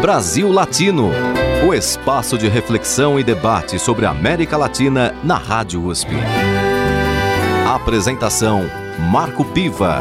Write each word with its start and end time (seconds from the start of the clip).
Brasil 0.00 0.52
Latino, 0.52 1.10
o 1.66 1.72
espaço 1.72 2.36
de 2.36 2.48
reflexão 2.48 3.18
e 3.18 3.24
debate 3.24 3.78
sobre 3.78 4.04
a 4.04 4.10
América 4.10 4.56
Latina 4.56 5.12
na 5.24 5.38
Rádio 5.38 5.82
USP. 5.84 6.10
Apresentação 7.66 8.60
Marco 9.10 9.44
Piva. 9.52 10.00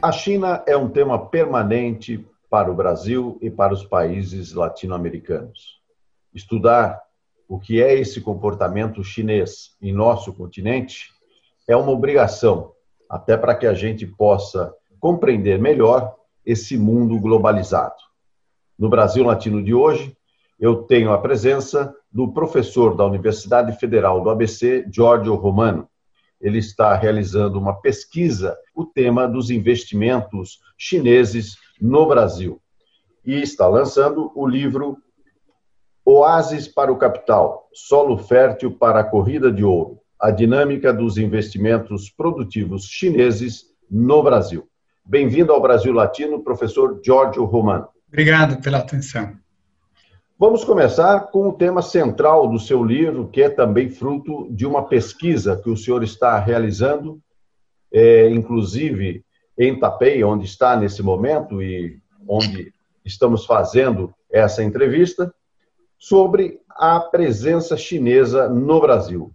A 0.00 0.12
China 0.12 0.62
é 0.66 0.76
um 0.76 0.88
tema 0.88 1.18
permanente 1.18 2.24
para 2.50 2.70
o 2.70 2.74
Brasil 2.74 3.38
e 3.40 3.50
para 3.50 3.72
os 3.72 3.82
países 3.82 4.52
latino-americanos. 4.52 5.80
Estudar 6.34 7.00
o 7.48 7.58
que 7.58 7.82
é 7.82 7.98
esse 7.98 8.20
comportamento 8.20 9.02
chinês 9.02 9.70
em 9.80 9.92
nosso 9.92 10.34
continente 10.34 11.10
é 11.66 11.74
uma 11.74 11.90
obrigação, 11.90 12.72
até 13.08 13.38
para 13.38 13.54
que 13.54 13.66
a 13.66 13.74
gente 13.74 14.06
possa 14.06 14.72
compreender 15.02 15.58
melhor 15.58 16.14
esse 16.46 16.78
mundo 16.78 17.18
globalizado. 17.18 17.96
No 18.78 18.88
Brasil 18.88 19.24
Latino 19.24 19.60
de 19.60 19.74
hoje, 19.74 20.16
eu 20.60 20.84
tenho 20.84 21.12
a 21.12 21.18
presença 21.18 21.92
do 22.10 22.32
professor 22.32 22.94
da 22.94 23.04
Universidade 23.04 23.76
Federal 23.80 24.22
do 24.22 24.30
ABC, 24.30 24.86
Giorgio 24.88 25.34
Romano. 25.34 25.88
Ele 26.40 26.58
está 26.58 26.94
realizando 26.94 27.58
uma 27.58 27.74
pesquisa, 27.80 28.56
o 28.76 28.84
tema 28.84 29.26
dos 29.26 29.50
investimentos 29.50 30.60
chineses 30.78 31.56
no 31.80 32.06
Brasil. 32.06 32.62
E 33.24 33.42
está 33.42 33.66
lançando 33.66 34.30
o 34.36 34.46
livro 34.46 34.98
Oásis 36.04 36.68
para 36.68 36.92
o 36.92 36.96
Capital, 36.96 37.68
Solo 37.72 38.18
Fértil 38.18 38.70
para 38.70 39.00
a 39.00 39.04
Corrida 39.04 39.50
de 39.50 39.64
Ouro, 39.64 39.98
a 40.20 40.30
dinâmica 40.30 40.92
dos 40.92 41.18
investimentos 41.18 42.08
produtivos 42.08 42.84
chineses 42.84 43.64
no 43.90 44.22
Brasil. 44.22 44.68
Bem-vindo 45.04 45.52
ao 45.52 45.60
Brasil 45.60 45.92
Latino, 45.92 46.42
professor 46.42 47.00
Giorgio 47.04 47.44
Romano. 47.44 47.88
Obrigado 48.08 48.62
pela 48.62 48.78
atenção. 48.78 49.36
Vamos 50.38 50.64
começar 50.64 51.28
com 51.30 51.48
o 51.48 51.52
tema 51.52 51.82
central 51.82 52.48
do 52.48 52.58
seu 52.58 52.84
livro, 52.84 53.28
que 53.28 53.42
é 53.42 53.48
também 53.48 53.90
fruto 53.90 54.48
de 54.50 54.64
uma 54.64 54.84
pesquisa 54.86 55.56
que 55.56 55.68
o 55.68 55.76
senhor 55.76 56.02
está 56.02 56.38
realizando, 56.38 57.20
é, 57.92 58.30
inclusive 58.30 59.24
em 59.58 59.78
Taipei, 59.78 60.22
onde 60.24 60.46
está 60.46 60.76
nesse 60.76 61.02
momento 61.02 61.60
e 61.60 62.00
onde 62.28 62.72
estamos 63.04 63.44
fazendo 63.44 64.14
essa 64.30 64.62
entrevista 64.62 65.34
sobre 65.98 66.60
a 66.70 67.00
presença 67.00 67.76
chinesa 67.76 68.48
no 68.48 68.80
Brasil. 68.80 69.32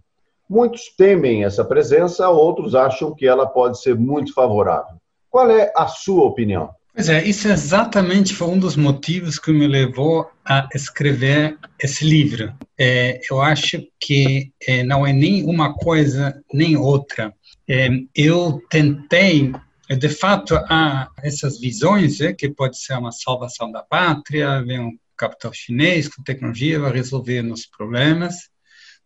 Muitos 0.48 0.88
temem 0.96 1.44
essa 1.44 1.64
presença, 1.64 2.28
outros 2.30 2.74
acham 2.74 3.14
que 3.14 3.26
ela 3.26 3.46
pode 3.46 3.80
ser 3.80 3.94
muito 3.94 4.32
favorável. 4.32 4.96
Qual 5.30 5.50
é 5.50 5.72
a 5.76 5.86
sua 5.86 6.24
opinião? 6.24 6.70
Pois 6.94 7.08
é, 7.08 7.22
isso 7.22 7.46
exatamente 7.46 8.34
foi 8.34 8.48
um 8.48 8.58
dos 8.58 8.74
motivos 8.74 9.38
que 9.38 9.52
me 9.52 9.68
levou 9.68 10.28
a 10.44 10.68
escrever 10.74 11.56
esse 11.80 12.04
livro. 12.04 12.52
É, 12.76 13.20
eu 13.30 13.40
acho 13.40 13.86
que 14.00 14.52
é, 14.66 14.82
não 14.82 15.06
é 15.06 15.12
nem 15.12 15.44
uma 15.44 15.74
coisa 15.74 16.42
nem 16.52 16.76
outra. 16.76 17.32
É, 17.68 17.88
eu 18.14 18.60
tentei, 18.68 19.52
de 19.88 20.08
fato, 20.08 20.56
há 20.56 21.08
essas 21.22 21.60
visões, 21.60 22.20
é, 22.20 22.32
que 22.32 22.48
pode 22.48 22.76
ser 22.76 22.94
uma 22.94 23.12
salvação 23.12 23.70
da 23.70 23.82
pátria, 23.82 24.60
vem 24.64 24.80
um 24.80 24.98
capital 25.16 25.52
chinês 25.52 26.08
com 26.08 26.22
tecnologia 26.22 26.80
vai 26.80 26.92
resolver 26.92 27.42
nossos 27.42 27.66
problemas. 27.66 28.48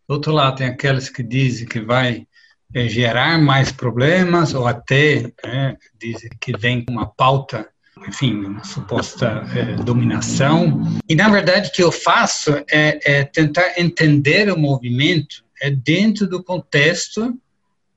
Do 0.09 0.15
outro 0.15 0.33
lado, 0.33 0.57
tem 0.57 0.67
aqueles 0.67 1.09
que 1.09 1.23
dizem 1.23 1.67
que 1.67 1.81
vai 1.81 2.27
é, 2.75 2.89
gerar 2.89 3.39
mais 3.39 3.71
problemas, 3.71 4.55
ou 4.55 4.67
até 4.67 5.33
é, 5.45 5.77
dizem 6.01 6.31
que 6.41 6.57
vem 6.57 6.85
uma 6.89 7.07
pauta, 7.07 7.69
enfim, 8.07 8.35
uma 8.35 8.65
suposta 8.65 9.45
é, 9.55 9.77
dominação. 9.77 10.83
E, 11.09 11.15
na 11.15 11.29
verdade, 11.29 11.69
o 11.69 11.73
que 11.73 11.83
eu 11.83 11.93
faço 11.93 12.53
é, 12.71 12.99
é 13.05 13.25
tentar 13.25 13.79
entender 13.79 14.51
o 14.51 14.59
movimento 14.59 15.45
é 15.61 15.71
dentro 15.71 16.27
do 16.27 16.43
contexto 16.43 17.39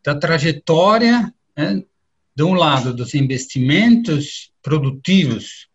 da 0.04 0.14
trajetória, 0.14 1.34
né, 1.58 1.84
de 2.36 2.44
um 2.44 2.54
lado, 2.54 2.94
dos 2.94 3.16
investimentos 3.16 4.52
produtivos 4.62 5.68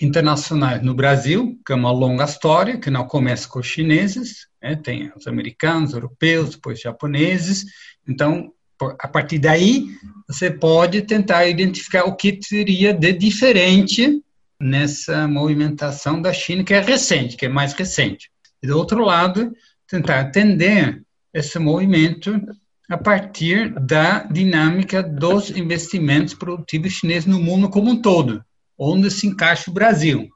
internacionais 0.00 0.82
no 0.82 0.94
Brasil, 0.94 1.58
que 1.66 1.72
é 1.72 1.74
uma 1.74 1.90
longa 1.90 2.24
história, 2.24 2.78
que 2.78 2.90
não 2.90 3.06
começa 3.06 3.48
com 3.48 3.58
os 3.58 3.66
chineses, 3.66 4.46
né? 4.62 4.76
tem 4.76 5.12
os 5.16 5.26
americanos, 5.26 5.92
europeus, 5.92 6.50
depois 6.50 6.80
japoneses. 6.80 7.64
Então, 8.06 8.52
a 8.80 9.08
partir 9.08 9.38
daí, 9.38 9.86
você 10.28 10.50
pode 10.50 11.02
tentar 11.02 11.46
identificar 11.46 12.04
o 12.04 12.14
que 12.14 12.38
seria 12.40 12.94
de 12.94 13.12
diferente 13.12 14.22
nessa 14.60 15.26
movimentação 15.26 16.22
da 16.22 16.32
China, 16.32 16.62
que 16.62 16.74
é 16.74 16.80
recente, 16.80 17.36
que 17.36 17.46
é 17.46 17.48
mais 17.48 17.72
recente. 17.72 18.30
E, 18.62 18.68
do 18.68 18.78
outro 18.78 19.04
lado, 19.04 19.52
tentar 19.88 20.20
atender 20.20 21.02
esse 21.34 21.58
movimento 21.58 22.40
a 22.88 22.96
partir 22.96 23.74
da 23.80 24.20
dinâmica 24.24 25.02
dos 25.02 25.50
investimentos 25.50 26.34
produtivos 26.34 26.92
chineses 26.92 27.26
no 27.26 27.38
mundo 27.40 27.68
como 27.68 27.90
um 27.90 28.00
todo 28.00 28.42
onde 28.78 29.10
se 29.10 29.26
encaixa 29.26 29.70
o 29.70 29.74
Brasil. 29.74 30.28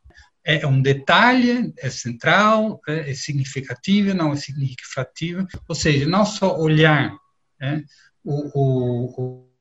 É 0.44 0.66
um 0.66 0.82
detalhe, 0.82 1.72
é 1.78 1.88
central, 1.88 2.80
é 2.88 3.14
significativo, 3.14 4.12
não 4.12 4.32
é 4.32 4.36
significativo, 4.36 5.46
ou 5.68 5.74
seja, 5.74 6.08
não 6.08 6.26
só 6.26 6.58
olhar 6.58 7.16
né, 7.60 7.84
o, 8.24 8.50
o, 8.58 9.22
o 9.22 9.52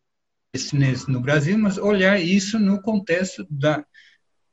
no 1.07 1.21
Brasil, 1.21 1.57
mas 1.57 1.77
olhar 1.77 2.19
isso 2.19 2.59
no 2.59 2.81
contexto 2.81 3.47
da 3.49 3.85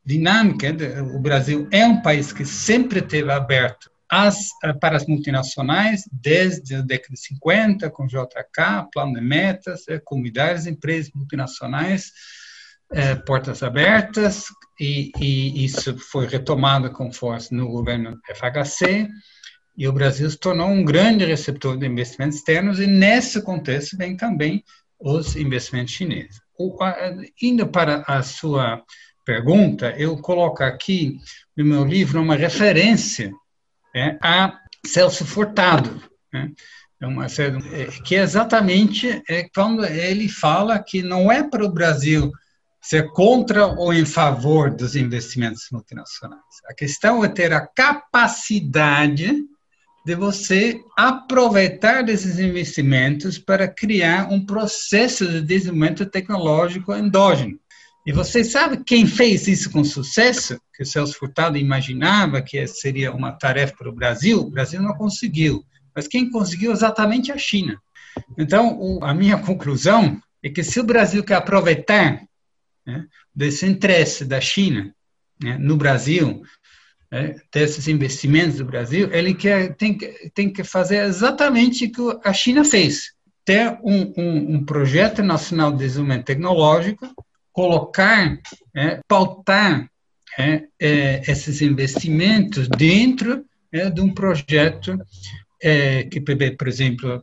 dinâmica. 0.04 0.68
O 1.14 1.18
Brasil 1.18 1.66
é 1.72 1.84
um 1.86 2.00
país 2.00 2.32
que 2.32 2.44
sempre 2.44 3.02
teve 3.02 3.32
aberto 3.32 3.90
as, 4.08 4.48
para 4.80 4.96
as 4.96 5.06
multinacionais 5.06 6.08
desde 6.10 6.76
a 6.76 6.80
década 6.80 7.14
de 7.14 7.20
50, 7.20 7.90
com 7.90 8.06
JK, 8.06 8.88
plano 8.92 9.14
de 9.14 9.20
metas, 9.20 9.86
é, 9.88 9.98
comunidades, 9.98 10.66
empresas 10.66 11.12
multinacionais, 11.12 12.04
é, 12.04 12.12
portas 13.26 13.62
abertas, 13.62 14.44
e, 14.80 15.10
e, 15.20 15.64
isso 15.64 15.98
foi 15.98 16.26
retomado 16.26 16.90
com 16.90 17.12
força 17.12 17.54
no 17.54 17.68
governo 17.68 18.18
FHC, 18.34 19.08
e 19.76 19.86
o 19.86 19.92
Brasil 19.92 20.28
se 20.30 20.38
tornou 20.38 20.68
um 20.68 20.84
grande 20.84 21.24
receptor 21.24 21.76
de 21.76 21.86
investimentos 21.86 22.38
externos, 22.38 22.80
e 22.80 22.86
nesse 22.86 23.42
contexto 23.42 23.96
vem 23.96 24.16
também 24.16 24.64
os 24.98 25.36
investimentos 25.36 25.92
chineses. 25.92 26.40
O, 26.58 26.82
a, 26.82 26.96
indo 27.40 27.66
para 27.68 28.02
a 28.06 28.22
sua 28.22 28.82
pergunta, 29.24 29.94
eu 29.98 30.16
coloco 30.16 30.62
aqui 30.62 31.18
no 31.56 31.64
meu 31.64 31.84
livro 31.84 32.20
uma 32.20 32.34
referência 32.34 33.32
é, 33.94 34.18
a 34.22 34.58
Celso 34.84 35.24
Furtado, 35.24 36.02
né? 36.32 36.50
É 37.00 37.82
é, 37.82 37.86
que 38.04 38.16
é 38.16 38.22
exatamente 38.22 39.22
é 39.28 39.48
quando 39.54 39.84
ele 39.84 40.28
fala 40.28 40.82
que 40.82 41.00
não 41.00 41.30
é 41.30 41.48
para 41.48 41.64
o 41.64 41.72
Brasil 41.72 42.32
ser 42.80 43.10
contra 43.12 43.66
ou 43.66 43.92
em 43.92 44.04
favor 44.04 44.70
dos 44.70 44.96
investimentos 44.96 45.64
multinacionais. 45.70 46.42
A 46.68 46.74
questão 46.74 47.24
é 47.24 47.28
ter 47.28 47.52
a 47.52 47.66
capacidade 47.66 49.32
de 50.06 50.14
você 50.14 50.80
aproveitar 50.96 52.02
desses 52.02 52.38
investimentos 52.38 53.38
para 53.38 53.68
criar 53.68 54.32
um 54.32 54.44
processo 54.44 55.26
de 55.26 55.42
desenvolvimento 55.42 56.06
tecnológico 56.06 56.94
endógeno. 56.94 57.58
E 58.06 58.12
você 58.12 58.42
sabe 58.42 58.82
quem 58.84 59.06
fez 59.06 59.46
isso 59.46 59.70
com 59.70 59.84
sucesso? 59.84 60.58
Que 60.74 60.82
o 60.82 60.86
Celso 60.86 61.18
Furtado 61.18 61.58
imaginava 61.58 62.40
que 62.40 62.66
seria 62.66 63.12
uma 63.12 63.32
tarefa 63.32 63.74
para 63.76 63.90
o 63.90 63.94
Brasil, 63.94 64.40
o 64.40 64.50
Brasil 64.50 64.80
não 64.80 64.94
conseguiu. 64.94 65.62
Mas 65.94 66.08
quem 66.08 66.30
conseguiu 66.30 66.72
exatamente 66.72 67.30
a 67.30 67.36
China. 67.36 67.78
Então, 68.38 68.98
a 69.02 69.12
minha 69.12 69.36
conclusão 69.36 70.18
é 70.42 70.48
que 70.48 70.62
se 70.64 70.80
o 70.80 70.84
Brasil 70.84 71.22
quer 71.22 71.34
aproveitar 71.34 72.22
né, 72.88 73.06
desse 73.34 73.66
interesse 73.66 74.24
da 74.24 74.40
China 74.40 74.94
né, 75.42 75.58
no 75.58 75.76
Brasil, 75.76 76.42
né, 77.12 77.36
desses 77.52 77.86
investimentos 77.86 78.56
do 78.56 78.64
Brasil, 78.64 79.12
ele 79.12 79.34
quer, 79.34 79.74
tem, 79.76 79.98
tem 80.34 80.50
que 80.50 80.64
fazer 80.64 81.04
exatamente 81.04 81.84
o 81.84 81.92
que 81.92 82.28
a 82.28 82.32
China 82.32 82.64
fez. 82.64 83.12
Ter 83.44 83.78
um, 83.82 84.14
um, 84.16 84.54
um 84.54 84.64
projeto 84.64 85.22
nacional 85.22 85.70
de 85.70 85.78
desenvolvimento 85.78 86.24
tecnológico, 86.24 87.14
colocar, 87.52 88.38
é, 88.74 89.00
pautar 89.06 89.90
é, 90.38 90.64
é, 90.80 91.30
esses 91.30 91.60
investimentos 91.60 92.68
dentro 92.68 93.44
é, 93.70 93.90
de 93.90 94.00
um 94.00 94.14
projeto 94.14 94.98
é, 95.62 96.04
que 96.04 96.20
prevê, 96.20 96.52
por 96.52 96.68
exemplo, 96.68 97.20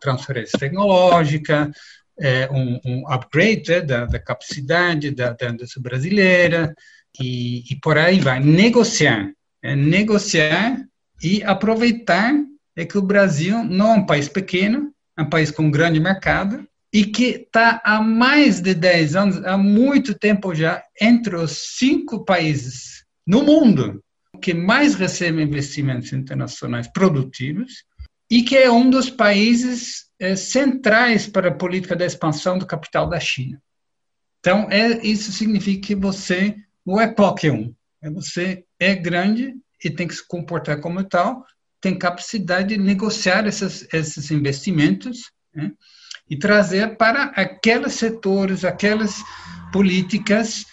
transferência 0.00 0.58
tecnológica, 0.58 1.72
é, 2.20 2.48
um, 2.50 2.80
um, 2.84 3.08
upgrade 3.08 3.70
né, 3.70 3.80
da, 3.80 4.04
da, 4.04 4.18
capacidade 4.18 5.10
da, 5.10 5.32
da 5.32 5.50
indústria 5.50 5.82
brasileira 5.82 6.74
e, 7.20 7.64
e, 7.70 7.76
por 7.80 7.98
aí 7.98 8.20
vai. 8.20 8.40
Negociar, 8.40 9.32
é, 9.62 9.74
negociar 9.74 10.76
e 11.22 11.42
aproveitar 11.42 12.34
é 12.76 12.84
que 12.84 12.98
o 12.98 13.02
Brasil 13.02 13.62
não 13.64 13.92
é 13.92 13.94
um 13.94 14.06
país 14.06 14.28
pequeno, 14.28 14.92
é 15.18 15.22
um 15.22 15.28
país 15.28 15.50
com 15.50 15.64
um 15.64 15.70
grande 15.70 16.00
mercado 16.00 16.66
e 16.92 17.04
que 17.04 17.24
está 17.24 17.80
há 17.84 18.02
mais 18.02 18.60
de 18.60 18.74
10 18.74 19.16
anos, 19.16 19.44
há 19.44 19.56
muito 19.56 20.14
tempo 20.14 20.54
já, 20.54 20.82
entre 21.00 21.36
os 21.36 21.76
cinco 21.78 22.24
países 22.24 23.04
no 23.26 23.42
mundo 23.42 24.02
que 24.40 24.52
mais 24.52 24.94
recebem 24.94 25.46
investimentos 25.46 26.12
internacionais 26.12 26.88
produtivos 26.88 27.84
e 28.32 28.42
que 28.42 28.56
é 28.56 28.72
um 28.72 28.88
dos 28.88 29.10
países 29.10 30.06
é, 30.18 30.34
centrais 30.34 31.26
para 31.26 31.48
a 31.48 31.54
política 31.54 31.94
de 31.94 32.06
expansão 32.06 32.56
do 32.56 32.64
capital 32.64 33.06
da 33.06 33.20
China. 33.20 33.62
Então, 34.40 34.68
é, 34.70 35.06
isso 35.06 35.30
significa 35.30 35.88
que 35.88 35.94
você 35.94 36.56
não 36.84 36.98
é 36.98 37.12
qualquer 37.12 37.52
um. 37.52 37.74
Você 38.14 38.64
é 38.80 38.94
grande 38.94 39.54
e 39.84 39.90
tem 39.90 40.08
que 40.08 40.14
se 40.14 40.26
comportar 40.26 40.80
como 40.80 41.04
tal, 41.04 41.44
tem 41.78 41.98
capacidade 41.98 42.70
de 42.70 42.78
negociar 42.78 43.46
esses, 43.46 43.86
esses 43.92 44.30
investimentos 44.30 45.30
né, 45.54 45.70
e 46.30 46.34
trazer 46.34 46.96
para 46.96 47.24
aqueles 47.36 47.92
setores, 47.92 48.64
aquelas 48.64 49.22
políticas 49.70 50.64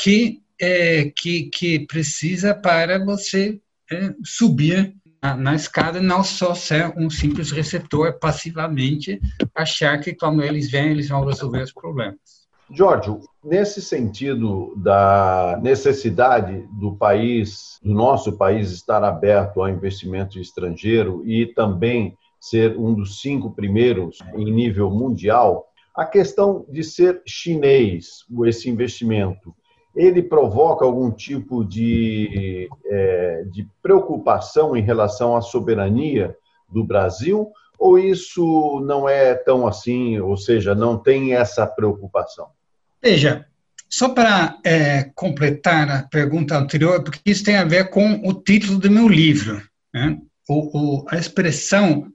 que, 0.00 0.40
é, 0.56 1.10
que, 1.16 1.50
que 1.50 1.80
precisa 1.80 2.54
para 2.54 3.04
você 3.04 3.60
é, 3.90 4.14
subir 4.22 4.94
na, 5.22 5.36
na 5.36 5.54
escada, 5.54 6.00
não 6.00 6.22
só 6.22 6.54
ser 6.54 6.92
um 6.96 7.10
simples 7.10 7.50
receptor 7.50 8.18
passivamente, 8.18 9.20
achar 9.54 9.98
que 10.00 10.14
quando 10.14 10.42
eles 10.42 10.70
vêm, 10.70 10.90
eles 10.90 11.08
vão 11.08 11.24
resolver 11.24 11.62
os 11.62 11.72
problemas. 11.72 12.48
Jorge, 12.70 13.16
nesse 13.42 13.80
sentido 13.80 14.74
da 14.76 15.58
necessidade 15.62 16.68
do 16.78 16.94
país, 16.94 17.78
do 17.82 17.94
nosso 17.94 18.36
país, 18.36 18.70
estar 18.72 19.02
aberto 19.02 19.62
ao 19.62 19.68
investimento 19.70 20.38
estrangeiro 20.38 21.22
e 21.26 21.46
também 21.46 22.14
ser 22.38 22.76
um 22.76 22.94
dos 22.94 23.20
cinco 23.20 23.50
primeiros 23.50 24.18
em 24.34 24.52
nível 24.52 24.90
mundial, 24.90 25.66
a 25.94 26.04
questão 26.04 26.64
de 26.68 26.84
ser 26.84 27.22
chinês, 27.26 28.24
esse 28.46 28.68
investimento, 28.68 29.54
ele 29.98 30.22
provoca 30.22 30.84
algum 30.84 31.10
tipo 31.10 31.64
de, 31.64 32.70
é, 32.86 33.44
de 33.50 33.68
preocupação 33.82 34.76
em 34.76 34.80
relação 34.80 35.36
à 35.36 35.40
soberania 35.40 36.36
do 36.68 36.84
Brasil? 36.84 37.50
Ou 37.76 37.98
isso 37.98 38.80
não 38.86 39.08
é 39.08 39.34
tão 39.34 39.66
assim, 39.66 40.20
ou 40.20 40.36
seja, 40.36 40.72
não 40.72 40.96
tem 40.96 41.34
essa 41.34 41.66
preocupação? 41.66 42.46
Veja, 43.02 43.44
só 43.90 44.10
para 44.10 44.58
é, 44.64 45.10
completar 45.16 45.90
a 45.90 46.02
pergunta 46.04 46.56
anterior, 46.56 47.02
porque 47.02 47.20
isso 47.26 47.44
tem 47.44 47.56
a 47.56 47.64
ver 47.64 47.90
com 47.90 48.20
o 48.24 48.32
título 48.32 48.78
do 48.78 48.90
meu 48.90 49.08
livro. 49.08 49.60
Né? 49.92 50.16
O, 50.48 51.00
o, 51.00 51.06
a 51.08 51.16
expressão 51.16 52.06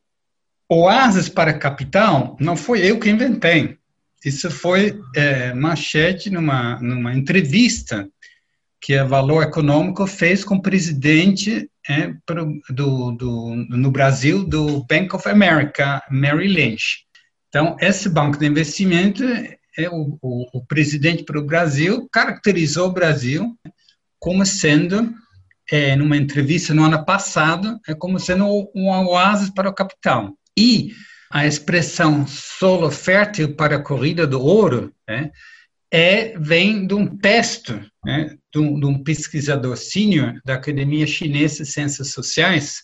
oásis 0.70 1.28
para 1.28 1.54
capital 1.54 2.38
não 2.40 2.56
foi 2.56 2.90
eu 2.90 2.98
que 2.98 3.10
inventei. 3.10 3.78
Isso 4.24 4.50
foi 4.50 5.00
é, 5.16 5.54
manchete 5.54 6.30
numa, 6.30 6.80
numa 6.80 7.14
entrevista 7.14 8.08
que 8.82 8.96
a 8.96 9.04
Valor 9.04 9.44
Econômico 9.44 10.06
fez 10.06 10.44
com 10.44 10.56
o 10.56 10.62
presidente 10.62 11.70
é, 11.88 12.14
pro, 12.26 12.60
do, 12.70 13.12
do, 13.12 13.56
no 13.70 13.92
Brasil 13.92 14.44
do 14.44 14.86
Bank 14.86 15.16
of 15.16 15.28
America, 15.28 16.02
Mary 16.10 16.48
Lynch. 16.48 17.06
Então, 17.48 17.78
esse 17.80 18.10
banco 18.10 18.38
de 18.38 18.46
investimento 18.46 19.24
é, 19.78 19.90
o, 19.90 20.18
o, 20.22 20.58
o 20.58 20.66
presidente 20.66 21.24
para 21.24 21.40
o 21.40 21.46
Brasil 21.46 22.08
caracterizou 22.12 22.90
o 22.90 22.94
Brasil 22.94 23.58
como 24.20 24.46
sendo, 24.46 25.14
é, 25.72 25.96
numa 25.96 26.16
entrevista 26.16 26.74
no 26.74 26.84
ano 26.84 27.04
passado, 27.04 27.80
é 27.88 27.94
como 27.94 28.20
sendo 28.20 28.46
um 28.74 28.90
oásis 28.90 29.50
para 29.50 29.70
o 29.70 29.74
capital. 29.74 30.34
E 30.58 30.92
a 31.34 31.48
expressão 31.48 32.28
solo 32.28 32.92
fértil 32.92 33.56
para 33.56 33.78
a 33.78 33.82
corrida 33.82 34.28
do 34.28 34.40
ouro 34.40 34.94
né, 35.10 35.32
é, 35.92 36.38
vem 36.38 36.86
de 36.86 36.94
um 36.94 37.18
texto 37.18 37.84
né, 38.06 38.38
de, 38.54 38.60
um, 38.60 38.80
de 38.80 38.86
um 38.86 39.04
pesquisador 39.04 39.76
sênior 39.76 40.40
da 40.46 40.54
Academia 40.54 41.08
Chinesa 41.08 41.64
de 41.64 41.70
Ciências 41.72 42.12
Sociais, 42.12 42.84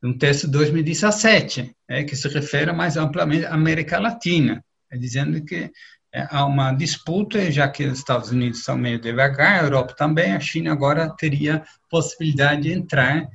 um 0.00 0.16
texto 0.16 0.46
de 0.46 0.52
2017, 0.52 1.74
é, 1.88 2.04
que 2.04 2.14
se 2.14 2.28
refere 2.28 2.70
mais 2.72 2.96
amplamente 2.96 3.44
à 3.44 3.54
América 3.54 3.98
Latina, 3.98 4.64
é, 4.92 4.96
dizendo 4.96 5.44
que 5.44 5.68
é, 6.14 6.24
há 6.30 6.44
uma 6.46 6.70
disputa, 6.70 7.50
já 7.50 7.68
que 7.68 7.84
os 7.84 7.98
Estados 7.98 8.30
Unidos 8.30 8.62
são 8.62 8.78
meio 8.78 9.00
devagar, 9.00 9.58
a 9.58 9.64
Europa 9.64 9.92
também, 9.98 10.34
a 10.34 10.40
China 10.40 10.70
agora 10.70 11.10
teria 11.16 11.64
possibilidade 11.90 12.62
de 12.62 12.72
entrar 12.72 13.28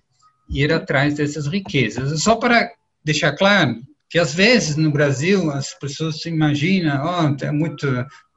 e 0.49 0.63
ir 0.63 0.71
atrás 0.71 1.15
dessas 1.15 1.47
riquezas. 1.47 2.23
Só 2.23 2.37
para 2.37 2.71
deixar 3.03 3.33
claro 3.33 3.75
que 4.13 4.19
às 4.19 4.31
vezes 4.31 4.75
no 4.75 4.91
Brasil 4.91 5.49
as 5.49 5.73
pessoas 5.73 6.21
se 6.21 6.29
imaginam, 6.29 7.03
oh, 7.03 7.43
é 7.43 7.51
muito 7.51 7.87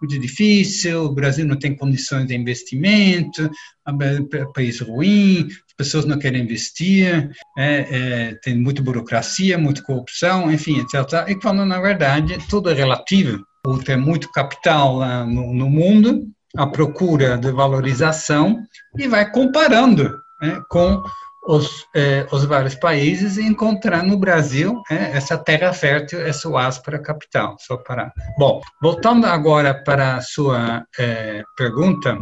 muito 0.00 0.18
difícil, 0.18 1.04
o 1.04 1.12
Brasil 1.12 1.46
não 1.46 1.58
tem 1.58 1.76
condições 1.76 2.26
de 2.26 2.34
investimento, 2.34 3.50
é 3.86 4.42
um 4.42 4.52
país 4.52 4.80
ruim, 4.80 5.46
as 5.48 5.74
pessoas 5.76 6.06
não 6.06 6.18
querem 6.18 6.42
investir, 6.42 7.30
é, 7.58 7.76
é, 7.90 8.34
tem 8.42 8.58
muita 8.58 8.82
burocracia, 8.82 9.58
muita 9.58 9.82
corrupção, 9.82 10.50
enfim, 10.50 10.80
etc. 10.80 11.28
E 11.28 11.34
quando 11.34 11.62
na 11.66 11.78
verdade 11.78 12.38
tudo 12.48 12.70
é 12.70 12.74
relativo 12.74 13.44
por 13.62 13.84
ter 13.84 13.96
muito 13.96 14.32
capital 14.32 14.96
lá 14.96 15.26
no, 15.26 15.52
no 15.52 15.68
mundo, 15.68 16.26
a 16.56 16.66
procura 16.66 17.36
de 17.36 17.52
valorização 17.52 18.62
e 18.96 19.06
vai 19.06 19.30
comparando 19.30 20.10
né, 20.40 20.58
com 20.70 21.02
os, 21.46 21.86
eh, 21.94 22.26
os, 22.32 22.44
vários 22.44 22.74
países 22.74 23.36
e 23.36 23.42
encontrar 23.42 24.02
no 24.02 24.18
Brasil 24.18 24.82
eh, 24.90 25.12
essa 25.14 25.38
terra 25.38 25.72
fértil, 25.72 26.20
essa 26.20 26.48
oásis 26.48 26.80
para 26.80 26.98
capital. 26.98 27.56
Só 27.60 27.76
para. 27.76 28.12
Bom, 28.38 28.60
voltando 28.82 29.26
agora 29.26 29.72
para 29.72 30.16
a 30.16 30.20
sua 30.20 30.84
eh, 30.98 31.42
pergunta, 31.56 32.18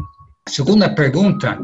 segunda 0.49 0.95
pergunta, 0.95 1.59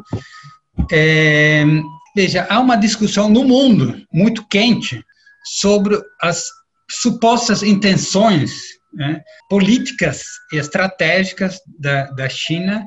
veja, 2.17 2.47
há 2.49 2.59
uma 2.59 2.77
discussão 2.77 3.29
no 3.29 3.45
mundo 3.45 4.03
muito 4.13 4.47
quente 4.49 5.05
sobre 5.59 6.01
as 6.23 6.47
supostas 6.91 7.63
intenções 7.63 8.81
né, 8.95 9.23
políticas 9.49 10.25
e 10.53 10.57
estratégicas 10.57 11.61
da, 11.79 12.11
da 12.13 12.29
China 12.29 12.87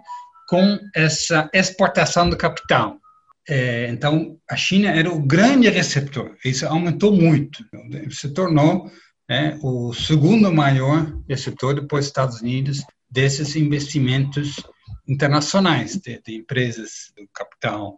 com 0.50 0.78
essa 0.96 1.50
exportação 1.54 2.30
do 2.30 2.36
capital. 2.36 2.98
É, 3.48 3.90
então, 3.90 4.38
a 4.50 4.56
China 4.56 4.90
era 4.90 5.12
o 5.12 5.26
grande 5.26 5.70
receptor, 5.70 6.36
isso 6.46 6.66
aumentou 6.66 7.14
muito, 7.14 7.64
se 8.10 8.34
tornou 8.34 8.90
é, 9.30 9.58
o 9.62 9.94
segundo 9.94 10.54
maior 10.54 11.14
receptor, 11.28 11.76
depois 11.76 12.06
dos 12.06 12.10
Estados 12.10 12.42
Unidos, 12.42 12.84
desses 13.10 13.56
investimentos 13.56 14.56
internacionais, 15.08 15.98
de, 15.98 16.22
de 16.22 16.36
empresas 16.36 17.12
do 17.18 17.28
capital 17.34 17.96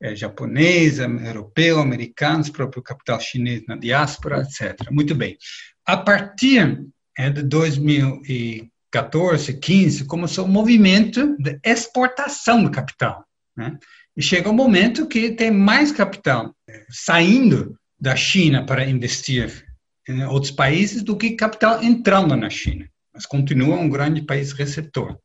é, 0.00 0.14
japonês, 0.14 0.98
europeu, 0.98 1.80
americano, 1.80 2.52
próprio 2.52 2.82
capital 2.82 3.18
chinês 3.20 3.62
na 3.66 3.76
diáspora, 3.76 4.42
etc. 4.42 4.90
Muito 4.90 5.14
bem. 5.14 5.38
A 5.84 5.96
partir 5.96 6.84
é 7.16 7.30
de 7.30 7.42
2014, 7.42 9.54
15, 9.54 10.04
começou 10.04 10.44
um 10.44 10.48
movimento 10.48 11.34
de 11.38 11.58
exportação 11.64 12.62
do 12.62 12.70
capital. 12.70 13.24
Né? 13.56 13.78
E 14.16 14.22
chega 14.22 14.50
um 14.50 14.54
momento 14.54 15.06
que 15.06 15.32
tem 15.32 15.50
mais 15.50 15.92
capital 15.92 16.54
é, 16.68 16.86
saindo 16.88 17.78
da 18.00 18.16
China 18.16 18.64
para 18.64 18.88
investir 18.88 19.64
em 20.08 20.24
outros 20.24 20.52
países 20.52 21.02
do 21.02 21.16
que 21.16 21.32
capital 21.32 21.82
entrando 21.82 22.36
na 22.36 22.48
China. 22.48 22.88
Mas 23.12 23.26
continua 23.26 23.76
um 23.76 23.88
grande 23.88 24.22
país 24.22 24.52
receptor, 24.52 25.18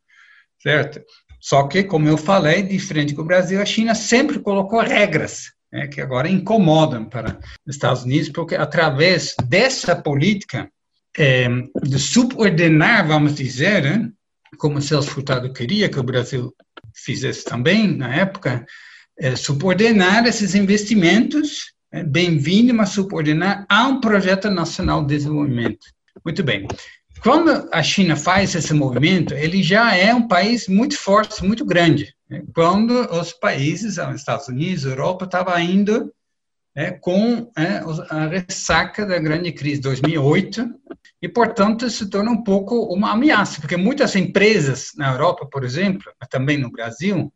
certo? 0.62 1.02
Só 1.40 1.68
que, 1.68 1.84
como 1.84 2.08
eu 2.08 2.18
falei, 2.18 2.62
diferente 2.64 3.14
do 3.14 3.24
Brasil, 3.24 3.62
a 3.62 3.66
China 3.66 3.96
sempre 3.96 4.40
colocou 4.40 4.80
regras 4.82 5.52
né, 5.72 5.88
que 5.88 6.02
agora 6.02 6.30
incomodam 6.30 7.06
para 7.06 7.40
os 7.66 7.76
Estados 7.76 8.04
Unidos, 8.04 8.30
porque 8.30 8.56
através 8.56 9.36
dessa 9.48 9.96
política 9.96 10.70
é, 11.18 11.48
de 11.84 12.00
subordenar, 12.00 13.08
vamos 13.08 13.36
dizer, 13.36 13.84
né, 13.84 14.12
como 14.58 14.82
Celso 14.82 15.10
Furtado 15.10 15.52
queria 15.54 15.90
que 15.90 16.00
o 16.00 16.04
Brasil 16.04 16.54
fizesse 16.96 17.44
também 17.44 17.96
na 17.96 18.14
época, 18.14 18.66
é, 19.20 19.36
subordenar 19.36 20.26
esses 20.26 20.56
investimentos, 20.56 21.74
é, 21.92 22.04
bem-vindo, 22.04 22.74
mas 22.74 22.90
subordenar 22.90 23.66
a 23.70 23.88
um 23.88 24.00
projeto 24.00 24.50
nacional 24.50 25.02
de 25.02 25.16
desenvolvimento. 25.16 25.88
Muito 26.26 26.44
bem. 26.44 26.68
Quando 27.22 27.70
a 27.72 27.84
China 27.84 28.16
faz 28.16 28.56
esse 28.56 28.74
movimento, 28.74 29.34
ele 29.36 29.62
já 29.62 29.96
é 29.96 30.14
um 30.14 30.28
país 30.28 30.68
muito 30.68 30.98
forte, 30.98 31.46
muito 31.46 31.64
grande. 31.64 32.16
Né. 32.28 32.42
Quando 32.54 32.92
os 33.12 33.32
países, 33.32 33.98
os 33.98 34.16
Estados 34.16 34.48
Unidos, 34.48 34.86
Europa, 34.86 35.26
estavam 35.26 35.60
indo 35.60 36.12
é, 36.76 36.92
com 36.92 37.52
é, 37.58 37.82
a 38.10 38.28
ressaca 38.28 39.06
da 39.06 39.20
grande 39.20 39.52
crise 39.52 39.78
de 39.78 39.84
2008 39.84 40.70
e, 41.22 41.28
portanto, 41.28 41.90
se 41.90 42.10
torna 42.10 42.32
um 42.32 42.44
pouco 42.44 42.76
uma 42.94 43.12
ameaça, 43.12 43.60
porque 43.60 43.78
muitas 43.78 44.16
empresas 44.16 44.92
na 44.96 45.12
Europa, 45.12 45.46
por 45.46 45.64
exemplo, 45.64 46.12
mas 46.20 46.30
também 46.30 46.58
no 46.58 46.72
Brasil, 46.72 47.32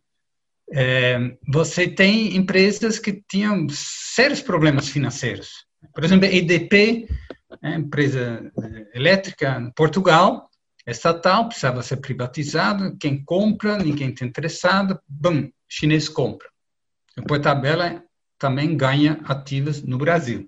é, 0.72 1.38
você 1.48 1.88
tem 1.88 2.36
empresas 2.36 2.98
que 2.98 3.24
tinham 3.30 3.68
sérios 3.70 4.42
problemas 4.42 4.88
financeiros. 4.88 5.66
Por 5.94 6.04
exemplo, 6.04 6.26
a 6.26 6.32
EDP, 6.32 7.08
é, 7.62 7.76
empresa 7.76 8.52
é, 8.64 8.98
elétrica 8.98 9.60
em 9.62 9.72
Portugal, 9.72 10.50
estatal, 10.88 11.48
precisava 11.48 11.84
ser 11.84 11.98
privatizado, 11.98 12.96
quem 12.98 13.24
compra, 13.24 13.78
ninguém 13.78 14.10
está 14.10 14.26
interessado, 14.26 15.00
bum, 15.08 15.50
chinês 15.68 16.08
compra. 16.08 16.48
Depois 17.18 17.40
a 17.40 17.44
tabela 17.44 18.04
também 18.38 18.76
ganha 18.76 19.20
ativos 19.26 19.82
no 19.84 19.98
Brasil. 19.98 20.48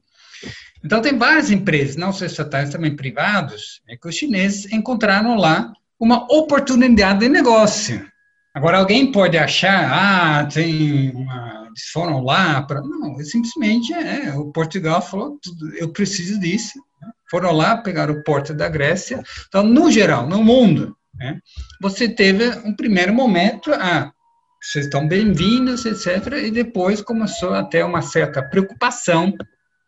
Então, 0.84 1.02
tem 1.02 1.18
várias 1.18 1.50
empresas, 1.50 1.96
não 1.96 2.14
só 2.14 2.26
estatais, 2.26 2.70
também 2.70 2.96
privados, 2.96 3.82
é 3.88 3.98
que 3.98 4.08
os 4.08 4.16
chineses 4.16 4.72
encontraram 4.72 5.36
lá 5.36 5.74
uma 6.00 6.26
oportunidade 6.32 7.20
de 7.20 7.30
negócio. 7.30 8.06
Agora, 8.54 8.80
alguém 8.80 9.12
pode 9.12 9.38
achar, 9.38 9.92
ah, 9.92 10.46
tem 10.46 11.12
uma, 11.12 11.68
eles 11.68 11.90
foram 11.92 12.24
lá 12.24 12.62
para. 12.64 12.82
Não, 12.82 13.16
simplesmente 13.20 13.94
é, 13.94 14.34
o 14.36 14.52
Portugal 14.52 15.02
falou, 15.02 15.40
eu 15.76 15.90
preciso 15.90 16.40
disso. 16.40 16.74
Foram 17.30 17.52
lá, 17.52 17.78
pegaram 17.78 18.14
o 18.14 18.24
porto 18.24 18.54
da 18.54 18.68
Grécia. 18.70 19.22
Então, 19.48 19.64
no 19.64 19.92
geral, 19.92 20.28
no 20.28 20.44
mundo, 20.44 20.96
né, 21.14 21.40
você 21.82 22.08
teve 22.08 22.50
um 22.66 22.76
primeiro 22.76 23.14
momento, 23.14 23.72
ah, 23.74 24.12
vocês 24.68 24.84
estão 24.84 25.08
bem-vindos, 25.08 25.86
etc. 25.86 26.44
E 26.44 26.52
depois 26.52 27.02
começou 27.02 27.54
a 27.54 27.64
ter 27.64 27.86
uma 27.86 28.02
certa 28.02 28.44
preocupação 28.44 29.34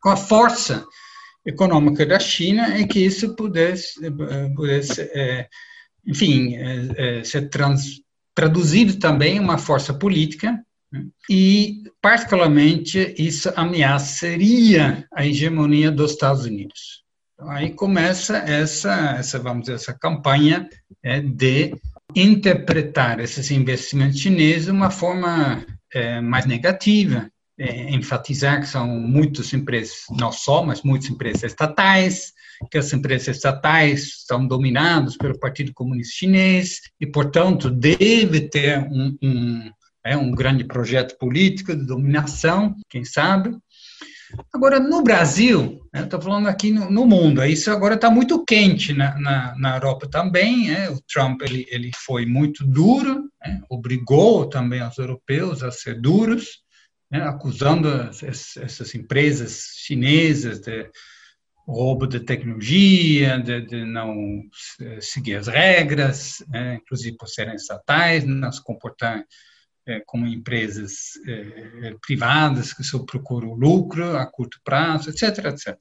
com 0.02 0.10
a 0.10 0.16
força 0.16 0.86
econômica 1.46 2.06
da 2.06 2.18
China 2.18 2.80
e 2.80 2.88
que 2.88 3.00
isso 3.00 3.36
pudesse, 3.36 4.00
eh, 4.06 4.50
pudesse 4.56 5.02
é, 5.14 5.50
enfim, 6.08 6.56
é, 6.56 7.20
é, 7.20 7.24
ser 7.26 7.50
trans, 7.50 8.02
traduzido 8.34 8.98
também 9.00 9.36
em 9.36 9.40
uma 9.42 9.58
força 9.58 9.94
política 9.94 10.58
né? 10.90 11.06
e, 11.30 11.84
particularmente, 12.02 13.14
isso 13.18 13.52
ameaçaria 13.58 15.06
a 15.14 15.26
hegemonia 15.26 15.92
dos 15.92 16.12
Estados 16.12 16.46
Unidos. 16.46 17.04
Então, 17.34 17.52
aí 17.52 17.74
começa 17.74 18.38
essa, 18.38 19.18
essa, 19.18 19.40
vamos 19.40 19.64
dizer, 19.64 19.74
essa 19.74 19.94
campanha 19.94 20.70
de 21.36 21.76
interpretar 22.16 23.20
esses 23.20 23.51
investimentos 23.51 24.20
chineses 24.20 24.66
de 24.66 24.72
uma 24.72 24.89
forma 24.89 25.66
é, 25.94 26.22
mais 26.22 26.46
negativa, 26.46 27.30
é, 27.58 27.94
enfatizar 27.94 28.62
que 28.62 28.68
são 28.68 28.88
muitas 28.88 29.54
empresas, 29.54 30.06
não 30.12 30.32
só, 30.32 30.63
mas 30.63 30.82
muitas 30.82 31.10
empresas 31.10 31.44
estatais, 31.44 32.34
que 32.72 32.78
as 32.78 32.92
empresas 32.94 33.38
estatais 33.38 34.04
estão 34.20 34.46
dominadas 34.46 35.18
pelo 35.18 35.39
Partido 35.39 35.74
Comunista 35.74 36.16
Chinês 36.18 36.82
e, 37.00 37.06
portanto, 37.06 37.70
deve 37.70 38.42
ter 38.50 38.80
um, 38.80 39.18
um, 39.22 39.72
é, 40.06 40.18
um 40.18 40.32
grande 40.32 40.63
projeto 40.63 41.18
político 41.18 41.75
de 41.75 41.86
dominação, 41.86 42.75
quem 42.89 43.06
sabe. 43.06 43.56
Agora, 44.54 44.80
no 44.80 45.02
Brasil, 45.02 45.80
né, 45.94 46.04
estou 46.04 46.22
falando 46.22 46.48
aqui 46.48 46.72
no, 46.72 46.90
no, 46.90 47.06
mundo, 47.06 47.44
isso 47.44 47.72
agora 47.72 47.96
está 47.96 48.12
muito 48.12 48.44
quente 48.46 48.94
na, 48.94 49.18
na, 49.20 49.56
na 49.58 49.76
Europa 49.76 50.08
também. 50.08 50.72
É, 50.72 50.90
o 50.90 51.02
Trump 51.02 51.42
ele, 51.42 51.66
ele 51.70 51.92
foi 52.06 52.26
muito 52.26 52.66
duro, 52.66 53.30
né, 53.44 53.62
obrigou 53.70 54.48
também 54.48 54.82
os 54.82 54.98
europeus 54.98 55.64
a 55.64 55.72
ser 55.72 56.00
duros 56.00 56.64
né, 57.12 57.24
acusando 57.24 57.90
essas 57.90 58.94
empresas 58.94 59.72
chinesas 59.76 60.60
de 60.60 60.90
roubo 61.68 62.08
de 62.08 62.20
tecnologia, 62.20 63.40
de, 63.40 63.62
de 63.62 63.86
não 63.86 64.42
seguir 65.00 65.36
as 65.36 65.48
regras, 65.48 66.44
né, 66.48 66.76
inclusive 66.76 67.18
por 67.18 67.28
serem 67.28 67.56
estatais, 67.56 68.26
não 68.26 68.52
se 68.52 68.64
comportar 68.64 69.20
é, 69.20 69.24
como 70.05 70.27
empresas 70.27 71.13
é, 71.27 71.96
privadas 72.01 72.74
que 72.74 72.84
só 72.84 73.00
procuram 73.00 73.53
lucro 73.53 74.17
a 74.17 74.25
curto 74.25 74.60
prazo, 74.63 75.10
etc, 75.10 75.46
etc. 75.46 75.77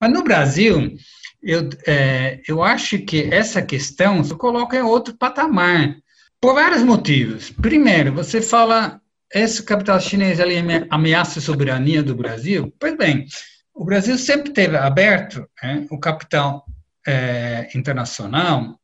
Mas 0.00 0.12
no 0.12 0.22
Brasil, 0.22 0.96
eu, 1.42 1.68
é, 1.86 2.40
eu 2.46 2.62
acho 2.62 2.98
que 3.00 3.28
essa 3.32 3.62
questão 3.62 4.22
se 4.22 4.34
coloca 4.34 4.76
em 4.76 4.82
outro 4.82 5.16
patamar, 5.16 5.96
por 6.40 6.54
vários 6.54 6.82
motivos. 6.82 7.50
Primeiro, 7.50 8.12
você 8.12 8.40
fala 8.40 9.00
esse 9.32 9.62
capital 9.62 10.00
chinês 10.00 10.40
ali 10.40 10.56
ameaça 10.88 11.38
a 11.38 11.42
soberania 11.42 12.02
do 12.02 12.14
Brasil? 12.14 12.72
Pois 12.78 12.96
bem, 12.96 13.26
o 13.74 13.84
Brasil 13.84 14.16
sempre 14.16 14.52
teve 14.52 14.76
aberto 14.76 15.48
é, 15.62 15.84
o 15.90 15.98
capital 15.98 16.64
é, 17.06 17.68
internacional 17.74 18.78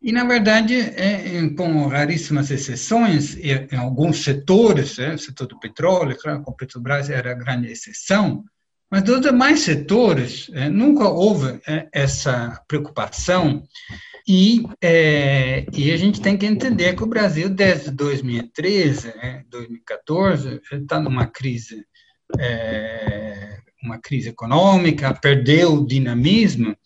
e, 0.00 0.12
na 0.12 0.24
verdade, 0.24 0.74
é, 0.74 1.48
com 1.56 1.88
raríssimas 1.88 2.50
exceções, 2.50 3.36
em 3.36 3.76
alguns 3.76 4.22
setores, 4.22 4.98
é, 4.98 5.14
o 5.14 5.18
setor 5.18 5.48
do 5.48 5.58
petróleo, 5.58 6.16
claro, 6.16 6.42
com 6.42 6.52
Petrobras 6.52 7.10
era 7.10 7.32
a 7.32 7.34
grande 7.34 7.70
exceção, 7.70 8.44
mas 8.90 9.02
dos 9.02 9.20
demais 9.20 9.60
setores, 9.60 10.50
é, 10.54 10.68
nunca 10.68 11.08
houve 11.08 11.60
é, 11.66 11.88
essa 11.92 12.62
preocupação. 12.68 13.62
E, 14.26 14.62
é, 14.80 15.66
e 15.72 15.90
a 15.90 15.96
gente 15.96 16.20
tem 16.20 16.36
que 16.36 16.46
entender 16.46 16.94
que 16.94 17.02
o 17.02 17.08
Brasil, 17.08 17.48
desde 17.48 17.90
2013, 17.90 19.08
né, 19.16 19.44
2014, 19.50 20.60
está 20.72 21.00
numa 21.00 21.26
crise, 21.26 21.84
é, 22.38 23.58
uma 23.82 23.98
crise 23.98 24.28
econômica, 24.28 25.12
perdeu 25.12 25.74
o 25.74 25.86
dinamismo, 25.86 26.76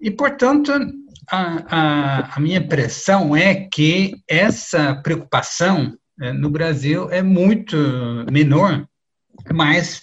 e, 0.00 0.10
portanto, 0.10 0.72
a, 1.30 1.64
a, 1.68 2.36
a 2.36 2.40
minha 2.40 2.58
impressão 2.58 3.36
é 3.36 3.54
que 3.54 4.14
essa 4.28 4.94
preocupação 4.96 5.96
é, 6.20 6.32
no 6.32 6.50
Brasil 6.50 7.10
é 7.10 7.22
muito 7.22 7.76
menor, 8.30 8.86
mas 9.52 10.00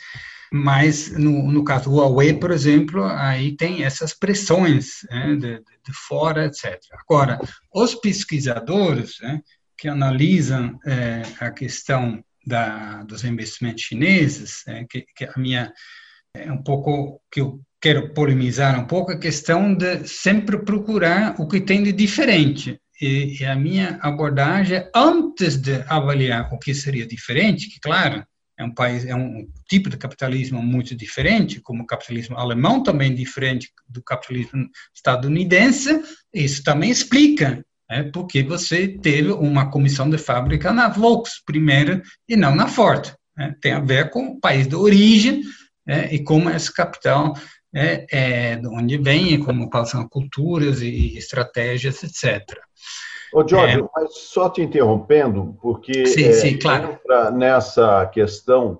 mas 0.51 1.11
no, 1.11 1.51
no 1.51 1.63
caso 1.63 1.89
do 1.89 1.97
Huawei, 1.97 2.33
por 2.33 2.49
exemplo, 2.49 3.03
aí 3.05 3.55
tem 3.55 3.83
essas 3.83 4.13
pressões 4.13 5.05
né, 5.09 5.35
de, 5.35 5.59
de, 5.59 5.93
fora, 5.93 6.45
etc. 6.45 6.79
Agora, 7.07 7.39
os 7.71 7.93
pesquisadores 7.93 9.19
né, 9.21 9.41
que 9.77 9.88
analisam 9.88 10.79
é, 10.85 11.21
a 11.39 11.51
questão 11.51 12.23
da, 12.45 13.03
dos 13.03 13.23
investimentos 13.23 13.83
chineses, 13.83 14.67
é, 14.67 14.85
que, 14.89 15.05
que, 15.15 15.25
a 15.25 15.33
minha 15.38 15.71
é 16.36 16.51
um 16.51 16.62
pouco 16.62 17.21
que 17.31 17.41
eu 17.41 17.59
quero 17.81 18.13
polemizar 18.13 18.79
um 18.79 18.86
pouco 18.86 19.12
a 19.12 19.19
questão 19.19 19.74
de 19.74 20.07
sempre 20.07 20.59
procurar 20.59 21.36
o 21.39 21.48
que 21.48 21.62
tem 21.62 21.83
de 21.83 21.91
diferente. 21.91 22.79
E, 23.01 23.38
e 23.39 23.45
a 23.45 23.55
minha 23.55 23.98
abordagem, 24.01 24.86
antes 24.93 25.55
de 25.55 25.83
avaliar 25.88 26.53
o 26.53 26.59
que 26.59 26.74
seria 26.74 27.07
diferente, 27.07 27.69
que 27.69 27.79
claro, 27.79 28.25
é 28.57 28.63
um 28.63 28.74
país, 28.74 29.05
é 29.05 29.15
um 29.15 29.48
tipo 29.69 29.89
de 29.89 29.95
capitalismo 29.95 30.62
muito 30.62 30.93
diferente, 30.93 31.62
como 31.62 31.83
o 31.83 31.88
capitalismo 31.88 32.38
alemão 32.38 32.83
também 32.83 33.15
diferente 33.15 33.69
do 33.88 34.03
capitalismo 34.03 34.67
estadunidense. 34.93 36.01
Isso 36.33 36.62
também 36.62 36.91
explica 36.91 37.63
é, 37.89 38.03
porque 38.03 38.43
você 38.43 38.88
teve 38.88 39.31
uma 39.31 39.71
comissão 39.71 40.09
de 40.09 40.17
fábrica 40.17 40.74
na 40.74 40.89
Volks 40.89 41.41
primeiro 41.45 42.01
e 42.27 42.36
não 42.36 42.53
na 42.53 42.67
Ford. 42.67 43.13
É, 43.38 43.55
tem 43.62 43.71
a 43.71 43.79
ver 43.79 44.09
com 44.09 44.25
o 44.25 44.39
país 44.41 44.67
de 44.67 44.75
origem 44.75 45.41
é, 45.89 46.13
e 46.13 46.24
como 46.24 46.50
esse 46.50 46.72
capital 46.72 47.34
é, 47.74 48.05
é, 48.12 48.55
de 48.55 48.67
onde 48.67 48.98
vem, 48.98 49.43
como 49.43 49.69
quais 49.69 49.89
são 49.89 50.08
culturas 50.08 50.81
e 50.81 51.17
estratégias, 51.17 52.03
etc. 52.03 52.60
Ô, 53.34 53.48
Jorge, 53.48 53.79
é... 53.79 53.88
mas 53.96 54.15
só 54.17 54.50
te 54.50 54.62
interrompendo, 54.62 55.58
porque 55.62 56.05
sim, 56.05 56.25
é, 56.25 56.34
sim, 56.34 56.58
claro. 56.58 56.93
entra 56.93 57.31
nessa 57.31 58.05
questão 58.08 58.79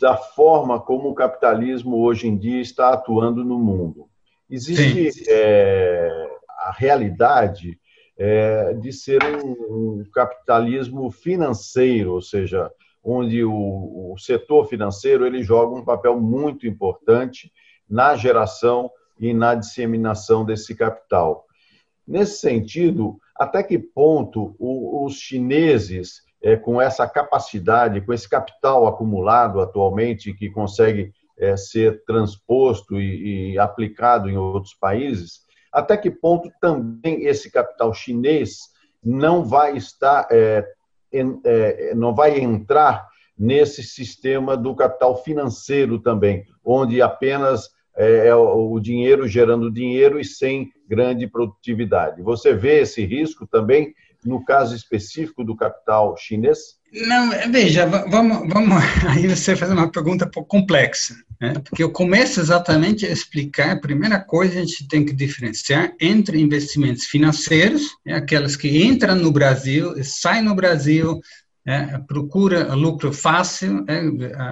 da 0.00 0.16
forma 0.16 0.80
como 0.80 1.10
o 1.10 1.14
capitalismo 1.14 1.98
hoje 2.02 2.28
em 2.28 2.36
dia 2.36 2.60
está 2.60 2.92
atuando 2.92 3.44
no 3.44 3.58
mundo. 3.58 4.06
Existe 4.48 5.24
é, 5.28 6.28
a 6.60 6.72
realidade 6.72 7.78
é, 8.18 8.74
de 8.74 8.92
ser 8.92 9.22
um, 9.24 10.00
um, 10.00 10.04
capitalismo 10.12 11.10
financeiro, 11.10 12.12
ou 12.12 12.20
seja, 12.20 12.70
onde 13.02 13.44
o, 13.44 14.12
o 14.12 14.18
setor 14.18 14.66
financeiro 14.66 15.26
ele 15.26 15.42
joga 15.42 15.74
um 15.74 15.84
papel 15.84 16.20
muito 16.20 16.66
importante 16.66 17.52
na 17.88 18.14
geração 18.16 18.90
e 19.18 19.32
na 19.34 19.54
disseminação 19.54 20.44
desse 20.44 20.74
capital. 20.74 21.46
Nesse 22.06 22.38
sentido, 22.38 23.18
até 23.36 23.62
que 23.62 23.78
ponto 23.78 24.54
os 24.58 25.14
chineses, 25.14 26.22
é, 26.42 26.56
com 26.56 26.80
essa 26.80 27.08
capacidade, 27.08 28.00
com 28.00 28.12
esse 28.12 28.28
capital 28.28 28.86
acumulado 28.86 29.60
atualmente, 29.60 30.34
que 30.34 30.50
consegue 30.50 31.12
é, 31.38 31.56
ser 31.56 32.04
transposto 32.04 33.00
e, 33.00 33.58
aplicado 33.58 34.28
em 34.28 34.36
outros 34.36 34.74
países, 34.74 35.40
até 35.72 35.96
que 35.96 36.10
ponto 36.10 36.50
também 36.60 37.24
esse 37.24 37.50
capital 37.50 37.94
chinês 37.94 38.70
não 39.02 39.44
vai 39.44 39.76
estar, 39.76 40.28
é, 40.30 40.64
não 41.94 42.14
vai 42.14 42.38
entrar 42.38 43.06
nesse 43.38 43.82
sistema 43.82 44.56
do 44.56 44.74
capital 44.74 45.22
financeiro 45.22 45.98
também, 45.98 46.44
onde 46.64 47.02
apenas 47.02 47.70
é, 47.96 48.28
é 48.28 48.34
o 48.34 48.78
dinheiro 48.80 49.26
gerando 49.26 49.70
dinheiro 49.70 50.18
e 50.18 50.24
sem 50.24 50.70
grande 50.88 51.26
produtividade. 51.26 52.22
Você 52.22 52.54
vê 52.54 52.80
esse 52.80 53.04
risco 53.04 53.46
também 53.46 53.94
no 54.24 54.44
caso 54.44 54.74
específico 54.74 55.44
do 55.44 55.56
capital 55.56 56.16
chinês? 56.16 56.80
Não, 56.92 57.30
veja, 57.50 57.86
vamos, 57.86 58.46
vamos 58.52 58.82
aí 59.08 59.26
você 59.26 59.56
faz 59.56 59.72
uma 59.72 59.90
pergunta 59.90 60.28
pouco 60.28 60.48
complexa, 60.50 61.16
né? 61.40 61.54
porque 61.64 61.82
eu 61.82 61.90
começo 61.90 62.38
exatamente 62.38 63.06
a 63.06 63.10
explicar, 63.10 63.72
a 63.72 63.80
primeira 63.80 64.20
coisa 64.20 64.58
a 64.58 64.62
gente 64.62 64.86
tem 64.86 65.02
que 65.02 65.14
diferenciar 65.14 65.94
entre 65.98 66.38
investimentos 66.38 67.06
financeiros, 67.06 67.82
né? 68.04 68.14
aquelas 68.14 68.56
que 68.56 68.84
entram 68.84 69.16
no 69.16 69.32
Brasil, 69.32 69.94
saem 70.04 70.42
no 70.42 70.54
Brasil, 70.54 71.18
né? 71.64 71.98
procura 72.06 72.74
lucro 72.74 73.10
fácil, 73.10 73.82
né? 73.84 74.02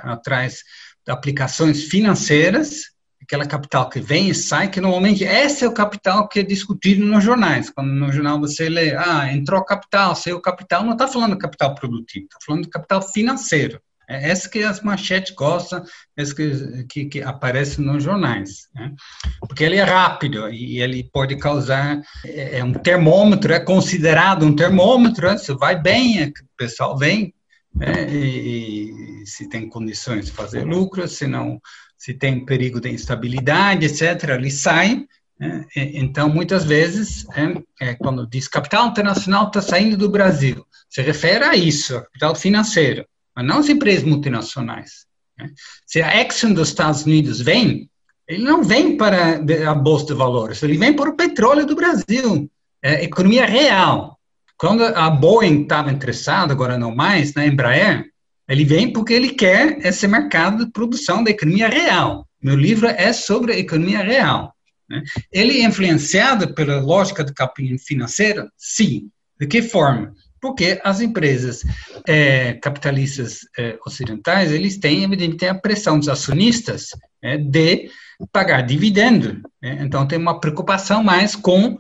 atrás 0.03 0.63
de 1.05 1.13
aplicações 1.13 1.85
financeiras, 1.85 2.91
aquela 3.23 3.47
capital 3.47 3.89
que 3.89 4.01
vem 4.01 4.31
e 4.31 4.35
sai, 4.35 4.71
que 4.71 4.81
normalmente 4.81 5.25
esse 5.25 5.65
é 5.65 5.69
o 5.69 5.75
capital 5.75 6.29
que 6.29 6.41
é 6.41 6.43
discutido 6.43 7.05
nos 7.05 7.23
jornais. 7.23 7.71
Quando 7.71 7.91
no 7.91 8.11
jornal 8.11 8.41
você 8.41 8.69
lê, 8.69 8.97
ah, 8.97 9.33
entrou 9.33 9.65
capital, 9.65 10.17
saiu 10.17 10.41
capital, 10.41 10.85
não 10.85 10.93
está 10.93 11.07
falando 11.07 11.39
capital 11.39 11.75
produtivo, 11.75 12.25
está 12.25 12.39
falando 12.45 12.69
capital 12.69 13.03
financeiro. 13.03 13.81
É 14.09 14.31
essa 14.31 14.49
que 14.49 14.61
as 14.65 14.81
manchetes 14.81 15.33
gostam, 15.33 15.85
essa 16.17 16.35
que, 16.35 16.85
que, 16.89 17.05
que 17.05 17.23
aparece 17.23 17.81
nos 17.81 18.03
jornais. 18.03 18.69
Né? 18.75 18.93
Porque 19.39 19.63
ele 19.63 19.77
é 19.77 19.85
rápido 19.85 20.49
e 20.49 20.83
ele 20.83 21.09
pode 21.13 21.37
causar, 21.37 22.03
é, 22.25 22.59
é 22.59 22.65
um 22.65 22.73
termômetro, 22.73 23.53
é 23.53 23.61
considerado 23.61 24.45
um 24.45 24.57
termômetro, 24.57 25.39
se 25.39 25.55
vai 25.55 25.81
bem, 25.81 26.23
é, 26.23 26.27
o 26.27 26.57
pessoal 26.57 26.99
vem, 26.99 27.33
né? 27.73 28.13
e, 28.13 29.23
e 29.23 29.27
se 29.27 29.49
tem 29.49 29.69
condições 29.69 30.27
de 30.27 30.33
fazer 30.33 30.65
lucro, 30.65 31.07
se 31.07 31.29
não 31.29 31.61
se 32.01 32.15
tem 32.15 32.47
perigo 32.47 32.81
de 32.81 32.89
instabilidade, 32.89 33.85
etc., 33.85 34.31
ele 34.31 34.51
sai. 34.51 35.05
Né? 35.39 35.67
Então, 35.77 36.31
muitas 36.31 36.65
vezes, 36.65 37.27
é, 37.37 37.89
é, 37.89 37.95
quando 37.95 38.27
diz 38.27 38.49
capital 38.49 38.89
internacional 38.89 39.49
está 39.49 39.61
saindo 39.61 39.99
do 39.99 40.09
Brasil, 40.09 40.67
se 40.89 41.03
refere 41.03 41.45
a 41.45 41.55
isso, 41.55 42.01
capital 42.05 42.35
financeiro, 42.35 43.05
mas 43.37 43.47
não 43.47 43.59
as 43.59 43.69
empresas 43.69 44.03
multinacionais. 44.03 45.05
Né? 45.39 45.51
Se 45.87 46.01
a 46.01 46.23
Exxon 46.23 46.55
dos 46.55 46.69
Estados 46.69 47.05
Unidos 47.05 47.39
vem, 47.43 47.91
ele 48.27 48.45
não 48.45 48.65
vem 48.65 48.97
para 48.97 49.39
a 49.71 49.75
Bolsa 49.75 50.07
de 50.07 50.15
Valores, 50.15 50.63
ele 50.63 50.79
vem 50.79 50.95
para 50.95 51.11
o 51.11 51.17
petróleo 51.17 51.67
do 51.67 51.77
Brasil, 51.77 52.51
é 52.83 53.05
economia 53.05 53.45
real. 53.45 54.19
Quando 54.57 54.85
a 54.85 55.11
Boeing 55.11 55.65
estava 55.65 55.93
interessada, 55.93 56.55
agora 56.55 56.79
não 56.79 56.95
mais, 56.95 57.35
na 57.35 57.47
Embraer, 57.47 58.10
ele 58.51 58.65
vem 58.65 58.93
porque 58.93 59.13
ele 59.15 59.31
quer 59.31 59.79
esse 59.87 60.09
mercado 60.09 60.65
de 60.65 60.73
produção 60.73 61.23
da 61.23 61.31
economia 61.31 61.69
real. 61.69 62.27
Meu 62.43 62.57
livro 62.57 62.89
é 62.89 63.13
sobre 63.13 63.53
a 63.53 63.59
economia 63.59 64.03
real. 64.03 64.53
Né? 64.89 65.05
Ele 65.33 65.61
é 65.61 65.65
influenciado 65.65 66.53
pela 66.53 66.81
lógica 66.81 67.23
do 67.23 67.33
capitalismo 67.33 67.79
financeiro? 67.79 68.51
Sim. 68.59 69.09
De 69.39 69.47
que 69.47 69.63
forma? 69.63 70.13
Porque 70.41 70.81
as 70.83 71.01
empresas 71.01 71.65
é, 72.09 72.55
capitalistas 72.55 73.41
é, 73.57 73.79
ocidentais, 73.87 74.51
eles 74.51 74.79
têm, 74.79 75.05
evidentemente, 75.05 75.47
a 75.47 75.55
pressão 75.55 75.97
dos 75.97 76.09
acionistas 76.09 76.89
é, 77.23 77.39
de 77.39 77.89
pagar 78.33 78.63
dividendo. 78.63 79.43
Né? 79.63 79.79
Então, 79.81 80.09
tem 80.09 80.19
uma 80.19 80.41
preocupação 80.41 81.05
mais 81.05 81.37
com 81.37 81.79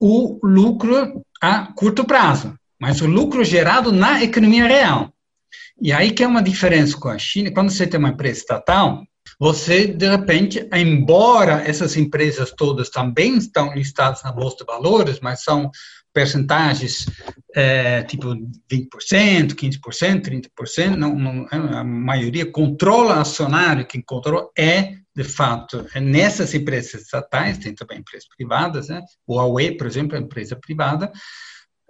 o 0.00 0.40
lucro 0.42 1.22
a 1.40 1.72
curto 1.74 2.04
prazo, 2.04 2.58
mas 2.80 3.00
o 3.00 3.06
lucro 3.06 3.44
gerado 3.44 3.92
na 3.92 4.22
economia 4.22 4.66
real. 4.66 5.12
E 5.80 5.92
aí 5.92 6.10
que 6.10 6.22
é 6.22 6.26
uma 6.26 6.42
diferença 6.42 6.96
com 6.98 7.08
a 7.08 7.18
China. 7.18 7.52
Quando 7.52 7.70
você 7.70 7.86
tem 7.86 7.98
uma 7.98 8.10
empresa 8.10 8.40
estatal, 8.40 9.04
você, 9.38 9.86
de 9.86 10.08
repente, 10.08 10.68
embora 10.72 11.62
essas 11.64 11.96
empresas 11.96 12.50
todas 12.50 12.90
também 12.90 13.36
estão 13.36 13.72
listadas 13.74 14.22
na 14.22 14.32
Bolsa 14.32 14.56
de 14.58 14.64
Valores, 14.64 15.20
mas 15.20 15.42
são 15.42 15.70
percentagens 16.12 17.06
é, 17.54 18.02
tipo 18.02 18.34
20%, 18.70 19.54
15%, 19.54 20.50
30%, 20.58 20.96
não, 20.96 21.14
não, 21.14 21.46
a 21.50 21.84
maioria 21.84 22.50
controla 22.50 23.20
acionário, 23.20 23.86
quem 23.86 24.02
controla 24.02 24.48
é, 24.58 24.94
de 25.14 25.24
fato, 25.24 25.86
é 25.94 26.00
nessas 26.00 26.54
empresas 26.54 27.02
estatais, 27.02 27.58
tem 27.58 27.74
também 27.74 27.98
empresas 27.98 28.28
privadas, 28.36 28.88
né? 28.88 29.02
o 29.26 29.36
Huawei, 29.36 29.76
por 29.76 29.86
exemplo, 29.86 30.16
é 30.16 30.18
uma 30.18 30.24
empresa 30.24 30.56
privada, 30.56 31.12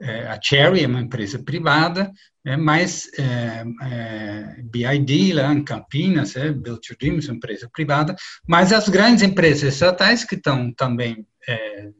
é, 0.00 0.28
a 0.28 0.38
Cherry 0.42 0.84
é 0.84 0.86
uma 0.86 1.00
empresa 1.00 1.38
privada, 1.38 2.10
é, 2.48 2.56
mas 2.56 3.10
é, 3.18 3.62
é, 3.82 4.62
BID 4.62 5.34
lá 5.34 5.52
em 5.52 5.62
Campinas, 5.62 6.34
é, 6.34 6.50
Build 6.50 6.80
Your 6.88 6.96
Dreams, 6.98 7.30
empresa 7.30 7.68
privada, 7.70 8.16
mas 8.46 8.72
as 8.72 8.88
grandes 8.88 9.22
empresas 9.22 9.74
estatais 9.74 10.24
que 10.24 10.34
estão 10.34 10.72
também 10.72 11.26
é, 11.46 11.52
é, 11.54 11.90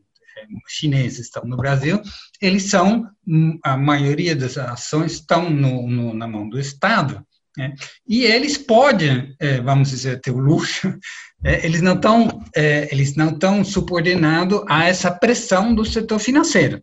chineses 0.66 1.26
estão 1.26 1.44
no 1.44 1.54
Brasil, 1.54 2.00
eles 2.40 2.62
são, 2.62 3.06
a 3.62 3.76
maioria 3.76 4.34
das 4.34 4.56
ações 4.56 5.12
estão 5.12 5.50
no, 5.50 5.87
no, 5.87 6.14
na 6.14 6.26
mão 6.26 6.48
do 6.48 6.58
Estado, 6.58 7.22
né? 7.54 7.74
e 8.08 8.24
eles 8.24 8.56
podem, 8.56 9.37
é, 9.38 9.61
vamos 9.61 9.90
dizer, 9.90 10.18
ter 10.22 10.30
o 10.30 10.38
luxo, 10.38 10.98
eles 11.44 11.82
não 11.82 11.94
estão 11.94 12.42
eles 12.90 13.14
não 13.14 13.28
estão 13.28 13.62
subordinados 13.62 14.64
a 14.66 14.87
essa 14.87 15.11
pressão 15.11 15.74
do 15.74 15.84
setor 15.84 16.18
financeiro. 16.18 16.82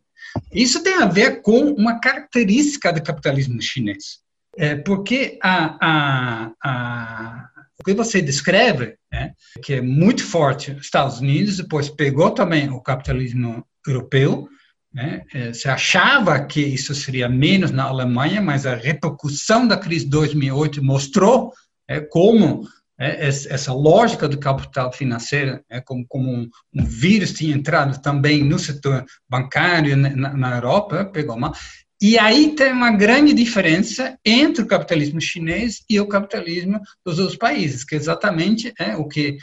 Isso 0.52 0.82
tem 0.84 0.96
a 0.96 1.06
ver 1.06 1.42
com 1.42 1.72
uma 1.74 2.00
característica 2.00 2.92
do 2.92 3.02
capitalismo 3.02 3.62
chinês, 3.62 4.20
é, 4.58 4.76
porque 4.76 5.38
a, 5.44 5.78
a, 5.82 6.52
a, 6.64 7.50
o 7.80 7.84
que 7.84 7.94
você 7.94 8.22
descreve, 8.22 8.96
né, 9.12 9.34
que 9.64 9.74
é 9.74 9.82
muito 9.82 10.24
forte 10.24 10.72
nos 10.72 10.86
Estados 10.86 11.20
Unidos, 11.20 11.58
depois 11.58 11.90
pegou 11.90 12.32
também 12.32 12.70
o 12.70 12.82
capitalismo 12.82 13.66
europeu, 13.86 14.48
né, 14.94 15.24
é, 15.34 15.52
se 15.52 15.68
achava 15.68 16.40
que 16.46 16.62
isso 16.62 16.96
seria 16.96 17.28
menos 17.28 17.72
na 17.72 17.84
Alemanha, 17.84 18.42
mas 18.42 18.66
a 18.66 18.76
repercussão 18.76 19.68
da 19.68 19.78
crise 19.78 20.06
de 20.06 20.12
2008 20.12 20.84
mostrou 20.84 21.52
é, 21.88 22.00
como 22.00 22.66
é, 22.98 23.28
essa 23.28 23.74
lógica 23.74 24.28
do 24.28 24.40
capital 24.40 24.92
financeiro, 24.92 25.60
é, 25.70 25.82
como, 25.82 26.06
como 26.08 26.32
um, 26.32 26.50
um, 26.74 26.86
vírus 26.86 27.34
tinha 27.34 27.56
entrado 27.56 28.02
também 28.02 28.44
no 28.44 28.58
setor 28.58 29.06
bancário 29.30 29.98
na, 29.98 30.34
na, 30.34 30.56
Europa, 30.56 31.06
pegou 31.06 31.38
mal. 31.38 31.54
E 32.02 32.18
aí 32.18 32.56
tem 32.56 32.72
uma 32.72 32.92
grande 32.92 33.34
diferença 33.34 34.18
entre 34.24 34.64
o 34.64 34.68
capitalismo 34.68 35.20
chinês 35.20 35.84
e 35.90 36.00
o 36.00 36.08
capitalismo 36.08 36.80
dos 37.06 37.20
outros 37.20 37.38
países, 37.38 37.84
que 37.84 37.96
exatamente 37.96 38.74
é 38.80 38.96
o 38.96 39.08
que 39.08 39.38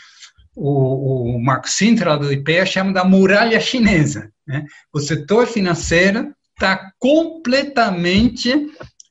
o, 0.54 1.36
o 1.36 1.42
Mark 1.42 1.66
Sintra 1.66 2.16
do 2.16 2.32
IPEA 2.32 2.66
chama 2.66 2.92
da 2.92 3.04
muralha 3.04 3.60
chinesa. 3.60 4.30
Né? 4.46 4.64
O 4.92 5.00
setor 5.00 5.46
financeiro 5.46 6.34
está 6.54 6.92
completamente 6.98 8.52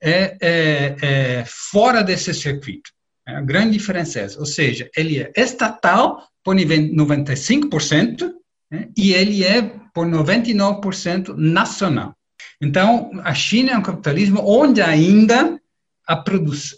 é, 0.02 0.38
é, 0.42 0.96
é, 1.02 1.44
fora 1.46 2.04
desse 2.04 2.34
circuito. 2.34 2.92
É 3.28 3.36
a 3.36 3.42
grande 3.42 3.78
diferença 3.78 4.20
é 4.20 4.24
essa. 4.24 4.40
Ou 4.40 4.46
seja, 4.46 4.90
ele 4.96 5.20
é 5.20 5.32
estatal 5.36 6.28
por 6.44 6.56
95% 6.56 8.32
né, 8.72 8.90
e 8.98 9.14
ele 9.14 9.44
é 9.44 9.62
por 9.94 10.08
99% 10.08 11.36
nacional. 11.36 12.16
Então, 12.62 13.12
a 13.24 13.34
China 13.34 13.72
é 13.72 13.78
um 13.78 13.84
capitalismo 13.84 14.42
onde 14.44 14.82
ainda 14.82 15.60
a 16.08 16.24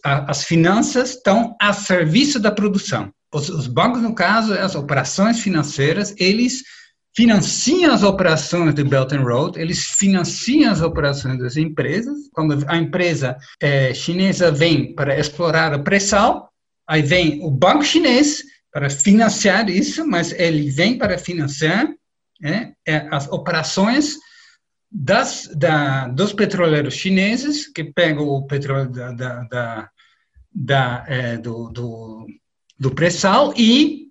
a, 0.04 0.32
as 0.32 0.44
finanças 0.44 1.12
estão 1.12 1.56
a 1.60 1.74
serviço 1.74 2.40
da 2.40 2.52
produção. 2.52 3.12
Os, 3.34 3.50
os 3.50 3.68
bancos, 3.68 4.02
no 4.02 4.14
caso, 4.14 4.54
as 4.54 4.76
operações 4.76 5.40
financeiras, 5.40 6.14
eles 6.18 6.64
financiam 7.16 7.94
as 7.94 8.04
operações 8.04 8.74
do 8.74 8.84
Belt 8.84 9.14
and 9.14 9.22
Road, 9.22 9.60
eles 9.60 9.84
financiam 9.84 10.72
as 10.72 10.82
operações 10.82 11.38
das 11.38 11.58
empresas. 11.58 12.30
Quando 12.34 12.66
a 12.68 12.78
empresa 12.78 13.38
é, 13.62 13.94
chinesa 13.94 14.52
vem 14.52 14.94
para 14.96 15.18
explorar 15.18 15.74
o 15.74 15.84
pré-sal, 15.84 16.52
aí 16.88 17.02
vem 17.02 17.44
o 17.44 17.52
banco 17.52 17.84
chinês 17.84 18.44
para 18.72 18.90
financiar 18.90 19.70
isso, 19.70 20.06
mas 20.06 20.32
ele 20.32 20.70
vem 20.72 20.98
para 20.98 21.18
financiar 21.18 21.88
é, 22.44 22.72
é, 22.86 23.08
as 23.12 23.28
operações 23.28 24.18
das, 24.92 25.48
da, 25.56 26.08
dos 26.08 26.34
petroleiros 26.34 26.96
chineses, 26.96 27.68
que 27.68 27.84
pegam 27.84 28.28
o 28.28 28.46
petróleo 28.48 28.90
da, 28.90 29.12
da, 29.12 29.44
da, 29.44 29.90
da 30.52 31.06
é, 31.08 31.38
do, 31.38 31.70
do, 31.70 32.28
do 32.80 32.92
pré-sal 32.92 33.54
e 33.56 34.03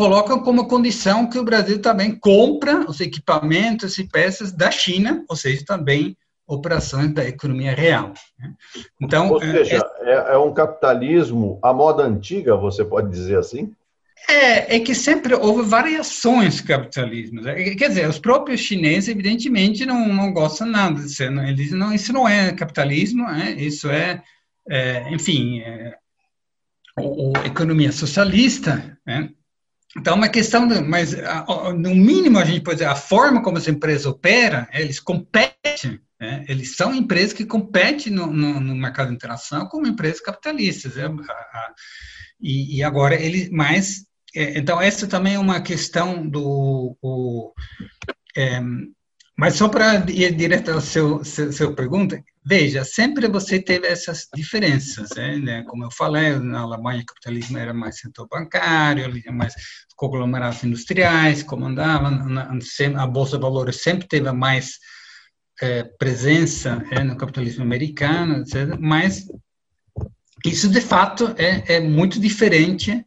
colocam 0.00 0.40
como 0.40 0.66
condição 0.66 1.28
que 1.28 1.38
o 1.38 1.44
Brasil 1.44 1.78
também 1.78 2.18
compra 2.18 2.88
os 2.88 3.00
equipamentos 3.00 3.98
e 3.98 4.08
peças 4.08 4.50
da 4.50 4.70
China, 4.70 5.26
ou 5.28 5.36
seja, 5.36 5.62
também 5.62 6.16
operações 6.48 7.12
da 7.12 7.22
economia 7.22 7.74
real. 7.74 8.14
Né? 8.38 8.54
Então, 8.98 9.30
ou 9.30 9.38
seja, 9.38 9.86
é, 9.98 10.10
é, 10.10 10.32
é 10.32 10.38
um 10.38 10.54
capitalismo 10.54 11.58
à 11.62 11.74
moda 11.74 12.02
antiga, 12.02 12.56
você 12.56 12.82
pode 12.82 13.10
dizer 13.10 13.36
assim? 13.36 13.74
É, 14.26 14.76
é 14.76 14.80
que 14.80 14.94
sempre 14.94 15.34
houve 15.34 15.68
variações 15.68 16.62
capitalismo. 16.62 17.42
Né? 17.42 17.74
Quer 17.74 17.88
dizer, 17.88 18.08
os 18.08 18.18
próprios 18.18 18.60
chineses, 18.60 19.10
evidentemente, 19.10 19.84
não, 19.84 20.08
não 20.08 20.32
gostam 20.32 20.66
nada 20.66 20.98
disso. 20.98 21.24
Eles 21.24 21.72
não, 21.72 21.92
isso 21.92 22.10
não 22.10 22.26
é 22.26 22.52
capitalismo, 22.52 23.24
né? 23.24 23.52
isso 23.58 23.90
é, 23.90 24.22
é 24.66 25.12
enfim, 25.12 25.60
é, 25.60 25.94
o, 26.98 27.32
o, 27.32 27.36
economia 27.44 27.92
socialista. 27.92 28.98
Então, 29.96 30.14
uma 30.14 30.28
questão, 30.28 30.68
mas 30.86 31.16
no 31.76 31.94
mínimo 31.94 32.38
a 32.38 32.44
gente 32.44 32.62
pode 32.62 32.76
dizer, 32.76 32.88
a 32.88 32.94
forma 32.94 33.42
como 33.42 33.58
essa 33.58 33.70
empresa 33.70 34.08
opera, 34.08 34.68
eles 34.72 35.00
competem 35.00 36.00
né? 36.20 36.44
Eles 36.46 36.76
são 36.76 36.94
empresas 36.94 37.32
que 37.32 37.46
competem 37.46 38.12
no, 38.12 38.26
no, 38.26 38.60
no 38.60 38.74
mercado 38.74 39.10
internacional 39.10 39.68
como 39.68 39.86
empresas 39.86 40.20
capitalistas. 40.20 40.96
Né? 40.96 41.08
E, 42.38 42.76
e, 42.76 42.82
agora 42.82 43.14
ele 43.14 43.48
mais 43.50 44.04
é, 44.36 44.58
então 44.58 44.80
essa 44.80 45.06
também 45.06 45.34
é 45.34 45.38
uma 45.38 45.60
questão 45.60 46.28
do 46.28 46.96
o, 47.00 47.52
é, 48.36 48.60
mas 49.40 49.54
só 49.54 49.68
para 49.68 50.04
ir 50.10 50.34
direto 50.36 50.70
ao 50.70 50.82
seu, 50.82 51.24
seu, 51.24 51.50
seu, 51.50 51.74
pergunta, 51.74 52.22
veja, 52.44 52.84
sempre 52.84 53.26
você 53.26 53.58
teve 53.58 53.86
essas 53.86 54.28
diferenças, 54.34 55.08
né? 55.16 55.38
né? 55.38 55.62
Como 55.66 55.82
eu 55.82 55.90
falei, 55.90 56.38
na 56.38 56.60
Alemanha 56.60 57.00
o 57.00 57.06
capitalismo 57.06 57.56
era 57.56 57.72
mais 57.72 57.96
setor 57.96 58.28
bancário, 58.28 59.10
mais 59.32 59.54
conglomerados 59.96 60.62
industriais, 60.62 61.42
comandava, 61.42 62.10
na, 62.10 62.52
a 63.02 63.06
Bolsa 63.06 63.38
de 63.38 63.42
Valores 63.42 63.76
sempre 63.76 64.06
teve 64.06 64.30
mais 64.30 64.78
é, 65.62 65.84
presença 65.84 66.84
é, 66.90 67.02
no 67.02 67.16
capitalismo 67.16 67.62
americano, 67.62 68.42
etc. 68.42 68.76
Mas 68.78 69.24
isso, 70.44 70.68
de 70.68 70.82
fato, 70.82 71.34
é, 71.38 71.76
é 71.76 71.80
muito 71.80 72.20
diferente 72.20 73.02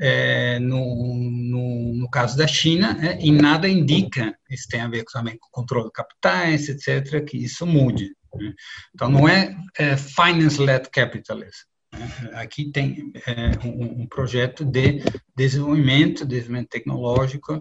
é, 0.00 0.58
no, 0.58 1.14
no, 1.14 1.94
no, 1.94 2.10
caso 2.10 2.36
da 2.36 2.46
China, 2.46 2.96
é, 3.02 3.18
e 3.20 3.32
nada 3.32 3.68
indica, 3.68 4.36
isso 4.48 4.68
tem 4.68 4.80
a 4.80 4.88
ver 4.88 5.04
também 5.04 5.36
com 5.38 5.48
controle 5.50 5.86
de 5.86 5.92
capitais, 5.92 6.68
etc., 6.68 7.24
que 7.24 7.36
isso 7.36 7.66
mude. 7.66 8.14
Né? 8.34 8.54
Então, 8.94 9.08
não 9.08 9.28
é, 9.28 9.56
é 9.76 9.96
finance-led 9.96 10.88
capitalism. 10.90 11.66
Né? 11.92 12.08
Aqui 12.34 12.70
tem 12.70 13.12
é, 13.26 13.66
um, 13.66 14.02
um, 14.02 14.06
projeto 14.06 14.64
de 14.64 15.02
desenvolvimento, 15.36 16.24
desenvolvimento 16.24 16.68
tecnológico, 16.68 17.60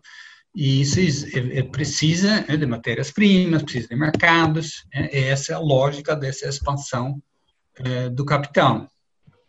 e 0.56 0.82
isso 0.82 1.00
precisa 1.72 2.42
né, 2.48 2.58
de 2.58 2.66
matérias-primas, 2.66 3.64
precisa 3.64 3.88
de 3.88 3.96
mercados, 3.96 4.86
né? 4.94 5.10
essa 5.12 5.54
é 5.54 5.56
a 5.56 5.60
lógica 5.60 6.16
dessa 6.16 6.48
expansão 6.48 7.22
é, 7.76 8.10
do 8.10 8.26
capital. 8.26 8.88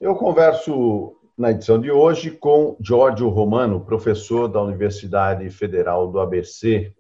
Eu 0.01 0.15
converso 0.15 1.18
na 1.39 1.53
edição 1.53 1.81
de 1.81 1.89
hoje 1.89 2.33
com 2.33 2.77
Giorgio 2.81 3.29
Romano, 3.29 3.81
professor 3.81 4.49
da 4.49 4.61
Universidade 4.61 5.49
Federal 5.51 6.11
do 6.11 6.19
ABC. 6.19 6.93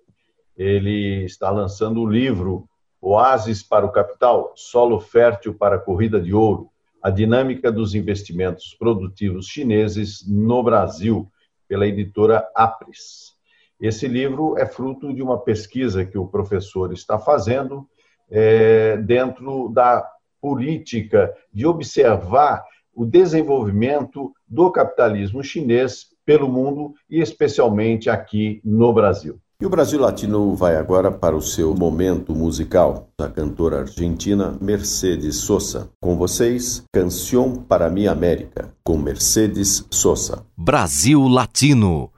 Ele 0.57 1.24
está 1.24 1.51
lançando 1.51 2.01
o 2.01 2.09
livro 2.09 2.68
Oásis 3.01 3.64
para 3.64 3.85
o 3.85 3.90
Capital, 3.90 4.53
Solo 4.55 5.01
Fértil 5.01 5.55
para 5.55 5.74
a 5.74 5.81
Corrida 5.81 6.20
de 6.20 6.33
Ouro, 6.33 6.70
a 7.03 7.11
dinâmica 7.11 7.72
dos 7.72 7.96
investimentos 7.96 8.77
produtivos 8.79 9.46
chineses 9.46 10.24
no 10.24 10.62
Brasil, 10.62 11.29
pela 11.66 11.88
editora 11.88 12.48
Apres. 12.55 13.33
Esse 13.81 14.07
livro 14.07 14.57
é 14.57 14.66
fruto 14.66 15.12
de 15.12 15.20
uma 15.20 15.40
pesquisa 15.40 16.05
que 16.05 16.16
o 16.16 16.29
professor 16.29 16.92
está 16.92 17.18
fazendo 17.18 17.88
é, 18.31 18.98
dentro 18.98 19.68
da 19.70 20.09
política 20.40 21.35
de 21.53 21.66
observar 21.66 22.64
o 22.99 23.07
desenvolvimento 23.07 24.33
do 24.49 24.73
capitalismo 24.73 25.41
chinês 25.41 26.07
pelo 26.27 26.49
mundo 26.49 26.95
e 27.09 27.21
especialmente 27.21 28.11
aqui 28.11 28.61
no 28.65 28.93
Brasil. 28.93 29.39
E 29.61 29.67
o 29.67 29.71
Brasil 29.71 30.01
Latino 30.01 30.55
vai 30.55 30.75
agora 30.77 31.11
para 31.11 31.37
o 31.37 31.41
seu 31.41 31.75
momento 31.75 32.35
musical, 32.35 33.09
da 33.17 33.29
cantora 33.29 33.81
argentina 33.81 34.57
Mercedes 34.61 35.37
Sosa. 35.37 35.89
Com 36.01 36.17
vocês, 36.17 36.83
Canção 36.93 37.55
para 37.55 37.89
Minha 37.89 38.11
América, 38.11 38.73
com 38.85 38.97
Mercedes 38.97 39.85
Sosa. 39.91 40.45
Brasil 40.57 41.27
Latino. 41.29 42.11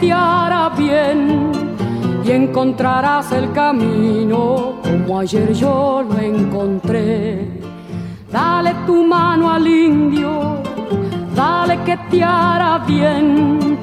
Te 0.00 0.12
hará 0.12 0.68
bien 0.70 1.50
y 2.24 2.30
encontrarás 2.30 3.32
el 3.32 3.52
camino 3.52 4.80
como 4.82 5.20
ayer 5.20 5.52
yo 5.52 6.04
lo 6.08 6.18
encontré. 6.18 7.48
Dale 8.30 8.74
tu 8.86 9.04
mano 9.04 9.50
al 9.50 9.66
indio, 9.66 10.62
dale 11.34 11.82
que 11.84 11.96
te 12.10 12.22
hará 12.22 12.78
bien, 12.86 13.78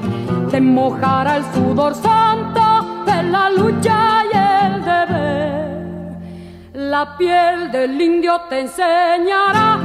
te 0.50 0.60
mojará 0.60 1.38
el 1.38 1.44
sudor 1.54 1.94
santo 1.94 2.62
de 3.04 3.22
la 3.24 3.50
lucha 3.50 4.22
y 4.32 4.36
el 4.36 4.84
deber. 4.84 6.16
La 6.72 7.16
piel 7.18 7.70
del 7.72 8.00
indio 8.00 8.40
te 8.48 8.60
enseñará 8.60 9.80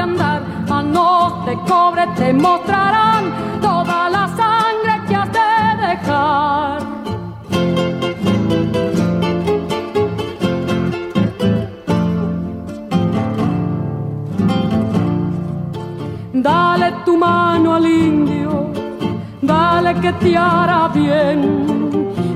de 0.00 0.04
andar, 0.04 0.42
manos 0.68 1.44
de 1.46 1.54
cobre 1.68 2.06
te 2.16 2.32
mostrarán 2.32 3.22
toda 3.60 4.08
la 4.08 4.24
sangre 4.40 4.92
que 5.06 5.14
has 5.20 5.30
de 5.38 5.50
dejar. 5.88 6.80
Dale 16.32 16.92
tu 17.04 17.16
mano 17.16 17.74
al 17.74 17.86
indio, 17.86 18.70
dale 19.42 19.94
que 20.00 20.12
te 20.14 20.36
hará 20.36 20.88
bien 20.88 21.38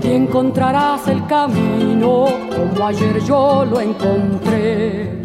y 0.03 0.12
encontrarás 0.12 1.09
el 1.09 1.27
camino 1.27 2.27
como 2.55 2.87
ayer 2.87 3.18
yo 3.24 3.64
lo 3.64 3.81
encontré. 3.81 5.23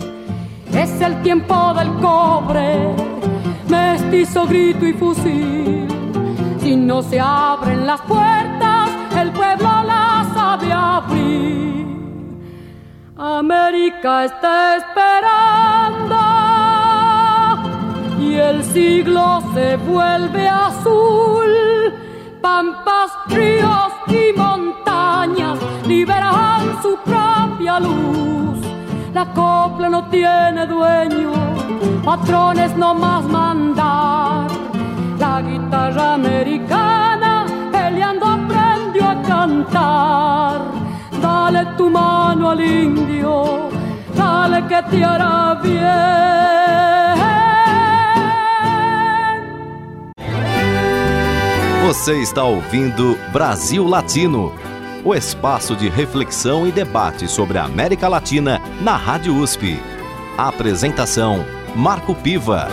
Es 0.81 1.01
el 1.01 1.21
tiempo 1.21 1.73
del 1.73 1.89
cobre, 1.95 2.95
mestizo, 3.67 4.47
grito 4.47 4.85
y 4.85 4.93
fusil 4.93 5.89
si 6.69 6.75
no 6.75 7.01
se 7.01 7.19
abren 7.19 7.87
las 7.87 7.99
puertas, 8.01 8.91
el 9.19 9.31
pueblo 9.31 9.69
las 9.83 10.27
sabe 10.35 10.71
abrir. 10.71 11.87
América 13.17 14.25
está 14.25 14.77
esperando 14.77 16.19
y 18.19 18.35
el 18.35 18.63
siglo 18.65 19.41
se 19.55 19.77
vuelve 19.77 20.47
azul. 20.47 21.49
Pampas, 22.39 23.11
ríos 23.29 23.91
y 24.07 24.37
montañas 24.37 25.57
liberan 25.87 26.79
su 26.83 26.95
propia 27.03 27.79
luz. 27.79 28.68
La 29.13 29.25
copla 29.33 29.89
no 29.89 30.07
tiene 30.09 30.67
dueño, 30.67 31.31
patrones 32.05 32.75
no 32.77 32.93
más 32.93 33.23
mandar 33.25 34.47
la 35.17 35.41
guitarra 35.41 36.13
americana 36.13 37.45
peleando 37.71 38.25
aprendió 38.25 39.09
a 39.09 39.21
cantar. 39.21 40.61
Dale 41.21 41.65
tu 41.77 41.89
mano 41.89 42.51
al 42.51 42.61
indio, 42.61 43.69
dale 44.15 44.65
que 44.67 44.81
te 44.89 45.03
hará 45.03 45.59
bien. 45.61 45.99
Você 51.85 52.21
está 52.21 52.43
ouvindo 52.43 53.17
Brasil 53.33 53.89
Latino, 53.89 54.51
o 55.03 55.15
espaço 55.15 55.75
de 55.77 55.87
reflexão 55.87 56.67
e 56.67 56.71
debate 56.71 57.27
sobre 57.27 57.57
a 57.57 57.63
América 57.63 58.07
Latina 58.09 58.59
na 58.83 58.97
Rádio 58.97 59.33
USP. 59.33 59.77
A 60.37 60.49
apresentação 60.49 61.37
Marco 61.75 62.13
Piva. 62.15 62.67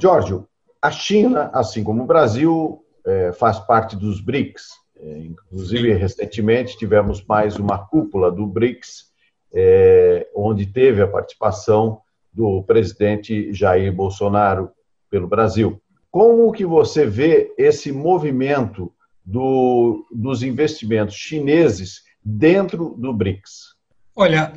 Giorgio, 0.00 0.48
a 0.82 0.90
China, 0.90 1.50
assim 1.52 1.84
como 1.84 2.02
o 2.02 2.06
Brasil, 2.06 2.84
é, 3.06 3.32
faz 3.32 3.60
parte 3.60 3.94
dos 3.94 4.20
BRICS. 4.20 4.70
É, 5.00 5.18
inclusive, 5.18 5.92
recentemente 5.94 6.76
tivemos 6.76 7.24
mais 7.24 7.56
uma 7.56 7.78
cúpula 7.78 8.32
do 8.32 8.46
BRICS, 8.46 9.12
é, 9.54 10.28
onde 10.34 10.66
teve 10.66 11.02
a 11.02 11.08
participação 11.08 12.00
do 12.32 12.64
presidente 12.64 13.52
Jair 13.52 13.92
Bolsonaro 13.92 14.70
pelo 15.08 15.28
Brasil. 15.28 15.80
Como 16.10 16.52
que 16.52 16.64
você 16.64 17.06
vê 17.06 17.52
esse 17.58 17.92
movimento 17.92 18.92
do, 19.24 20.06
dos 20.10 20.42
investimentos 20.42 21.14
chineses 21.14 22.02
dentro 22.24 22.94
do 22.98 23.12
BRICS? 23.12 23.74
Olha, 24.16 24.52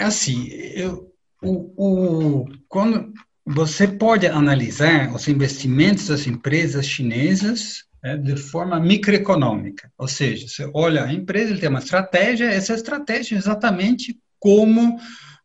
é 0.00 0.04
assim, 0.04 0.48
eu, 0.48 1.12
o, 1.42 1.72
o, 1.76 2.48
quando 2.68 3.12
você 3.46 3.86
pode 3.86 4.26
analisar 4.26 5.14
os 5.14 5.28
investimentos 5.28 6.08
das 6.08 6.26
empresas 6.26 6.86
chinesas 6.86 7.84
né, 8.02 8.16
de 8.16 8.36
forma 8.36 8.80
microeconômica, 8.80 9.90
ou 9.98 10.08
seja, 10.08 10.48
você 10.48 10.68
olha 10.72 11.04
a 11.04 11.12
empresa, 11.12 11.56
tem 11.58 11.68
uma 11.68 11.78
estratégia, 11.78 12.46
essa 12.46 12.74
estratégia 12.74 13.36
é 13.36 13.38
exatamente 13.38 14.18
como 14.40 14.98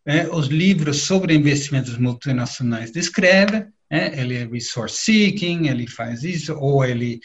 é, 0.05 0.27
os 0.27 0.47
livros 0.47 1.01
sobre 1.03 1.35
investimentos 1.35 1.97
multinacionais 1.97 2.91
descreve, 2.91 3.67
é, 3.89 4.19
ele 4.19 4.35
é 4.35 4.45
resource 4.45 4.97
seeking, 4.97 5.67
ele 5.67 5.87
faz 5.87 6.23
isso, 6.23 6.55
ou 6.55 6.85
ele 6.85 7.19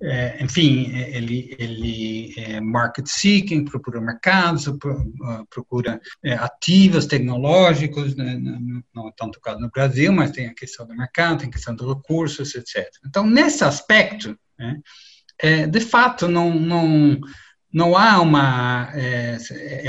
é, 0.00 0.42
enfim, 0.42 0.92
ele, 0.94 1.56
ele 1.58 2.32
é 2.36 2.60
market 2.60 3.06
seeking, 3.08 3.64
procura 3.64 4.00
mercados, 4.00 4.68
ah, 4.68 5.44
procura 5.50 6.00
é, 6.22 6.34
ativos 6.34 7.06
tecnológicos, 7.06 8.14
né, 8.14 8.40
não 8.94 9.08
é 9.08 9.12
tanto 9.16 9.40
caso 9.40 9.58
no 9.58 9.70
Brasil, 9.70 10.12
mas 10.12 10.30
tem 10.30 10.46
a 10.46 10.54
questão 10.54 10.86
do 10.86 10.96
mercado, 10.96 11.40
tem 11.40 11.48
a 11.48 11.52
questão 11.52 11.74
dos 11.74 11.96
recursos, 11.96 12.54
etc. 12.54 12.88
Então, 13.04 13.26
nesse 13.26 13.64
aspecto, 13.64 14.38
né, 14.56 14.78
é, 15.40 15.66
de 15.66 15.80
fato, 15.80 16.28
não, 16.28 16.54
não, 16.54 17.20
não 17.72 17.96
há 17.96 18.20
uma. 18.20 18.90
É, 18.94 19.38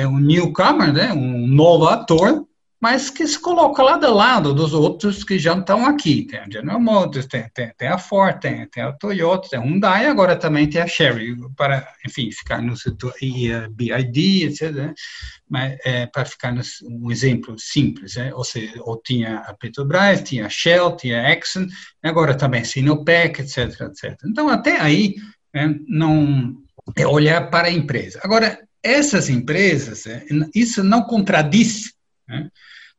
é 0.01 0.07
um 0.07 0.19
newcomer, 0.19 0.91
né, 0.91 1.13
um 1.13 1.45
novo 1.47 1.87
ator, 1.87 2.47
mas 2.79 3.09
que 3.09 3.27
se 3.27 3.37
coloca 3.37 3.83
lado 3.83 4.05
a 4.05 4.09
lado 4.09 4.53
dos 4.53 4.73
outros 4.73 5.23
que 5.23 5.37
já 5.37 5.57
estão 5.57 5.85
aqui. 5.85 6.23
Tem 6.23 6.39
a 6.39 6.49
General 6.49 6.79
Motors, 6.79 7.25
tem, 7.25 7.45
tem, 7.53 7.73
tem 7.77 7.87
a 7.89 7.97
Ford, 7.97 8.39
tem, 8.39 8.65
tem, 8.67 8.83
a 8.83 8.93
Toyota, 8.93 9.49
tem 9.49 9.59
a 9.59 9.61
Hyundai, 9.61 10.05
agora 10.05 10.35
também 10.35 10.69
tem 10.69 10.81
a 10.81 10.87
Chery, 10.87 11.35
para, 11.57 11.85
enfim, 12.05 12.31
ficar 12.31 12.61
no 12.61 12.77
setor, 12.77 13.13
e 13.21 13.51
a 13.51 13.67
BID, 13.69 14.45
etc., 14.45 14.71
né? 14.71 14.93
mas 15.49 15.77
é, 15.83 16.05
para 16.05 16.23
ficar 16.23 16.53
no, 16.53 16.61
um 16.83 17.11
exemplo 17.11 17.59
simples, 17.59 18.15
né? 18.15 18.33
ou 18.33 18.45
seja, 18.45 18.73
ou 18.81 19.01
tinha 19.01 19.39
a 19.39 19.53
Petrobras, 19.53 20.21
tinha 20.21 20.45
a 20.45 20.49
Shell, 20.49 20.95
tinha 20.95 21.21
a 21.21 21.33
Exxon, 21.33 21.67
agora 22.01 22.33
também 22.33 22.63
Sinopec, 22.63 23.41
etc., 23.41 23.81
etc. 23.81 24.17
Então, 24.25 24.47
até 24.47 24.79
aí, 24.79 25.15
é, 25.53 25.67
não 25.85 26.55
é 26.95 27.05
olhar 27.05 27.49
para 27.49 27.67
a 27.67 27.71
empresa. 27.71 28.21
Agora, 28.23 28.57
essas 28.81 29.29
empresas, 29.29 30.05
é, 30.07 30.25
isso 30.55 30.81
não 30.81 31.03
contradiz 31.03 31.93
né? 32.29 32.49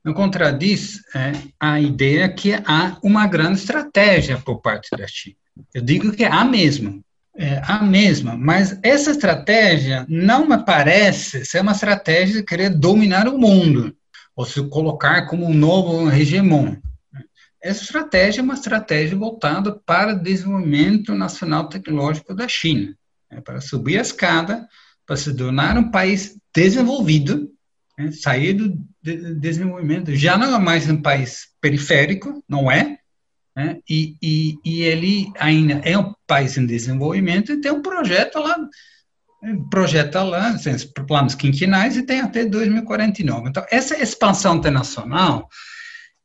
não 0.04 0.12
contradiz 0.12 1.00
é, 1.14 1.32
a 1.58 1.80
ideia 1.80 2.28
que 2.28 2.54
há 2.54 2.98
uma 3.02 3.26
grande 3.26 3.58
estratégia 3.58 4.38
por 4.38 4.60
parte 4.60 4.88
da 4.96 5.06
China. 5.06 5.36
Eu 5.74 5.82
digo 5.82 6.12
que 6.12 6.24
há 6.24 6.44
mesmo, 6.44 7.04
é, 7.36 7.60
há 7.64 7.82
mesmo, 7.82 8.36
mas 8.36 8.78
essa 8.82 9.10
estratégia 9.10 10.06
não 10.08 10.48
me 10.48 10.58
parece 10.64 11.44
ser 11.44 11.60
uma 11.60 11.72
estratégia 11.72 12.36
de 12.36 12.42
querer 12.42 12.70
dominar 12.70 13.28
o 13.28 13.38
mundo, 13.38 13.94
ou 14.34 14.46
se 14.46 14.62
colocar 14.68 15.26
como 15.26 15.46
um 15.46 15.54
novo 15.54 16.10
hegemon. 16.10 16.76
Essa 17.62 17.82
estratégia 17.82 18.40
é 18.40 18.42
uma 18.42 18.54
estratégia 18.54 19.16
voltada 19.16 19.78
para 19.84 20.14
o 20.14 20.22
desenvolvimento 20.22 21.14
nacional 21.14 21.68
tecnológico 21.68 22.34
da 22.34 22.48
China, 22.48 22.96
é, 23.30 23.38
para 23.40 23.60
subir 23.60 23.98
a 23.98 24.02
escada, 24.02 24.66
para 25.04 25.16
se 25.16 25.34
tornar 25.34 25.76
um 25.76 25.90
país 25.90 26.38
desenvolvido, 26.54 27.50
né, 27.98 28.12
sair 28.12 28.54
do 28.54 28.78
de 29.02 29.34
desenvolvimento. 29.34 30.14
Já 30.14 30.36
não 30.36 30.54
é 30.54 30.58
mais 30.58 30.88
um 30.88 31.00
país 31.00 31.48
periférico, 31.60 32.42
não 32.48 32.70
é? 32.70 32.98
Né? 33.56 33.78
E, 33.88 34.16
e, 34.22 34.58
e, 34.64 34.82
ele 34.82 35.32
ainda 35.38 35.80
é 35.84 35.98
um 35.98 36.14
país 36.26 36.56
em 36.56 36.66
desenvolvimento 36.66 37.52
e 37.52 37.60
tem 37.60 37.72
um 37.72 37.82
projeto 37.82 38.38
lá, 38.38 38.56
projeta 39.70 40.22
lá, 40.22 40.56
tem 40.58 40.76
planos 41.06 41.34
quinquenais 41.34 41.96
e 41.96 42.02
tem 42.02 42.20
até 42.20 42.44
2049. 42.44 43.48
Então, 43.48 43.64
essa 43.70 44.00
expansão 44.00 44.56
internacional, 44.56 45.48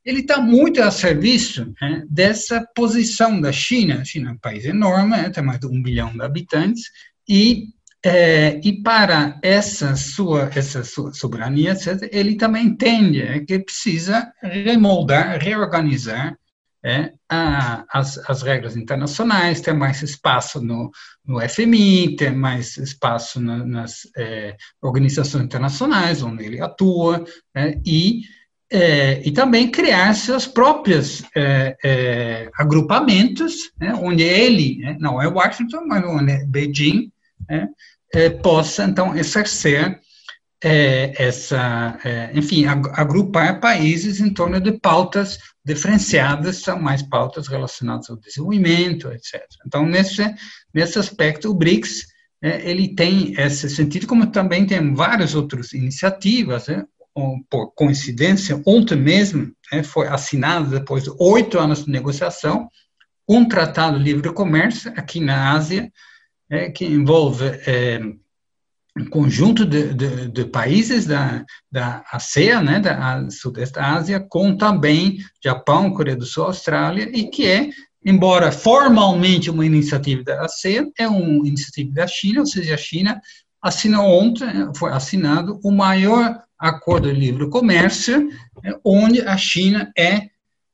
ele 0.04 0.20
está 0.20 0.40
muito 0.40 0.80
a 0.80 0.90
serviço 0.90 1.74
né, 1.80 2.04
dessa 2.08 2.64
posição 2.74 3.40
da 3.40 3.50
China. 3.50 4.00
A 4.00 4.04
China 4.04 4.30
é 4.30 4.32
um 4.32 4.38
país 4.38 4.64
enorme, 4.64 5.16
né, 5.16 5.30
tem 5.30 5.42
mais 5.42 5.58
de 5.58 5.66
um 5.66 5.82
bilhão 5.82 6.12
de 6.12 6.22
habitantes, 6.22 6.84
e 7.28 7.64
é, 8.08 8.60
e 8.62 8.72
para 8.84 9.36
essa 9.42 9.96
sua, 9.96 10.48
essa 10.54 10.84
sua 10.84 11.12
soberania, 11.12 11.72
etc., 11.72 12.08
ele 12.12 12.36
também 12.36 12.64
entende 12.64 13.20
é, 13.20 13.40
que 13.40 13.58
precisa 13.58 14.32
remoldar, 14.40 15.42
reorganizar 15.42 16.38
é, 16.84 17.10
a, 17.28 17.84
as, 17.92 18.16
as, 18.30 18.42
regras 18.42 18.76
internacionais, 18.76 19.60
ter 19.60 19.72
mais 19.72 20.02
espaço 20.02 20.60
no, 20.60 20.92
no 21.24 21.40
FMI, 21.48 22.14
ter 22.14 22.30
mais 22.30 22.76
espaço 22.76 23.40
na, 23.40 23.66
nas 23.66 24.02
é, 24.16 24.56
organizações 24.80 25.42
internacionais 25.42 26.22
onde 26.22 26.44
ele 26.44 26.60
atua, 26.60 27.24
é, 27.56 27.76
e, 27.84 28.20
é, 28.70 29.20
e 29.26 29.32
também 29.32 29.68
criar 29.68 30.14
seus 30.14 30.46
próprios 30.46 31.24
agrupamentos, 32.56 33.72
né, 33.80 33.94
onde 33.94 34.22
ele, 34.22 34.78
né, 34.78 34.96
não 35.00 35.20
é 35.20 35.26
Washington, 35.26 35.86
mas 35.88 36.04
onde 36.04 36.30
é 36.30 36.44
Beijing, 36.44 37.10
é, 37.48 37.66
possa, 38.42 38.84
então, 38.84 39.16
exercer 39.16 40.00
é, 40.62 41.12
essa, 41.22 41.98
é, 42.04 42.30
enfim, 42.34 42.64
agrupar 42.66 43.60
países 43.60 44.20
em 44.20 44.32
torno 44.32 44.60
de 44.60 44.72
pautas 44.72 45.38
diferenciadas, 45.64 46.56
são 46.56 46.80
mais 46.80 47.02
pautas 47.02 47.46
relacionadas 47.46 48.08
ao 48.08 48.16
desenvolvimento, 48.16 49.10
etc. 49.12 49.42
Então, 49.66 49.84
nesse, 49.84 50.22
nesse 50.72 50.98
aspecto, 50.98 51.50
o 51.50 51.54
BRICS, 51.54 52.06
ele 52.42 52.94
tem 52.94 53.34
esse 53.40 53.68
sentido, 53.68 54.06
como 54.06 54.26
também 54.26 54.66
tem 54.66 54.94
várias 54.94 55.34
outras 55.34 55.72
iniciativas, 55.72 56.68
né? 56.68 56.84
por 57.48 57.72
coincidência, 57.74 58.60
ontem 58.66 58.96
mesmo 58.96 59.50
né, 59.72 59.82
foi 59.82 60.06
assinado, 60.06 60.70
depois 60.70 61.04
de 61.04 61.10
oito 61.18 61.58
anos 61.58 61.84
de 61.84 61.90
negociação, 61.90 62.68
um 63.28 63.48
tratado 63.48 63.98
de 63.98 64.04
livre 64.04 64.32
comércio 64.32 64.92
aqui 64.96 65.18
na 65.18 65.52
Ásia, 65.52 65.90
é, 66.50 66.70
que 66.70 66.84
envolve 66.84 67.44
é, 67.66 68.00
um 68.96 69.04
conjunto 69.04 69.64
de, 69.64 69.92
de, 69.92 70.28
de, 70.28 70.44
países 70.46 71.04
da, 71.04 71.44
da 71.70 72.04
ASEAN, 72.10 72.62
né, 72.62 72.80
da 72.80 73.28
Sudeste 73.30 73.78
Ásia, 73.78 74.20
com 74.20 74.56
também 74.56 75.18
Japão, 75.42 75.92
Coreia 75.92 76.16
do 76.16 76.24
Sul, 76.24 76.44
Austrália, 76.44 77.10
e 77.12 77.28
que 77.28 77.46
é, 77.46 77.68
embora 78.04 78.50
formalmente 78.50 79.50
uma 79.50 79.66
iniciativa 79.66 80.22
da 80.22 80.44
ASEAN, 80.44 80.90
é 80.98 81.06
uma 81.06 81.46
iniciativa 81.46 81.92
da 81.92 82.06
China, 82.06 82.40
ou 82.40 82.46
seja, 82.46 82.74
a 82.74 82.78
China 82.78 83.20
assinou 83.60 84.06
ontem, 84.06 84.46
foi 84.74 84.92
assinado 84.92 85.60
o 85.62 85.70
maior 85.70 86.40
acordo 86.58 87.12
de 87.12 87.18
livre 87.18 87.50
comércio, 87.50 88.30
é, 88.64 88.74
onde 88.84 89.20
a 89.20 89.36
China 89.36 89.92
é, 89.96 90.28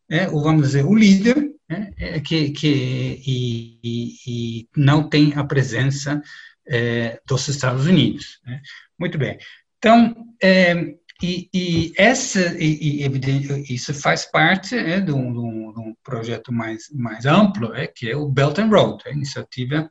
é, 0.09 0.27
vamos 0.27 0.63
dizer, 0.63 0.85
o 0.85 0.95
líder 0.95 1.51
né, 1.73 1.93
é, 1.99 2.21
que, 2.21 2.51
que 2.51 3.23
e, 3.27 3.79
e, 3.83 4.15
e, 4.27 4.69
não 4.77 5.09
tem 5.09 5.33
a 5.35 5.45
presença 5.45 6.23
é, 6.67 7.21
dos 7.27 7.49
Estados 7.49 7.87
Unidos. 7.87 8.41
Né? 8.45 8.61
Muito 8.99 9.17
bem. 9.17 9.39
Então, 9.79 10.15
é, 10.43 10.95
e, 11.23 11.49
e, 11.55 11.93
essa, 11.97 12.55
e, 12.59 13.07
e, 13.07 13.75
isso 13.75 13.95
faz 13.95 14.25
parte 14.27 14.77
é, 14.77 15.01
de, 15.01 15.13
um, 15.13 15.33
de, 15.33 15.39
um, 15.39 15.95
projeto 16.05 16.53
mais, 16.53 16.91
mais 16.93 17.25
amplo, 17.25 17.75
é, 17.75 17.87
que 17.87 18.11
é 18.11 18.17
o 18.17 18.29
Belt 18.29 18.59
and 18.59 18.69
Road, 18.69 19.03
a 19.07 19.11
iniciativa 19.11 19.91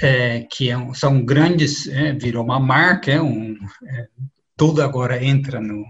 é, 0.00 0.40
que 0.50 0.70
é, 0.70 0.94
são 0.94 1.24
grandes, 1.24 1.88
é, 1.88 2.12
virou 2.12 2.44
uma 2.44 2.60
marca, 2.60 3.10
é 3.10 3.20
um, 3.20 3.56
é, 3.86 4.06
tudo 4.56 4.82
agora 4.82 5.22
entra 5.22 5.60
no, 5.60 5.84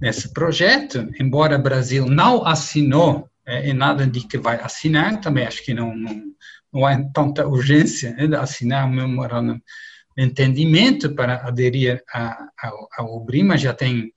nesse 0.00 0.32
projeto, 0.32 1.10
embora 1.18 1.56
o 1.56 1.62
Brasil 1.62 2.06
não 2.06 2.46
assinou 2.46 3.28
é, 3.48 3.66
e 3.66 3.72
nada 3.72 4.06
de 4.06 4.20
que 4.28 4.36
vai 4.36 4.60
assinar, 4.60 5.22
também 5.22 5.46
acho 5.46 5.64
que 5.64 5.72
não, 5.72 5.96
não, 5.96 6.22
não 6.70 6.84
há 6.84 7.02
tanta 7.14 7.48
urgência 7.48 8.12
né, 8.12 8.26
de 8.26 8.36
assinar 8.36 8.86
o 8.86 8.90
memorando 8.90 9.54
de 10.14 10.22
entendimento 10.22 11.14
para 11.14 11.48
aderir 11.48 12.02
ao, 12.98 13.24
BRIMA, 13.24 13.56
já 13.56 13.72
tem, 13.72 14.12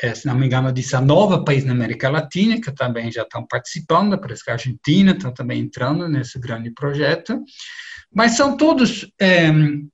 é, 0.00 0.14
se 0.14 0.26
não 0.26 0.34
me 0.34 0.46
engano, 0.46 0.72
19 0.72 1.44
países 1.44 1.66
na 1.66 1.74
América 1.74 2.08
Latina 2.08 2.58
que 2.58 2.72
também 2.72 3.12
já 3.12 3.22
estão 3.22 3.46
participando, 3.46 4.18
parece 4.18 4.42
que 4.42 4.50
a 4.50 4.54
Argentina 4.54 5.12
está 5.12 5.30
também 5.30 5.60
entrando 5.60 6.08
nesse 6.08 6.38
grande 6.38 6.70
projeto, 6.70 7.44
mas 8.10 8.36
são 8.36 8.56
todos 8.56 9.06
é, 9.20 9.50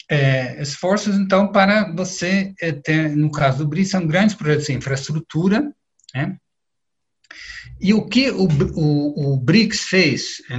é, 0.09 0.63
esforços, 0.63 1.17
então, 1.17 1.51
para 1.51 1.93
você 1.97 2.55
é, 2.61 2.71
ter, 2.71 3.17
no 3.17 3.33
caso 3.33 3.59
do 3.59 3.69
BRI, 3.69 3.85
são 3.85 4.07
grandes 4.07 4.37
projetos 4.37 4.67
de 4.67 4.75
infraestrutura, 4.75 5.73
né? 6.15 6.37
E 7.81 7.95
o 7.95 8.07
que 8.07 8.31
o, 8.31 8.49
o, 8.75 9.35
o 9.35 9.37
BRICS 9.37 9.83
fez, 9.83 10.43
é, 10.51 10.57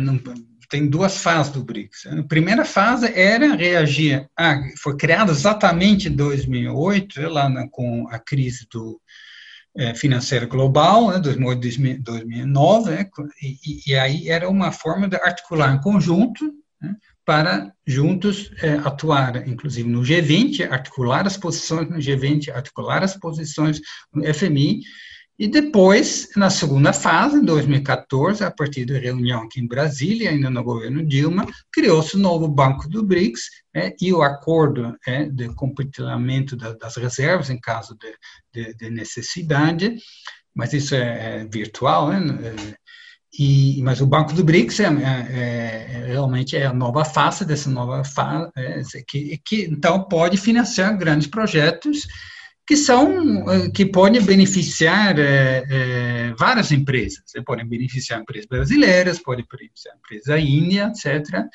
tem 0.70 0.88
duas 0.88 1.18
fases 1.18 1.52
do 1.52 1.64
BRICS. 1.64 2.06
A 2.06 2.24
primeira 2.24 2.64
fase 2.64 3.12
era 3.14 3.56
reagir, 3.56 4.30
a, 4.38 4.60
foi 4.82 4.96
criado 4.96 5.32
exatamente 5.32 6.08
em 6.08 6.16
2008, 6.16 7.22
lá 7.28 7.50
na, 7.50 7.68
com 7.68 8.08
a 8.10 8.20
crise 8.20 8.68
do, 8.72 9.02
é, 9.76 9.94
financeira 9.94 10.46
global, 10.46 11.10
né, 11.10 11.20
2008, 11.20 12.02
2009, 12.04 12.92
né, 12.92 13.10
e, 13.42 13.92
e, 13.92 13.96
aí 13.96 14.30
era 14.30 14.50
uma 14.50 14.72
forma 14.72 15.08
de 15.08 15.16
articular 15.16 15.74
em 15.74 15.82
conjunto 15.82 16.52
né, 16.82 16.96
para 17.26 17.72
juntos 17.86 18.52
é, 18.62 18.74
atuar, 18.84 19.48
inclusive 19.48 19.90
no 19.90 20.02
G20, 20.02 20.70
articular 20.70 21.26
as 21.26 21.38
posições 21.38 21.90
no 21.90 21.98
G20, 21.98 22.50
articular 22.50 23.04
as 23.04 23.16
posições 23.16 23.80
no 24.14 24.24
FMI, 24.34 24.82
E 25.40 25.48
depois, 25.48 26.28
na 26.36 26.50
segunda 26.50 26.92
fase, 26.92 27.38
em 27.38 27.46
2014, 27.46 28.44
a 28.44 28.52
partir 28.52 28.84
da 28.84 29.00
reunião 29.00 29.44
aqui 29.44 29.62
em 29.62 29.68
Brasília, 29.68 30.32
ainda 30.32 30.50
no 30.50 30.62
governo 30.62 31.02
Dilma, 31.06 31.48
criou-se 31.72 32.18
o 32.18 32.20
novo 32.20 32.46
Banco 32.46 32.90
do 32.90 33.02
BRICS 33.02 33.44
é, 33.74 33.96
e 34.02 34.12
o 34.12 34.22
acordo 34.22 34.98
é, 35.08 35.30
de 35.30 35.48
compartilhamento 35.56 36.58
da, 36.58 36.74
das 36.74 36.98
reservas 36.98 37.50
em 37.50 37.58
caso 37.58 37.96
de, 37.98 38.14
de, 38.54 38.74
de 38.74 38.90
necessidade, 38.90 39.96
mas 40.54 40.74
isso 40.74 40.94
é, 40.94 41.38
é 41.40 41.46
virtual, 41.46 42.10
né? 42.10 42.20
É, 42.44 42.76
e, 43.40 43.82
mas 43.82 44.02
o 44.02 44.08
Banco 44.08 44.34
do 44.34 44.44
BRICS 44.44 44.82
é, 44.82 44.84
é, 44.84 44.90
é, 44.90 46.06
realmente 46.08 46.58
é 46.58 46.66
a 46.66 46.74
nova 46.74 47.06
face 47.06 47.46
dessa 47.46 47.70
nova 47.70 48.04
fase, 48.04 48.52
é, 48.58 48.82
que, 49.08 49.40
que 49.46 49.64
então 49.64 50.04
pode 50.04 50.36
financiar 50.36 50.98
grandes 50.98 51.28
projetos 51.28 52.08
que 52.70 52.78
são 52.78 53.50
eh, 53.50 53.72
que 53.72 53.84
podem 53.84 54.22
beneficiar 54.22 55.18
é, 55.18 55.66
é, 55.68 56.34
várias 56.38 56.72
empresas. 56.72 57.24
Podem 57.44 57.68
beneficiar 57.68 58.22
empresas 58.22 58.46
brasileiras, 58.46 59.18
podem 59.18 59.44
beneficiar 59.52 59.96
empresas 59.98 60.28
da 60.28 60.40
Índia, 60.40 60.92
etc. 60.96 61.48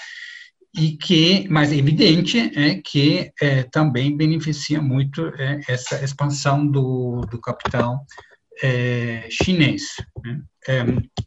E 0.77 0.97
que, 0.97 1.47
mas 1.49 1.71
é 1.71 1.77
evidente 1.77 2.51
é 2.57 2.81
que 2.85 3.31
é, 3.41 3.63
também 3.63 4.17
beneficia 4.17 4.83
muito 4.83 5.33
essa 5.69 6.03
expansão 6.03 6.67
do, 6.67 7.21
do 7.31 7.41
capital 7.41 8.05
chinês. 9.31 9.83
Né? 10.25 10.41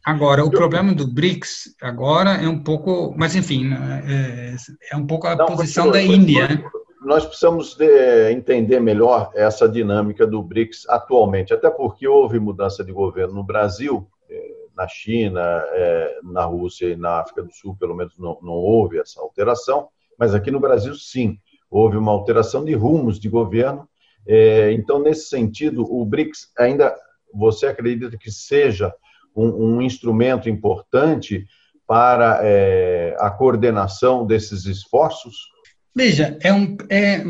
agora, 0.04 0.44
o 0.44 0.50
problema 0.50 0.92
do 0.92 1.06
BRICS 1.06 1.74
agora 1.80 2.32
é 2.32 2.48
um 2.48 2.62
pouco, 2.62 3.14
mas 3.16 3.34
enfim, 3.34 3.70
é, 3.72 4.54
é 4.92 4.96
um 4.96 5.06
pouco 5.06 5.26
a 5.26 5.34
Não, 5.34 5.46
posição 5.46 5.90
da 5.90 6.02
Índia. 6.02 6.46
Né? 6.46 6.62
Nós 7.00 7.24
precisamos 7.24 7.74
de, 7.74 7.86
eh, 7.86 8.32
entender 8.32 8.80
melhor 8.80 9.30
essa 9.34 9.68
dinâmica 9.68 10.26
do 10.26 10.42
BRICS 10.42 10.88
atualmente, 10.88 11.54
até 11.54 11.70
porque 11.70 12.08
houve 12.08 12.38
mudança 12.38 12.84
de 12.84 12.92
governo 12.92 13.34
no 13.34 13.44
Brasil, 13.44 14.08
eh, 14.28 14.54
na 14.76 14.86
China, 14.88 15.40
eh, 15.40 16.18
na 16.22 16.44
Rússia 16.44 16.86
e 16.86 16.96
na 16.96 17.20
África 17.20 17.42
do 17.42 17.52
Sul, 17.52 17.76
pelo 17.78 17.94
menos 17.94 18.18
não, 18.18 18.38
não 18.42 18.54
houve 18.54 18.98
essa 18.98 19.20
alteração, 19.20 19.88
mas 20.18 20.34
aqui 20.34 20.50
no 20.50 20.60
Brasil, 20.60 20.94
sim, 20.94 21.38
houve 21.70 21.96
uma 21.96 22.12
alteração 22.12 22.64
de 22.64 22.74
rumos 22.74 23.20
de 23.20 23.28
governo. 23.28 23.88
Então, 24.72 24.98
nesse 24.98 25.28
sentido, 25.28 25.86
o 25.90 26.04
BRICS 26.04 26.52
ainda, 26.58 26.94
você 27.32 27.66
acredita 27.66 28.18
que 28.18 28.30
seja 28.30 28.92
um, 29.34 29.76
um 29.76 29.82
instrumento 29.82 30.50
importante 30.50 31.46
para 31.86 32.40
a 33.18 33.30
coordenação 33.30 34.26
desses 34.26 34.66
esforços? 34.66 35.36
Veja, 35.98 36.38
é 36.40 36.52
um, 36.52 36.76
é, 36.88 37.24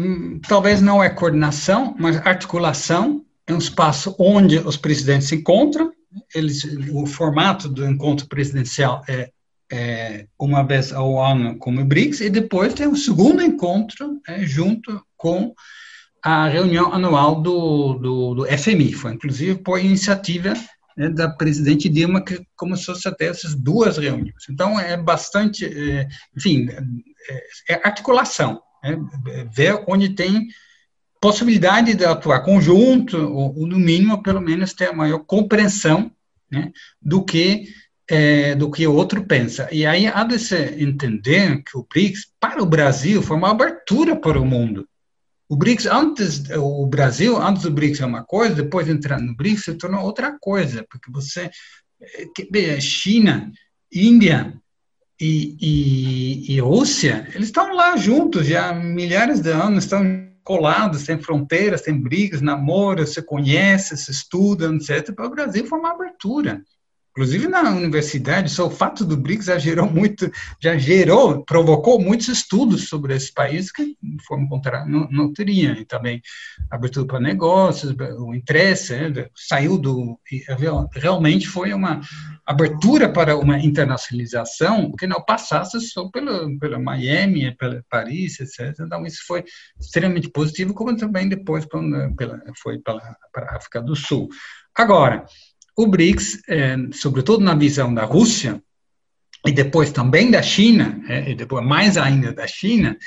talvez 0.47 0.83
não 0.83 1.03
é 1.03 1.09
coordenação, 1.09 1.97
mas 1.99 2.19
articulação. 2.19 3.25
É 3.47 3.55
um 3.55 3.57
espaço 3.57 4.15
onde 4.19 4.59
os 4.59 4.77
presidentes 4.77 5.29
se 5.29 5.37
encontram. 5.37 5.91
Eles, 6.35 6.65
o 6.93 7.07
formato 7.07 7.67
do 7.67 7.87
encontro 7.87 8.29
presidencial 8.29 9.03
é, 9.09 9.31
é 9.73 10.27
uma 10.39 10.63
vez 10.63 10.93
ao 10.93 11.19
ano 11.19 11.57
como 11.57 11.81
o 11.81 11.85
BRICS, 11.87 12.21
e 12.21 12.29
depois 12.29 12.75
tem 12.75 12.87
um 12.87 12.95
segundo 12.95 13.43
encontro 13.43 14.21
é, 14.29 14.45
junto 14.45 15.03
com 15.17 15.55
a 16.23 16.47
reunião 16.47 16.93
anual 16.93 17.41
do, 17.41 17.95
do, 17.95 18.35
do 18.35 18.59
FMI. 18.59 18.93
Foi 18.93 19.15
inclusive 19.15 19.63
por 19.63 19.81
iniciativa 19.81 20.53
né, 20.99 21.09
da 21.09 21.31
presidente 21.31 21.89
Dilma 21.89 22.21
que 22.21 22.45
começou 22.57 22.97
a 23.07 23.13
ter 23.13 23.27
essas 23.27 23.55
duas 23.55 23.97
reuniões. 23.97 24.49
Então, 24.51 24.79
é 24.79 24.97
bastante, 24.97 25.65
é, 25.65 26.09
enfim, 26.37 26.67
é, 27.69 27.75
é 27.75 27.75
articulação, 27.87 28.61
é, 28.85 28.97
ver 29.49 29.85
onde 29.87 30.09
tem 30.09 30.49
possibilidade 31.21 31.95
de 31.95 32.05
atuar 32.05 32.41
conjunto, 32.41 33.17
ou, 33.17 33.61
ou, 33.61 33.67
no 33.67 33.79
mínimo, 33.79 34.23
pelo 34.23 34.41
menos, 34.41 34.75
ter 34.75 34.89
a 34.89 34.93
maior 34.93 35.21
compreensão 35.21 36.11
né, 36.51 36.73
do 37.01 37.25
que 37.25 37.69
é, 38.11 38.55
do 38.55 38.71
que 38.71 38.87
o 38.87 38.95
outro 38.95 39.23
pensa. 39.23 39.69
E 39.71 39.85
aí 39.85 40.07
há 40.07 40.25
de 40.25 40.39
se 40.39 40.57
entender 40.83 41.63
que 41.63 41.77
o 41.77 41.87
BRICS, 41.87 42.33
para 42.41 42.63
o 42.63 42.67
Brasil, 42.67 43.21
foi 43.21 43.37
uma 43.37 43.51
abertura 43.51 44.17
para 44.17 44.41
o 44.41 44.47
mundo. 44.47 44.89
O 45.49 45.57
BRICS, 45.57 45.87
antes, 45.87 46.43
o 46.51 46.87
Brasil, 46.87 47.41
antes 47.41 47.63
do 47.63 47.71
BRICS 47.71 48.01
é 48.01 48.07
uma 48.07 48.23
coisa, 48.23 48.55
depois 48.55 48.87
de 48.87 48.93
entrar 48.93 49.21
no 49.21 49.35
BRICS, 49.35 49.65
se 49.65 49.75
tornou 49.75 50.05
outra 50.05 50.37
coisa, 50.39 50.85
porque 50.91 51.11
você, 51.11 51.51
é, 52.55 52.81
China, 52.81 53.51
Índia, 53.91 54.55
e, 55.21 55.57
e, 55.61 56.55
e 56.55 56.61
Rússia, 56.61 57.29
eles 57.35 57.49
estão 57.49 57.75
lá 57.75 57.97
juntos 57.97 58.47
já 58.47 58.71
há 58.71 58.75
milhares 58.75 59.41
de 59.41 59.51
anos, 59.51 59.85
estão 59.85 60.29
colados, 60.45 61.03
sem 61.03 61.21
fronteiras, 61.21 61.83
sem 61.83 62.01
brigas, 62.01 62.41
namoros, 62.41 63.15
se 63.15 63.23
conhece, 63.23 63.97
se 63.97 64.11
estuda, 64.11 64.73
etc. 64.75 65.13
Para 65.15 65.27
o 65.27 65.31
Brasil 65.31 65.67
foi 65.67 65.79
uma 65.79 65.93
abertura. 65.93 66.63
Inclusive 67.19 67.49
na 67.49 67.69
universidade, 67.73 68.49
só 68.49 68.69
o 68.69 68.71
fato 68.71 69.05
do 69.05 69.17
BRICS 69.17 69.47
já 69.47 69.59
gerou 69.59 69.91
muito, 69.91 70.31
já 70.63 70.79
gerou, 70.79 71.45
provocou 71.45 72.01
muitos 72.01 72.29
estudos 72.29 72.89
sobre 72.89 73.13
esse 73.13 73.35
país 73.35 73.73
que, 73.73 73.97
de 74.01 74.25
forma 74.25 74.49
não, 74.87 75.09
não 75.11 75.33
teria. 75.33 75.73
E 75.73 75.85
também 75.85 76.23
abertura 76.71 77.09
para 77.09 77.19
negócios, 77.19 77.93
o 78.21 78.33
interesse 78.33 78.95
né, 78.95 79.27
saiu 79.35 79.77
do. 79.77 80.17
Realmente 80.93 81.49
foi 81.49 81.75
uma 81.75 82.01
abertura 82.47 83.13
para 83.13 83.37
uma 83.37 83.59
internacionalização 83.59 84.93
que 84.93 85.09
não 85.09 85.21
passasse 85.21 85.81
só 85.81 86.09
pela, 86.11 86.49
pela 86.61 86.79
Miami, 86.79 87.53
pela 87.57 87.85
Paris, 87.91 88.39
etc. 88.39 88.79
Então, 88.79 89.05
isso 89.05 89.27
foi 89.27 89.43
extremamente 89.77 90.31
positivo, 90.31 90.73
como 90.73 90.97
também 90.97 91.29
depois 91.29 91.67
pela, 91.67 92.41
foi 92.63 92.79
para 92.79 93.19
a 93.35 93.57
África 93.57 93.83
do 93.83 93.97
Sul. 93.97 94.29
Agora, 94.73 95.27
o 95.79 95.87
BRICS, 95.87 96.43
é, 96.49 96.77
sobretudo 96.93 97.45
na 97.45 97.55
visão 97.55 97.95
da 97.95 98.05
Rússia, 98.05 98.61
e 99.47 99.53
depois 99.53 99.93
também 99.93 100.29
da 100.29 100.43
China, 100.43 101.01
é, 101.09 101.31
e 101.31 101.37
depois 101.37 101.65
mais 101.65 101.97
ainda 101.97 102.33
da 102.33 102.49
China, 102.49 102.99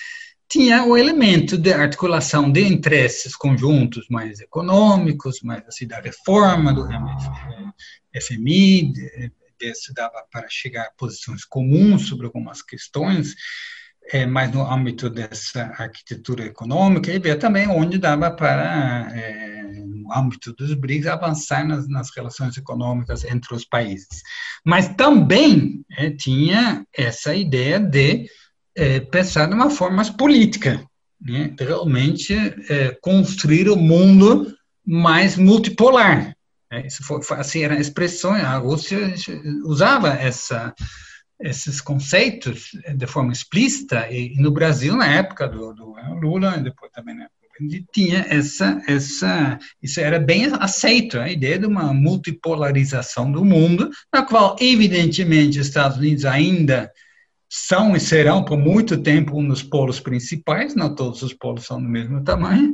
tinha 0.50 0.86
o 0.86 0.96
elemento 0.96 1.58
de 1.58 1.74
articulação 1.74 2.50
de 2.50 2.62
interesses 2.62 3.36
conjuntos 3.36 4.08
mais 4.10 4.40
econômicos, 4.40 5.42
mais 5.42 5.68
assim, 5.68 5.86
da 5.86 6.00
reforma 6.00 6.74
do 6.74 6.88
FMI, 8.18 8.94
de, 8.94 9.32
de, 9.60 9.76
se 9.76 9.94
dava 9.94 10.26
para 10.32 10.48
chegar 10.50 10.84
a 10.84 10.92
posições 10.98 11.44
comuns 11.44 12.08
sobre 12.08 12.26
algumas 12.26 12.62
questões, 12.62 13.36
é, 14.14 14.26
mais 14.26 14.50
no 14.50 14.66
âmbito 14.66 15.10
dessa 15.10 15.74
arquitetura 15.78 16.46
econômica, 16.46 17.12
e 17.12 17.20
ver 17.20 17.38
também 17.38 17.68
onde 17.68 17.98
dava 17.98 18.32
para 18.32 19.12
é, 19.14 19.51
âmbito 20.12 20.54
dos 20.54 20.74
BRICS, 20.74 21.08
avançar 21.08 21.65
nas, 21.65 21.88
nas 21.88 22.10
relações 22.15 22.58
econômicas 22.58 23.24
entre 23.24 23.54
os 23.54 23.65
países. 23.65 24.21
Mas 24.65 24.89
também 24.95 25.84
é, 25.97 26.10
tinha 26.12 26.86
essa 26.95 27.34
ideia 27.36 27.80
de 27.80 28.28
é, 28.76 29.00
pensar 29.00 29.47
de 29.47 29.54
uma 29.54 29.69
forma 29.69 29.97
mais 29.97 30.10
política, 30.10 30.84
né? 31.19 31.54
realmente 31.60 32.34
é, 32.69 32.97
construir 33.02 33.67
o 33.69 33.76
um 33.76 33.82
mundo 33.82 34.56
mais 34.86 35.36
multipolar. 35.38 36.36
É, 36.71 36.88
isso 36.88 37.04
foi, 37.04 37.19
assim, 37.32 37.63
era 37.63 37.76
a 37.76 37.80
expressão, 37.80 38.34
a 38.34 38.58
Rússia 38.58 39.13
usava 39.65 40.10
essa, 40.10 40.74
esses 41.39 41.82
conceitos 41.82 42.71
de 42.95 43.08
forma 43.08 43.34
explícita, 43.34 44.10
e, 44.10 44.36
no 44.41 44.52
Brasil, 44.52 44.95
na 44.95 45.08
época 45.08 45.47
do, 45.47 45.74
do 45.74 45.93
Lula, 46.21 46.56
e 46.58 46.63
depois 46.63 46.91
também 46.91 47.15
na 47.15 47.28
tinha 47.93 48.26
essa, 48.30 48.82
essa, 48.88 49.60
isso 49.82 50.00
era 50.00 50.19
bem 50.19 50.45
aceito, 50.60 51.19
a 51.19 51.30
ideia 51.30 51.60
de 51.60 51.65
uma 51.65 51.93
multipolarização 51.93 53.32
do 53.32 53.43
mundo, 53.43 53.89
na 54.13 54.24
qual, 54.24 54.56
evidentemente, 54.60 55.60
os 55.60 55.67
Estados 55.67 55.97
Unidos 55.97 56.26
ainda 56.26 56.91
são 57.50 57.95
e 57.95 58.00
serão 58.00 58.45
por 58.45 58.58
muito 58.58 58.97
tempo 58.97 59.38
um 59.38 59.47
dos 59.47 59.62
polos 59.62 60.00
principais, 60.00 60.74
não 60.74 60.95
todos 60.95 61.21
os 61.21 61.34
polos 61.34 61.65
são 61.65 61.82
do 61.82 61.89
mesmo 61.89 62.24
tamanho, 62.24 62.74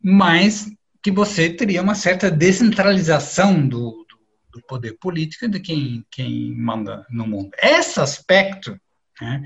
mas 0.00 0.70
que 1.02 1.10
você 1.10 1.50
teria 1.50 1.82
uma 1.82 1.96
certa 1.96 2.30
descentralização 2.30 3.66
do, 3.66 3.90
do, 3.90 4.58
do 4.58 4.62
poder 4.66 4.96
político 5.00 5.48
de 5.48 5.58
quem, 5.58 6.04
quem 6.10 6.54
manda 6.54 7.04
no 7.10 7.26
mundo. 7.26 7.50
Esse 7.60 8.00
aspecto 8.00 8.78
né, 9.22 9.42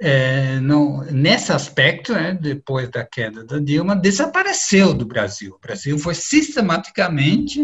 é, 0.00 0.58
no, 0.60 1.04
nesse 1.04 1.52
aspecto, 1.52 2.14
né, 2.14 2.32
depois 2.32 2.88
da 2.88 3.04
queda 3.04 3.44
da 3.44 3.58
Dilma, 3.58 3.94
desapareceu 3.94 4.94
do 4.94 5.04
Brasil. 5.04 5.54
O 5.54 5.60
Brasil 5.60 5.98
foi 5.98 6.14
sistematicamente 6.14 7.62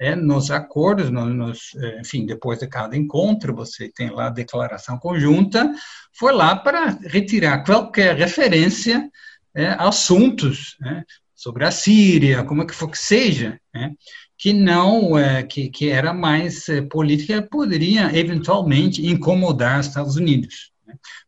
é, 0.00 0.16
nos 0.16 0.50
acordos, 0.50 1.10
no, 1.10 1.26
nos, 1.26 1.74
é, 1.76 2.00
enfim, 2.00 2.24
depois 2.24 2.58
de 2.58 2.66
cada 2.66 2.96
encontro, 2.96 3.54
você 3.54 3.90
tem 3.94 4.10
lá 4.10 4.26
a 4.26 4.30
declaração 4.30 4.98
conjunta, 4.98 5.72
foi 6.18 6.32
lá 6.32 6.56
para 6.56 6.98
retirar 7.02 7.64
qualquer 7.64 8.16
referência 8.16 9.10
é, 9.54 9.68
a 9.68 9.88
assuntos 9.88 10.76
né, 10.80 11.04
sobre 11.34 11.64
a 11.64 11.70
Síria, 11.70 12.44
como 12.44 12.62
é 12.62 12.66
que 12.66 12.74
for 12.74 12.90
que 12.90 12.98
seja, 12.98 13.60
né, 13.74 13.92
que 14.38 14.52
não, 14.52 15.18
é, 15.18 15.42
que, 15.42 15.68
que 15.68 15.90
era 15.90 16.12
mais 16.14 16.68
é, 16.68 16.80
política, 16.80 17.42
poderia 17.42 18.10
eventualmente 18.16 19.06
incomodar 19.06 19.80
os 19.80 19.86
Estados 19.86 20.16
Unidos. 20.16 20.73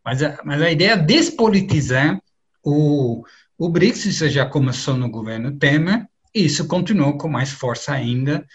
Mas 0.05 0.23
a, 0.23 0.39
mas 0.45 0.63
a 0.63 0.71
ideia 0.71 0.93
é 0.93 0.97
despolitizar 0.97 2.21
o, 2.65 3.25
o 3.59 3.69
BRICS, 3.69 4.07
isso 4.07 4.29
já 4.29 4.47
começou 4.47 4.97
no 4.97 5.11
governo 5.11 5.57
Temer, 5.57 6.07
e 6.35 6.45
isso 6.45 6.67
continuou 6.67 7.17
com 7.17 7.29
mais 7.29 7.51
força 7.51 7.93
ainda 7.93 8.47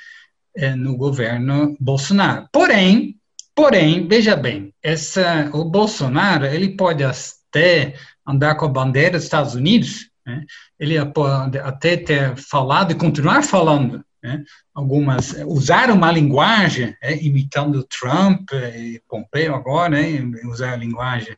é, 0.55 0.75
no 0.75 0.95
governo 0.95 1.75
Bolsonaro. 1.79 2.47
Porém, 2.51 3.15
porém, 3.55 4.07
veja 4.07 4.35
bem, 4.35 4.73
essa, 4.83 5.49
o 5.53 5.65
Bolsonaro 5.65 6.45
ele 6.45 6.75
pode 6.75 7.03
até 7.03 7.95
andar 8.27 8.55
com 8.55 8.65
a 8.65 8.69
bandeira 8.69 9.11
dos 9.11 9.23
Estados 9.23 9.55
Unidos, 9.55 10.09
né? 10.25 10.45
ele 10.79 11.03
pode 11.05 11.57
até 11.57 11.97
ter 11.97 12.35
falado 12.37 12.91
e 12.91 12.95
continuar 12.95 13.43
falando 13.43 14.03
né? 14.21 14.43
algumas 14.73 15.33
usar 15.45 15.89
uma 15.89 16.11
linguagem 16.11 16.95
é, 17.01 17.15
imitando 17.23 17.83
Trump 17.83 18.51
e 18.53 19.01
Pompeo 19.07 19.55
agora, 19.55 19.89
né? 19.89 20.21
usar 20.45 20.73
a 20.73 20.77
linguagem 20.77 21.35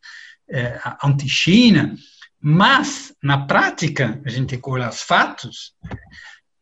é, 0.49 0.79
anti-China, 1.03 1.95
mas 2.39 3.13
na 3.23 3.45
prática 3.45 4.21
a 4.25 4.29
gente 4.29 4.59
olhar 4.65 4.89
os 4.89 5.01
fatos. 5.01 5.73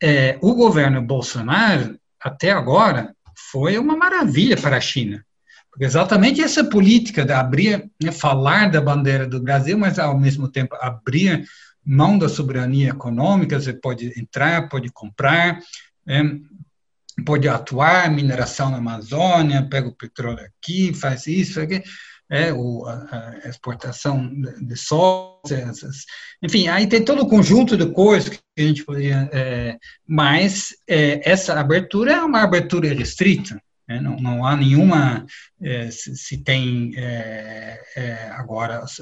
É, 0.01 0.37
o 0.41 0.53
governo 0.53 1.01
Bolsonaro 1.01 1.99
até 2.19 2.51
agora 2.51 3.15
foi 3.51 3.77
uma 3.77 3.95
maravilha 3.97 4.55
para 4.55 4.77
a 4.77 4.81
China. 4.81 5.25
Porque 5.71 5.85
exatamente 5.85 6.41
essa 6.41 6.63
política 6.63 7.25
de 7.25 7.31
abrir, 7.31 7.89
né, 8.01 8.11
falar 8.11 8.69
da 8.69 8.81
bandeira 8.81 9.25
do 9.25 9.41
Brasil, 9.41 9.77
mas 9.77 9.97
ao 9.97 10.19
mesmo 10.19 10.49
tempo 10.49 10.75
abrir 10.75 11.45
mão 11.83 12.17
da 12.17 12.29
soberania 12.29 12.89
econômica, 12.89 13.59
você 13.59 13.73
pode 13.73 14.11
entrar, 14.19 14.69
pode 14.69 14.91
comprar, 14.91 15.59
é, 16.07 16.21
pode 17.25 17.47
atuar, 17.47 18.11
mineração 18.11 18.69
na 18.69 18.77
Amazônia, 18.77 19.67
pega 19.69 19.87
o 19.87 19.95
petróleo 19.95 20.45
aqui, 20.45 20.93
faz 20.93 21.27
isso, 21.27 21.59
é, 22.29 22.53
o, 22.53 22.85
a, 22.85 23.35
a 23.43 23.49
exportação 23.49 24.27
de, 24.33 24.65
de 24.65 24.75
soja, 24.77 25.71
enfim, 26.41 26.69
aí 26.69 26.87
tem 26.87 27.03
todo 27.03 27.23
o 27.23 27.29
conjunto 27.29 27.75
de 27.75 27.91
coisas 27.91 28.29
que 28.29 28.39
a 28.57 28.61
gente 28.61 28.85
poderia, 28.85 29.29
é, 29.33 29.77
mas 30.07 30.75
é, 30.87 31.29
essa 31.29 31.59
abertura 31.59 32.13
é 32.13 32.23
uma 32.23 32.41
abertura 32.41 32.93
restrita? 32.93 33.61
Não, 33.99 34.15
não, 34.17 34.45
há 34.45 34.55
nenhuma, 34.55 35.25
é, 35.61 35.89
se, 35.91 36.15
se, 36.15 36.43
tem 36.43 36.91
é, 36.95 37.79
é, 37.95 38.29
agora 38.33 38.79
as, 38.79 38.99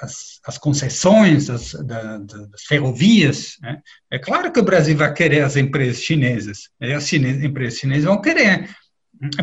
as, 0.00 0.40
as 0.44 0.58
concessões 0.58 1.46
das, 1.46 1.72
da, 1.72 2.18
das 2.18 2.62
ferrovias. 2.66 3.56
Né? 3.60 3.80
É 4.10 4.18
claro 4.18 4.52
que 4.52 4.60
o 4.60 4.64
Brasil 4.64 4.96
vai 4.96 5.12
querer 5.12 5.42
as 5.42 5.56
empresas 5.56 6.02
chinesas, 6.02 6.70
né? 6.80 6.94
as 6.94 7.08
chinesas, 7.08 7.42
empresas 7.42 7.78
chinesas 7.78 8.04
vão 8.04 8.20
querer. 8.20 8.68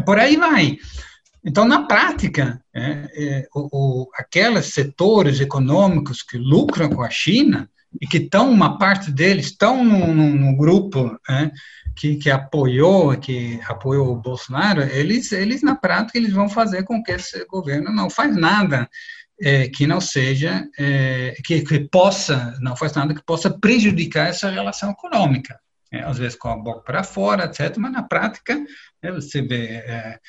Por 0.05 0.17
aí 0.17 0.37
vai. 0.37 0.77
Então, 1.43 1.67
na 1.67 1.85
prática, 1.85 2.59
o, 3.53 4.03
o, 4.03 4.09
aqueles 4.15 4.67
setores 4.67 5.39
econômicos 5.39 6.23
que 6.23 6.37
lucram 6.37 6.89
com 6.89 7.03
a 7.03 7.09
China 7.09 7.69
e 8.01 8.07
que 8.07 8.17
estão, 8.17 8.49
uma 8.51 8.77
parte 8.77 9.11
deles 9.11 9.47
estão 9.47 9.83
no 9.83 10.55
grupo 10.55 11.17
é, 11.29 11.51
que, 11.95 12.15
que 12.15 12.29
apoiou, 12.29 13.17
que 13.17 13.59
apoiou 13.67 14.11
o 14.11 14.21
Bolsonaro, 14.21 14.81
eles, 14.81 15.31
eles 15.31 15.61
na 15.61 15.75
prática 15.75 16.17
eles 16.17 16.33
vão 16.33 16.49
fazer 16.49 16.83
com 16.83 17.01
que 17.01 17.11
esse 17.11 17.45
governo 17.45 17.91
não 17.91 18.09
faz 18.09 18.35
nada 18.35 18.89
é, 19.41 19.67
que 19.67 19.87
não 19.87 19.99
seja 20.01 20.67
é, 20.77 21.35
que, 21.43 21.61
que, 21.61 21.79
possa 21.89 22.57
não 22.61 22.75
faz 22.75 22.93
nada 22.93 23.13
que 23.13 23.23
possa 23.23 23.49
prejudicar 23.49 24.29
essa 24.29 24.49
relação 24.49 24.91
econômica. 24.91 25.59
É, 25.91 26.01
às 26.01 26.17
vezes 26.17 26.37
com 26.37 26.49
a 26.49 26.57
boca 26.57 26.81
para 26.81 27.03
fora, 27.03 27.45
etc. 27.45 27.77
Mas 27.77 27.91
na 27.91 28.03
prática 28.03 28.59
é, 29.01 29.11
você 29.11 29.41
vê 29.41 29.65
é, 29.65 30.19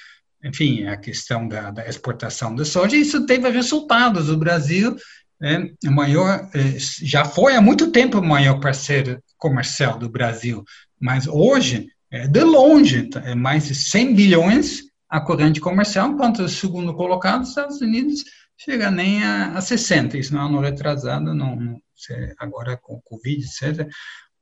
enfim, 0.45 0.87
a 0.87 0.97
questão 0.97 1.49
da, 1.49 1.71
da, 1.71 1.89
exportação 1.89 2.55
de 2.55 2.64
soja, 2.64 2.97
isso 2.97 3.27
teve 3.27 3.49
resultados. 3.49 4.31
O 4.31 4.37
Brasil 4.37 4.95
é, 5.43 5.91
maior, 5.91 6.49
é, 6.55 6.78
já 6.78 7.24
foi 7.24 7.55
há 7.55 7.61
muito 7.61 7.91
tempo 7.91 8.18
o 8.18 8.24
maior 8.24 8.61
parceiro 8.61 9.22
comercial 9.37 9.99
do 9.99 10.09
Brasil. 10.09 10.64
Mas 11.01 11.26
hoje, 11.26 11.89
é, 12.11 12.26
de 12.26 12.41
longe, 12.43 13.09
tá, 13.09 13.20
é 13.20 13.34
mais 13.34 13.66
de 13.66 13.74
100 13.74 14.14
bilhões 14.14 14.82
a 15.09 15.20
corrente 15.20 15.61
comercial, 15.61 16.11
enquanto 16.11 16.41
o 16.41 16.49
segundo 16.49 16.95
colocado, 16.95 17.43
os 17.43 17.51
Estados 17.51 17.80
Unidos, 17.80 18.24
chega 18.57 18.91
nem 18.91 19.22
a, 19.22 19.53
a 19.53 19.61
60. 19.61 20.18
Isso 20.18 20.34
não 20.34 20.62
é 20.62 20.70
retrasado, 20.70 21.34
não, 21.34 21.57
não 21.57 21.80
agora 22.39 22.76
com 22.76 22.95
o 22.95 23.03
Covid, 23.03 23.45
etc., 23.45 23.89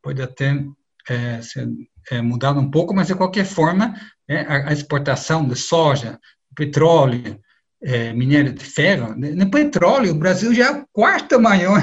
pode 0.02 0.22
até 0.22 0.64
é, 1.08 1.40
ser 1.40 1.68
é, 2.10 2.20
mudado 2.20 2.60
um 2.60 2.70
pouco, 2.70 2.94
mas 2.94 3.08
de 3.08 3.14
qualquer 3.14 3.44
forma, 3.44 3.94
é, 4.28 4.40
a, 4.40 4.68
a, 4.68 4.72
exportação 4.72 5.46
de 5.46 5.56
soja, 5.56 6.18
petróleo, 6.54 7.40
é, 7.84 8.12
minério 8.12 8.52
de 8.52 8.64
ferro, 8.64 9.14
no 9.14 9.50
petróleo, 9.50 10.12
o 10.12 10.18
Brasil 10.18 10.54
já 10.54 10.68
é 10.68 10.70
o 10.70 10.86
quarto 10.90 11.38
maior 11.38 11.82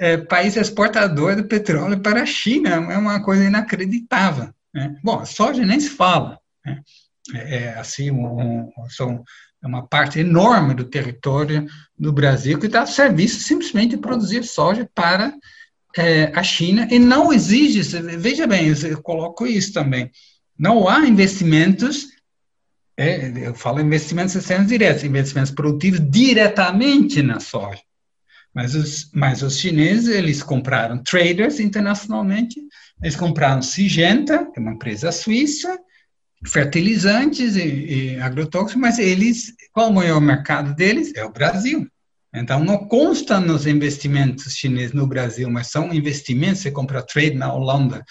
é, 0.00 0.16
país 0.16 0.56
exportador 0.56 1.36
de 1.36 1.44
petróleo 1.44 2.00
para 2.00 2.22
a 2.22 2.26
China, 2.26 2.70
é 2.70 2.98
uma 2.98 3.22
coisa 3.22 3.44
inacreditável. 3.44 4.50
Né? 4.74 4.96
Bom, 5.02 5.24
soja 5.24 5.64
nem 5.64 5.78
se 5.78 5.90
fala. 5.90 6.38
Né? 6.64 6.80
É, 7.34 7.56
é, 7.56 7.78
assim, 7.78 8.10
um, 8.10 8.70
um, 8.76 8.90
são 8.90 9.24
é 9.62 9.66
uma 9.66 9.84
parte 9.86 10.20
enorme 10.20 10.72
do 10.72 10.84
território 10.84 11.66
do 11.98 12.12
Brasil 12.12 12.60
que 12.60 12.66
está 12.66 12.82
a 12.82 12.86
serviço 12.86 13.40
simplesmente 13.40 13.90
de 13.90 13.96
produzir 13.96 14.44
soja 14.44 14.88
para 14.94 15.34
é, 15.96 16.30
a 16.32 16.44
China 16.44 16.86
e 16.90 16.98
não 16.98 17.32
exige, 17.32 17.82
veja 18.18 18.46
bem, 18.46 18.68
eu 18.68 19.02
coloco 19.02 19.48
isso 19.48 19.72
também, 19.72 20.12
não 20.56 20.88
há 20.88 21.00
investimentos, 21.08 22.06
é, 22.98 23.32
eu 23.46 23.54
falo 23.54 23.80
investimentos 23.80 24.34
externos 24.34 24.66
diretos, 24.66 25.04
investimentos 25.04 25.52
produtivos 25.52 26.00
diretamente 26.10 27.22
na 27.22 27.38
soja. 27.38 27.80
Mas 28.52 28.74
os, 28.74 29.10
mas 29.14 29.40
os 29.40 29.56
chineses, 29.56 30.08
eles 30.08 30.42
compraram 30.42 31.00
traders 31.02 31.60
internacionalmente, 31.60 32.60
eles 33.00 33.14
compraram 33.14 33.62
Sigenta, 33.62 34.46
que 34.46 34.58
é 34.58 34.60
uma 34.60 34.72
empresa 34.72 35.12
suíça, 35.12 35.78
fertilizantes 36.44 37.54
e, 37.54 38.14
e 38.14 38.20
agrotóxicos, 38.20 38.80
mas 38.80 38.98
eles, 38.98 39.54
qual 39.72 39.90
o 39.90 39.94
maior 39.94 40.20
mercado 40.20 40.74
deles? 40.74 41.12
É 41.14 41.24
o 41.24 41.32
Brasil. 41.32 41.86
Então, 42.34 42.64
não 42.64 42.78
consta 42.88 43.38
nos 43.38 43.64
investimentos 43.64 44.54
chineses 44.54 44.92
no 44.92 45.06
Brasil, 45.06 45.48
mas 45.48 45.68
são 45.68 45.94
investimentos, 45.94 46.62
você 46.62 46.70
compra 46.72 47.02
trade 47.02 47.36
na 47.36 47.52
Holanda, 47.52 48.04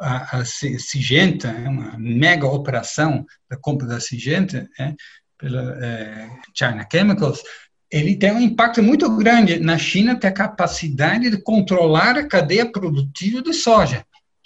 a, 0.00 0.38
a 0.38 0.44
Sigenta, 0.44 1.48
é 1.48 1.68
uma 1.68 1.96
mega 1.98 2.46
operação 2.46 3.24
da 3.48 3.56
compra 3.56 3.86
da 3.86 4.00
Sigenta, 4.00 4.68
é, 4.78 4.94
pela 5.38 5.84
é, 5.84 6.28
China 6.54 6.86
Chemicals, 6.90 7.42
ele 7.90 8.16
tem 8.16 8.32
um 8.32 8.40
impacto 8.40 8.82
muito 8.82 9.10
grande. 9.16 9.58
Na 9.58 9.76
China, 9.76 10.18
tem 10.18 10.30
a 10.30 10.34
capacidade 10.34 11.28
de 11.28 11.42
controlar 11.42 12.16
a 12.16 12.26
cadeia 12.26 12.70
produtiva 12.70 13.42
de 13.42 13.52
soja. 13.52 14.04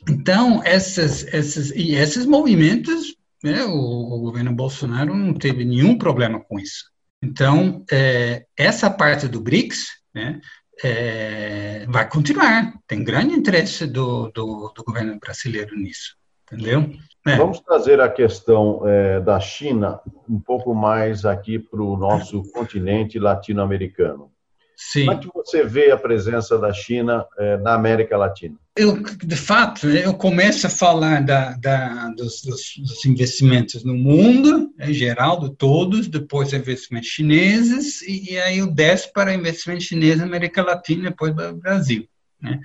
Então, 0.09 0.63
essas, 0.65 1.27
essas, 1.33 1.71
e 1.71 1.95
esses 1.95 2.27
movimentos, 2.27 3.17
né, 3.43 3.65
o, 3.65 3.71
o, 3.71 4.21
governo 4.21 4.53
Bolsonaro 4.53 5.15
não 5.15 5.35
teve 5.35 5.65
nenhum 5.65 5.99
problema 5.99 6.41
com 6.41 6.59
isso. 6.59 6.85
Então, 7.23 7.85
é, 7.91 8.45
essa 8.57 8.91
parte 8.91 9.29
do 9.29 9.41
BRICS 9.41 9.89
né, 10.15 10.41
é, 10.83 11.87
vai 11.89 12.09
continuar. 12.09 12.73
Tem 12.87 13.05
grande 13.05 13.35
interesse 13.35 13.87
do, 13.87 14.31
do, 14.31 14.73
do 14.75 14.85
governo 14.85 15.19
brasileiro 15.19 15.77
nisso, 15.77 16.17
entendeu? 16.45 16.91
É. 17.27 17.37
Vamos 17.37 17.61
trazer 17.61 18.01
a 18.01 18.09
questão 18.09 18.83
é, 18.87 19.21
da 19.21 19.41
China 19.41 20.01
um 20.29 20.39
pouco 20.39 20.75
mais 20.75 21.25
aqui 21.25 21.59
para 21.59 21.83
o 21.83 21.97
nosso 21.97 22.43
continente 22.53 23.19
latino-americano. 23.19 24.31
Sim. 24.77 25.07
Como 25.07 25.19
é 25.19 25.21
que 25.21 25.31
você 25.33 25.65
vê 25.65 25.91
a 25.91 25.97
presença 25.97 26.59
da 26.59 26.73
China 26.73 27.25
é, 27.39 27.57
na 27.59 27.75
América 27.75 28.17
Latina? 28.17 28.57
Eu, 28.77 29.01
de 29.01 29.37
fato, 29.37 29.89
eu 29.89 30.15
começo 30.15 30.67
a 30.67 30.71
falar 30.71 31.23
da, 31.23 31.53
da, 31.53 32.09
dos, 32.11 32.43
dos, 32.43 32.75
dos, 32.79 33.05
investimentos 33.05 33.85
no 33.85 33.95
mundo, 33.95 34.73
em 34.81 34.93
geral, 34.93 35.39
de 35.39 35.55
todos, 35.55 36.09
depois 36.09 36.53
investimentos 36.53 37.09
chineses, 37.09 38.03
e, 38.03 38.33
e 38.33 38.39
aí 38.41 38.59
eu 38.59 38.67
desço 38.67 39.13
para 39.13 39.33
investimentos 39.33 39.85
chineses 39.85 40.19
na 40.19 40.25
América 40.25 40.63
Latina, 40.63 41.11
depois 41.11 41.33
para 41.33 41.53
o 41.53 41.57
Brasil. 41.57 42.09
Né? 42.41 42.61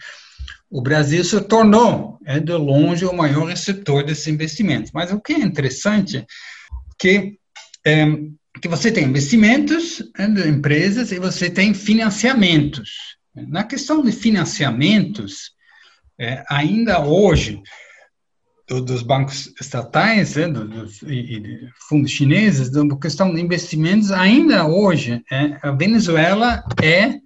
o 0.70 0.82
Brasil 0.82 1.24
se 1.24 1.42
tornou, 1.42 2.20
é 2.26 2.40
de 2.40 2.54
longe, 2.54 3.06
o 3.06 3.14
maior 3.14 3.46
receptor 3.46 4.04
desses 4.04 4.28
investimentos. 4.28 4.92
Mas 4.94 5.12
o 5.12 5.20
que 5.20 5.34
é 5.34 5.40
interessante 5.40 6.26
que 6.98 7.40
é, 7.86 8.06
que 8.62 8.68
você 8.68 8.92
tem 8.92 9.06
investimentos 9.06 10.04
é, 10.18 10.28
de 10.28 10.48
empresas 10.48 11.12
e 11.12 11.20
você 11.20 11.50
tem 11.50 11.74
financiamentos. 11.74 13.18
Na 13.36 13.64
questão 13.64 14.02
de 14.02 14.12
financiamentos, 14.12 15.52
é, 16.20 16.44
ainda 16.50 17.04
hoje, 17.04 17.62
dos 18.68 19.02
bancos 19.02 19.54
estatais 19.60 20.38
é, 20.38 20.48
dos, 20.48 21.02
e, 21.04 21.38
e 21.38 21.70
fundos 21.88 22.12
chineses, 22.12 22.70
da 22.70 22.84
questão 22.98 23.34
de 23.34 23.42
investimentos, 23.42 24.12
ainda 24.12 24.68
hoje, 24.68 25.24
é, 25.32 25.58
a 25.62 25.72
Venezuela 25.72 26.64
é 26.82 27.20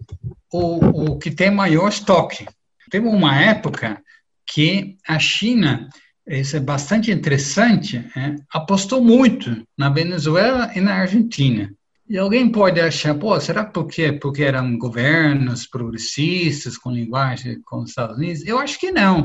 o, 0.51 1.13
o 1.13 1.17
que 1.17 1.31
tem 1.31 1.49
maior 1.49 1.89
estoque 1.89 2.45
Teve 2.93 3.07
uma 3.07 3.41
época 3.41 3.99
que 4.45 4.97
a 5.07 5.17
China, 5.17 5.89
isso 6.27 6.55
é 6.55 6.59
bastante 6.59 7.11
interessante, 7.11 7.97
é, 8.15 8.35
apostou 8.51 9.03
muito 9.03 9.65
na 9.77 9.89
Venezuela 9.89 10.71
e 10.75 10.79
na 10.79 10.95
Argentina. 10.95 11.69
E 12.07 12.17
alguém 12.17 12.49
pode 12.49 12.79
achar, 12.79 13.15
pô, 13.15 13.39
será 13.39 13.63
porque 13.63 14.11
porque 14.13 14.43
eram 14.43 14.77
governos 14.77 15.65
progressistas 15.65 16.77
com 16.77 16.91
linguagem 16.91 17.61
com 17.65 17.77
os 17.77 17.89
Estados 17.89 18.17
Unidos? 18.17 18.45
Eu 18.45 18.59
acho 18.59 18.79
que 18.79 18.91
não. 18.91 19.23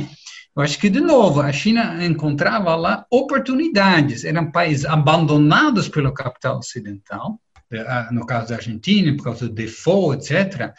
Eu 0.56 0.62
acho 0.62 0.78
que, 0.78 0.90
de 0.90 1.00
novo, 1.00 1.40
a 1.40 1.52
China 1.52 2.04
encontrava 2.04 2.74
lá 2.74 3.06
oportunidades. 3.10 4.24
Eram 4.24 4.50
países 4.50 4.84
abandonados 4.84 5.88
pelo 5.88 6.12
capital 6.12 6.58
ocidental, 6.58 7.40
eh, 7.70 8.08
no 8.10 8.26
caso 8.26 8.48
da 8.48 8.56
Argentina, 8.56 9.14
por 9.16 9.24
causa 9.24 9.48
do 9.48 9.54
default, 9.54 10.32
etc. 10.32 10.72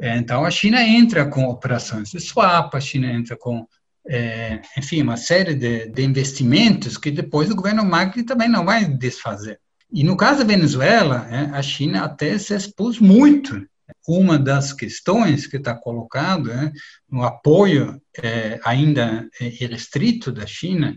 Então, 0.00 0.44
a 0.44 0.50
China 0.50 0.82
entra 0.82 1.24
com 1.26 1.44
operações 1.44 2.10
de 2.10 2.18
swap, 2.18 2.74
a 2.74 2.80
China 2.80 3.12
entra 3.12 3.36
com, 3.36 3.64
é, 4.08 4.60
enfim, 4.76 5.02
uma 5.02 5.16
série 5.16 5.54
de, 5.54 5.86
de, 5.88 6.02
investimentos 6.02 6.96
que 6.96 7.10
depois 7.10 7.50
o 7.50 7.56
governo 7.56 7.84
Macri 7.84 8.24
também 8.24 8.48
não 8.48 8.64
vai 8.64 8.84
desfazer. 8.84 9.60
E 9.92 10.02
no 10.02 10.16
caso 10.16 10.38
da 10.38 10.44
Venezuela, 10.44 11.28
é, 11.30 11.56
a 11.56 11.62
China 11.62 12.04
até 12.04 12.36
se 12.38 12.54
expôs 12.54 12.98
muito 12.98 13.64
uma 14.08 14.38
das 14.38 14.72
questões 14.72 15.46
que 15.46 15.58
está 15.58 15.74
colocado 15.74 16.46
né, 16.46 16.72
no 17.10 17.22
apoio 17.22 18.00
é, 18.22 18.58
ainda 18.64 19.28
restrito 19.38 20.32
da 20.32 20.46
China 20.46 20.96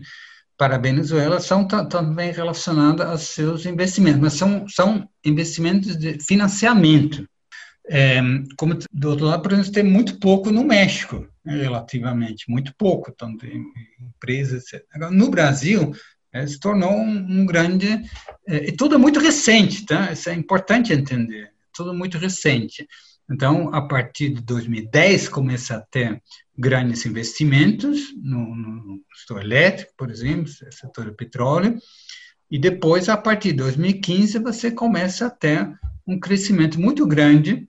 para 0.56 0.76
a 0.76 0.80
Venezuela 0.80 1.38
são 1.38 1.66
também 1.66 2.32
relacionadas 2.32 3.06
aos 3.06 3.22
seus 3.22 3.66
investimentos, 3.66 4.20
mas 4.20 4.32
são, 4.32 4.66
são 4.68 5.06
investimentos 5.24 5.96
de 5.96 6.18
financiamento. 6.18 7.28
É, 7.88 8.20
como 8.56 8.76
do 8.90 9.10
outro 9.10 9.26
lado, 9.26 9.42
por 9.42 9.52
exemplo, 9.52 9.72
tem 9.72 9.84
muito 9.84 10.18
pouco 10.18 10.50
no 10.50 10.64
México, 10.64 11.26
relativamente, 11.46 12.50
muito 12.50 12.74
pouco, 12.76 13.12
tem 13.12 13.62
empresas, 14.00 14.72
etc. 14.72 14.84
No 15.10 15.30
Brasil, 15.30 15.92
é, 16.32 16.46
se 16.46 16.58
tornou 16.58 16.92
um, 16.92 17.40
um 17.40 17.46
grande, 17.46 18.02
é, 18.46 18.68
e 18.68 18.72
tudo 18.72 18.96
é 18.96 18.98
muito 18.98 19.20
recente, 19.20 19.86
tá? 19.86 20.12
Isso 20.12 20.28
é 20.28 20.34
importante 20.34 20.92
entender 20.92 21.50
tudo 21.72 21.94
muito 21.94 22.18
recente. 22.18 22.86
Então, 23.30 23.74
a 23.74 23.82
partir 23.86 24.30
de 24.30 24.42
2010, 24.42 25.28
começa 25.28 25.76
a 25.76 25.80
ter 25.80 26.22
grandes 26.56 27.04
investimentos 27.04 28.14
no, 28.16 28.54
no 28.54 29.00
setor 29.14 29.42
elétrico, 29.42 29.92
por 29.96 30.10
exemplo, 30.10 30.48
setor 30.70 31.06
do 31.06 31.14
petróleo, 31.14 31.78
e 32.50 32.58
depois, 32.58 33.08
a 33.08 33.16
partir 33.16 33.48
de 33.48 33.58
2015, 33.58 34.38
você 34.38 34.70
começa 34.70 35.26
a 35.26 35.30
ter 35.30 35.68
um 36.06 36.18
crescimento 36.18 36.80
muito 36.80 37.04
grande, 37.06 37.68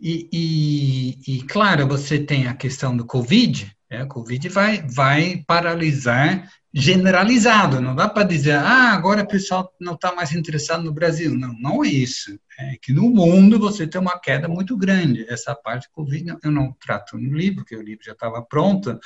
e, 0.00 0.28
e, 0.32 1.36
e 1.36 1.42
claro, 1.42 1.86
você 1.86 2.18
tem 2.18 2.46
a 2.46 2.54
questão 2.54 2.96
do 2.96 3.06
Covid, 3.06 3.74
né? 3.90 4.02
a 4.02 4.06
Covid 4.06 4.48
vai, 4.48 4.82
vai 4.82 5.44
paralisar 5.46 6.48
generalizado, 6.78 7.80
não 7.80 7.94
dá 7.94 8.06
para 8.06 8.22
dizer, 8.22 8.52
ah, 8.52 8.92
agora 8.92 9.22
o 9.22 9.26
pessoal 9.26 9.72
não 9.80 9.94
está 9.94 10.14
mais 10.14 10.32
interessado 10.32 10.84
no 10.84 10.92
Brasil. 10.92 11.34
Não, 11.34 11.54
não 11.58 11.82
é 11.82 11.88
isso. 11.88 12.38
É 12.58 12.76
que 12.82 12.92
no 12.92 13.08
mundo 13.08 13.58
você 13.58 13.86
tem 13.86 13.98
uma 13.98 14.18
queda 14.20 14.46
muito 14.46 14.76
grande. 14.76 15.24
Essa 15.26 15.54
parte 15.54 15.88
Covid 15.90 16.36
eu 16.44 16.50
não 16.50 16.76
trato 16.78 17.16
no 17.16 17.34
livro, 17.34 17.56
porque 17.60 17.74
o 17.74 17.82
livro 17.82 18.04
já 18.04 18.12
estava 18.12 18.42
pronto, 18.42 18.98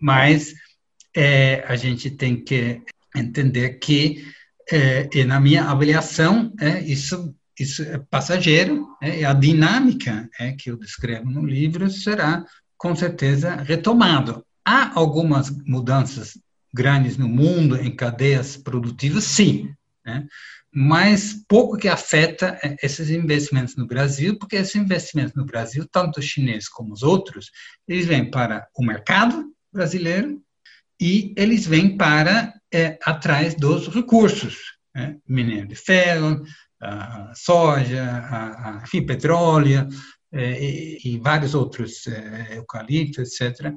mas 0.00 0.54
é, 1.16 1.64
a 1.66 1.74
gente 1.74 2.08
tem 2.08 2.36
que 2.36 2.82
entender 3.16 3.80
que, 3.80 4.24
é, 4.70 5.24
na 5.24 5.40
minha 5.40 5.64
avaliação, 5.64 6.52
é, 6.60 6.80
isso, 6.82 7.34
isso 7.58 7.82
é 7.82 7.98
passageiro, 7.98 8.86
é, 9.02 9.24
a 9.24 9.32
dinâmica 9.32 10.28
é, 10.38 10.52
que 10.52 10.70
eu 10.70 10.76
descrevo 10.76 11.30
no 11.30 11.44
livro 11.44 11.90
será, 11.90 12.44
com 12.76 12.94
certeza, 12.94 13.56
retomado. 13.56 14.44
Há 14.64 14.92
algumas 14.98 15.50
mudanças 15.66 16.38
grandes 16.72 17.16
no 17.16 17.28
mundo, 17.28 17.76
em 17.76 17.94
cadeias 17.94 18.56
produtivas, 18.56 19.24
sim. 19.24 19.72
Né? 20.04 20.26
Mas 20.72 21.34
pouco 21.48 21.78
que 21.78 21.88
afeta 21.88 22.58
é, 22.62 22.76
esses 22.82 23.10
investimentos 23.10 23.74
no 23.76 23.86
Brasil, 23.86 24.38
porque 24.38 24.56
esses 24.56 24.76
investimentos 24.76 25.34
no 25.34 25.44
Brasil, 25.44 25.86
tanto 25.90 26.20
os 26.20 26.26
chineses 26.26 26.68
como 26.68 26.92
os 26.92 27.02
outros, 27.02 27.50
eles 27.86 28.06
vêm 28.06 28.30
para 28.30 28.68
o 28.76 28.84
mercado 28.84 29.52
brasileiro 29.72 30.40
e 31.00 31.32
eles 31.36 31.66
vêm 31.66 31.96
para 31.96 32.52
é, 32.72 32.98
atrás 33.04 33.54
dos 33.54 33.88
recursos, 33.88 34.76
né? 34.94 35.16
minério 35.26 35.68
de 35.68 35.74
ferro, 35.74 36.42
a 36.80 37.32
soja, 37.34 38.04
a, 38.04 38.80
enfim, 38.84 39.04
petróleo 39.04 39.88
é, 40.32 40.62
e, 40.62 40.98
e, 41.04 41.18
vários 41.18 41.54
outros, 41.54 42.06
é, 42.06 42.56
eucalipto, 42.56 43.20
etc. 43.20 43.72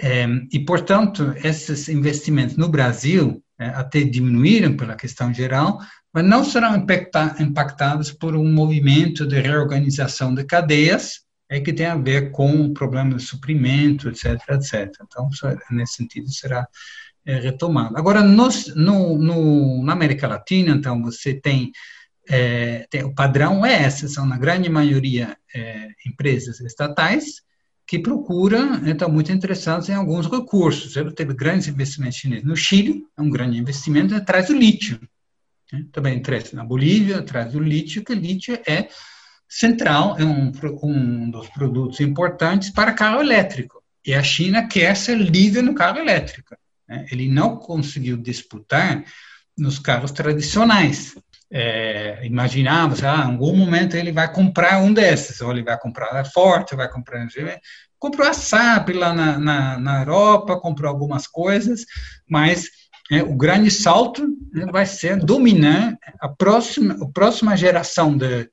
É, 0.00 0.26
e, 0.52 0.60
portanto, 0.64 1.34
esses 1.42 1.88
investimentos 1.88 2.56
no 2.56 2.68
Brasil 2.68 3.42
é, 3.58 3.66
até 3.68 4.02
diminuíram 4.02 4.76
pela 4.76 4.94
questão 4.94 5.34
geral, 5.34 5.78
mas 6.14 6.24
não 6.24 6.44
serão 6.44 6.76
impacta 6.76 7.36
impactados 7.40 8.12
por 8.12 8.36
um 8.36 8.50
movimento 8.50 9.26
de 9.26 9.40
reorganização 9.40 10.34
de 10.34 10.44
cadeias 10.44 11.20
é, 11.50 11.60
que 11.60 11.72
tem 11.72 11.86
a 11.86 11.96
ver 11.96 12.30
com 12.30 12.66
o 12.66 12.72
problema 12.72 13.16
de 13.16 13.22
suprimento, 13.22 14.08
etc., 14.08 14.40
etc. 14.50 14.92
Então, 15.02 15.28
nesse 15.70 15.94
sentido, 15.94 16.30
será 16.30 16.66
é, 17.26 17.38
retomado. 17.40 17.96
Agora, 17.96 18.22
nos, 18.22 18.74
no, 18.74 19.18
no, 19.18 19.82
na 19.82 19.92
América 19.92 20.28
Latina, 20.28 20.72
então, 20.72 21.02
você 21.02 21.34
tem, 21.34 21.72
é, 22.28 22.86
tem, 22.90 23.04
o 23.04 23.14
padrão 23.14 23.64
é 23.64 23.86
esse, 23.86 24.08
são 24.08 24.26
na 24.26 24.36
grande 24.36 24.68
maioria 24.68 25.36
é, 25.54 25.88
empresas 26.06 26.60
estatais, 26.60 27.42
que 27.86 27.98
procura, 27.98 28.82
estão 28.84 29.08
muito 29.08 29.32
interessados 29.32 29.88
em 29.88 29.94
alguns 29.94 30.26
recursos. 30.30 30.94
Ele 30.94 31.10
teve 31.10 31.32
grandes 31.32 31.68
investimentos 31.68 32.18
chineses 32.18 32.44
no 32.44 32.54
Chile, 32.54 33.06
é 33.16 33.22
um 33.22 33.30
grande 33.30 33.56
investimento 33.56 34.14
atrás 34.14 34.48
do 34.48 34.54
lítio. 34.54 35.00
Né? 35.72 35.86
Também 35.90 36.18
interessa 36.18 36.54
na 36.54 36.64
Bolívia, 36.64 37.20
atrás 37.20 37.50
do 37.52 37.60
lítio, 37.60 38.04
que 38.04 38.14
lítio 38.14 38.60
é 38.66 38.88
central, 39.48 40.18
é 40.18 40.24
um, 40.24 40.52
um 40.82 41.30
dos 41.30 41.48
produtos 41.48 41.98
importantes 42.00 42.68
para 42.68 42.92
carro 42.92 43.22
elétrico. 43.22 43.82
E 44.06 44.12
a 44.12 44.22
China 44.22 44.68
quer 44.68 44.94
ser 44.94 45.16
líder 45.16 45.62
no 45.62 45.74
carro 45.74 45.98
elétrico. 45.98 46.54
Né? 46.86 47.06
Ele 47.10 47.26
não 47.26 47.56
conseguiu 47.56 48.18
disputar 48.18 49.02
nos 49.56 49.78
carros 49.78 50.12
tradicionais 50.12 51.14
é, 51.50 52.20
imaginávamos, 52.24 53.02
ah, 53.02 53.24
em 53.26 53.32
algum 53.32 53.56
momento 53.56 53.96
ele 53.96 54.12
vai 54.12 54.30
comprar 54.32 54.82
um 54.82 54.92
desses, 54.92 55.40
ou 55.40 55.50
ele 55.50 55.62
vai 55.62 55.78
comprar 55.78 56.14
a 56.14 56.24
Forte, 56.24 56.76
vai 56.76 56.90
comprar 56.90 57.26
comprou 57.98 58.26
a 58.26 58.32
SAP 58.32 58.90
lá 58.90 59.12
na, 59.12 59.38
na, 59.38 59.78
na 59.78 60.00
Europa, 60.00 60.60
comprou 60.60 60.90
algumas 60.90 61.26
coisas, 61.26 61.84
mas 62.28 62.68
é, 63.10 63.22
o 63.22 63.34
grande 63.34 63.70
salto 63.70 64.26
vai 64.70 64.86
ser 64.86 65.16
dominar 65.16 65.96
a 66.20 66.28
próxima, 66.28 66.96
a 67.02 67.08
próxima 67.08 67.56
geração 67.56 68.16
de, 68.16 68.48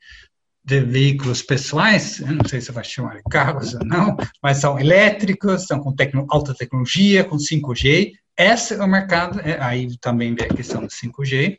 de 0.64 0.80
veículos 0.80 1.41
pessoais, 1.41 2.20
não 2.20 2.48
sei 2.48 2.62
se 2.62 2.72
vai 2.72 2.84
chamar 2.84 3.18
de 3.18 3.24
carros 3.30 3.74
ou 3.74 3.86
não, 3.86 4.16
mas 4.41 4.58
são 4.58 4.80
elétricos, 4.80 5.68
são 5.68 5.80
com 5.80 5.93
tecno, 5.93 6.26
alta 6.30 6.56
tecnologia, 6.56 7.24
com 7.24 7.36
5G. 7.36 8.14
Esse 8.38 8.74
é 8.74 8.84
o 8.84 8.88
mercado, 8.88 9.39
é, 9.41 9.62
aí 9.62 9.98
também 10.00 10.34
vem 10.34 10.46
a 10.46 10.54
questão 10.54 10.82
do 10.82 10.88
5G, 10.88 11.58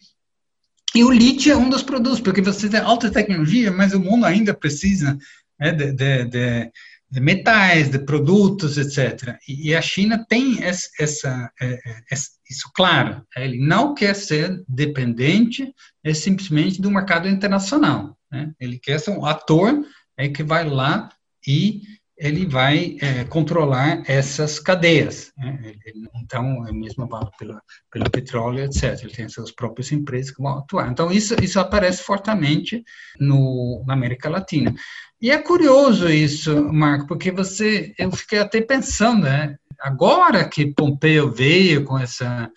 e 0.97 1.05
o 1.05 1.11
lítio 1.11 1.53
é 1.53 1.57
um 1.57 1.69
dos 1.69 1.83
produtos, 1.83 2.21
porque 2.21 2.41
você 2.41 2.71
tem 2.71 2.81
alta 2.81 3.11
tecnologia, 3.11 3.71
mas 3.71 3.93
o 3.93 4.01
mundo 4.01 4.25
ainda 4.25 4.55
precisa 4.55 5.19
né, 5.61 5.71
de, 5.71 5.93
de, 5.93 6.25
de, 6.25 6.71
de, 7.11 7.21
metais, 7.21 7.91
de 7.91 7.99
produtos, 7.99 8.79
etc. 8.79 9.37
E, 9.47 9.75
a 9.75 9.83
China 9.83 10.25
tem 10.27 10.65
essa, 10.65 10.89
essa, 10.99 11.53
é, 11.61 11.75
é, 11.75 12.15
isso 12.49 12.71
claro. 12.75 13.23
Ele 13.37 13.59
não 13.59 13.93
quer 13.95 14.15
ser 14.15 14.65
dependente 14.67 15.71
é 16.03 16.15
simplesmente 16.15 16.81
do 16.81 16.91
mercado 16.91 17.29
internacional. 17.29 18.17
Né? 18.33 18.55
Ele 18.59 18.79
quer 18.79 18.99
ser 18.99 19.11
um 19.11 19.27
ator 19.27 19.85
é, 20.17 20.31
que 20.31 20.43
vai 20.43 20.67
lá 20.67 21.11
e 21.47 21.83
ele 22.17 22.47
vai 22.47 22.97
é, 23.01 23.25
controlar 23.25 24.03
essas 24.07 24.59
cadeias. 24.59 25.33
Né? 25.37 25.75
Então, 26.15 26.67
é 26.67 26.73
mesmo 26.73 27.07
vale 27.07 27.31
pelo, 27.39 28.11
petróleo, 28.11 28.65
etc. 28.65 29.03
Ele 29.03 29.13
tem 29.13 29.29
suas 29.29 29.51
próprias 29.51 29.93
empresas 29.93 30.31
que 30.31 30.43
vão 30.43 30.59
atuar. 30.59 30.91
Então, 30.91 31.13
isso, 31.13 31.35
isso 31.43 31.61
aparece 31.61 32.03
fortemente 32.03 32.83
no, 33.21 33.85
na 33.87 33.93
América 33.93 34.31
Latina. 34.31 34.75
E 35.21 35.31
é 35.31 35.39
curioso 35.39 36.09
isso, 36.09 36.73
Marco, 36.73 37.07
porque 37.07 37.31
você, 37.31 37.95
eu 37.99 38.11
fiquei 38.13 38.39
até 38.39 38.61
pensando, 38.61 39.23
né? 39.23 39.57
agora 39.81 40.49
que 40.49 40.73
Pompeu 40.73 41.31
veio 41.31 41.85
com 41.85 41.99
essa, 41.99 42.51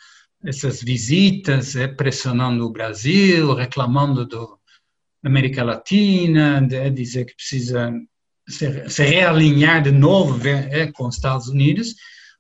essas 0.44 0.82
visitas, 0.82 1.76
é, 1.76 1.88
pressionando 1.88 2.66
o 2.66 2.72
Brasil, 2.72 3.54
reclamando 3.54 4.26
do, 4.26 4.60
da 5.22 5.30
América 5.30 5.64
Latina, 5.64 6.62
de, 6.62 6.90
dizer 6.90 7.26
que 7.26 7.36
precisa 7.36 7.92
se, 8.50 8.90
se 8.90 9.04
realinhar 9.04 9.82
de 9.82 9.92
novo 9.92 10.40
é, 10.48 10.92
com 10.92 11.08
os 11.08 11.16
Estados 11.16 11.48
Unidos, 11.48 11.96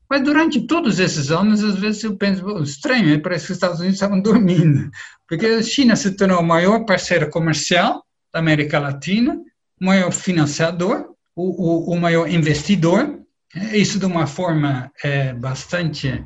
mas 0.10 0.24
durante 0.24 0.62
todos 0.62 0.99
esses 0.99 1.30
anos, 1.30 1.64
às 1.64 1.76
vezes 1.76 2.03
eu 2.03 2.18
penso, 2.18 2.64
estranho, 2.64 3.14
é, 3.14 3.20
parece 3.20 3.45
que 3.45 3.51
os 3.51 3.57
Estados 3.57 3.80
Unidos 3.80 3.95
estavam 3.95 4.20
dormindo, 4.22 4.89
porque 5.28 5.45
a 5.45 5.62
China 5.62 5.95
se 5.95 6.12
tornou 6.12 6.39
o 6.39 6.45
maior 6.45 6.84
parceiro 6.86 7.30
comercial 7.30 8.03
da 8.34 8.39
América 8.39 8.80
Latina, 8.80 9.39
o 9.80 9.86
maior 9.86 10.12
financiador, 10.12 11.14
o, 11.36 11.91
o, 11.91 11.93
o 11.93 11.99
maior 11.99 12.28
investidor, 12.28 13.20
é, 13.55 13.78
isso 13.78 13.99
de 13.99 14.05
uma 14.05 14.26
forma 14.26 14.91
é, 15.03 15.34
bastante 15.34 16.26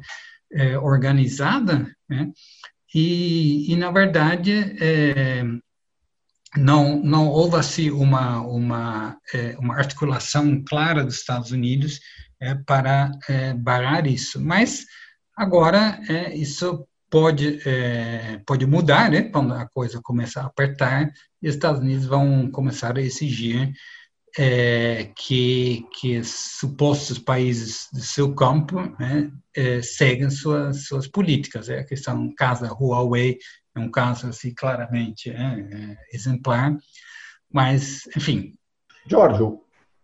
é, 0.51 0.77
organizada, 0.77 1.93
né? 2.09 2.31
e, 2.95 3.71
e, 3.71 3.75
na 3.75 3.91
verdade, 3.91 4.77
é, 4.79 5.43
não, 6.57 7.01
não 7.01 7.27
houve 7.27 7.55
assim 7.55 7.89
uma, 7.89 8.41
uma, 8.41 9.17
é, 9.33 9.55
uma 9.57 9.75
articulação 9.75 10.63
clara 10.63 11.03
dos 11.03 11.15
Estados 11.15 11.51
Unidos 11.51 11.99
é, 12.39 12.55
para 12.55 13.11
é, 13.27 13.53
barrar 13.53 14.05
isso. 14.05 14.39
Mas 14.39 14.85
agora 15.35 15.99
é, 16.07 16.35
isso 16.35 16.85
pode 17.09 17.59
é, 17.65 18.41
pode 18.45 18.65
mudar, 18.65 19.09
né? 19.09 19.23
Quando 19.23 19.53
a 19.53 19.67
coisa 19.67 20.01
começar 20.01 20.41
a 20.41 20.47
apertar, 20.47 21.11
e 21.41 21.47
os 21.47 21.55
Estados 21.55 21.81
Unidos 21.81 22.05
vão 22.05 22.49
começar 22.51 22.97
a 22.97 23.01
exigir 23.01 23.71
é, 24.37 25.11
que 25.15 25.85
que 25.99 26.23
supostos 26.23 27.19
países 27.19 27.87
do 27.93 28.01
seu 28.01 28.33
campo 28.33 28.79
né, 28.99 29.31
seguem 29.83 30.29
suas 30.29 30.85
suas 30.85 31.07
políticas. 31.07 31.69
É 31.69 31.79
a 31.79 31.85
questão, 31.85 32.33
da 32.37 32.73
Huawei, 32.73 33.37
é 33.75 33.79
um 33.79 33.89
caso 33.89 34.27
assim 34.27 34.53
claramente 34.53 35.29
é, 35.29 35.33
é, 35.33 35.97
exemplar, 36.13 36.75
mas 37.51 38.07
enfim. 38.15 38.53
Jorge, 39.07 39.43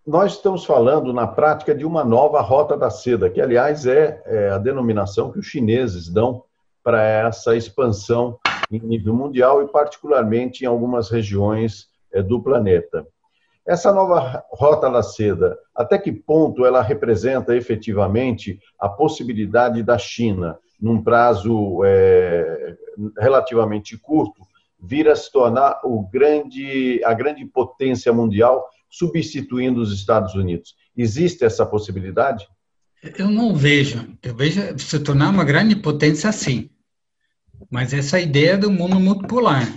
nós 0.06 0.34
estamos 0.34 0.66
falando 0.66 1.14
na 1.14 1.28
prática 1.28 1.76
de 1.76 1.86
uma 1.86 2.04
nova 2.04 2.42
rota 2.42 2.76
da 2.76 2.90
seda, 2.90 3.30
que 3.30 3.40
aliás 3.40 3.86
é, 3.86 4.22
é 4.26 4.50
a 4.50 4.58
denominação 4.58 5.32
que 5.32 5.40
os 5.40 5.46
chineses 5.46 6.10
dão 6.10 6.44
para 6.84 7.04
essa 7.04 7.56
expansão 7.56 8.40
em 8.72 8.80
nível 8.80 9.14
mundial 9.14 9.62
e, 9.62 9.68
particularmente, 9.68 10.64
em 10.64 10.68
algumas 10.68 11.10
regiões 11.10 11.88
é, 12.12 12.22
do 12.22 12.42
planeta. 12.42 13.06
Essa 13.68 13.92
nova 13.92 14.44
rota 14.50 14.90
da 14.90 15.04
seda, 15.04 15.58
até 15.76 15.98
que 15.98 16.12
ponto 16.12 16.66
ela 16.66 16.82
representa 16.82 17.56
efetivamente 17.56 18.60
a 18.80 18.90
possibilidade 18.90 19.84
da 19.84 19.98
China, 19.98 20.58
num 20.80 21.02
prazo 21.02 21.82
é, 21.84 22.78
relativamente 23.18 23.98
curto, 23.98 24.48
vir 24.82 25.10
a 25.10 25.16
se 25.16 25.32
tornar 25.32 25.82
o 25.84 26.08
grande, 26.08 27.02
a 27.04 27.14
grande 27.14 27.46
potência 27.46 28.14
mundial, 28.14 28.66
substituindo 28.90 29.82
os 29.82 29.94
Estados 29.94 30.36
Unidos? 30.36 30.76
Existe 30.96 31.44
essa 31.44 31.66
possibilidade? 31.66 32.48
Eu 33.18 33.30
não 33.30 33.56
vejo. 33.56 34.18
Eu 34.22 34.36
vejo 34.36 34.62
se 34.78 35.00
tornar 35.00 35.30
uma 35.30 35.44
grande 35.44 35.76
potência, 35.76 36.32
sim. 36.32 36.70
Mas 37.70 37.94
essa 37.94 38.20
ideia 38.20 38.58
do 38.58 38.72
mundo 38.72 39.00
multipolar, 39.00 39.68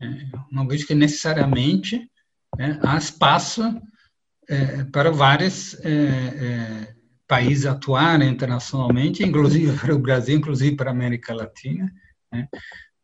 né? 0.00 0.30
não 0.50 0.66
vejo 0.66 0.86
que 0.86 0.94
necessariamente 0.94 2.08
né, 2.56 2.78
há 2.82 2.96
espaço 2.96 3.62
é, 4.48 4.84
para 4.84 5.10
vários 5.10 5.74
é, 5.84 5.90
é, 5.90 6.94
países 7.32 7.64
atuarem 7.64 8.28
internacionalmente, 8.28 9.22
inclusive 9.22 9.72
para 9.80 9.94
o 9.94 9.98
Brasil, 9.98 10.36
inclusive 10.36 10.76
para 10.76 10.90
a 10.90 10.92
América 10.92 11.32
Latina. 11.32 11.90
Né? 12.30 12.46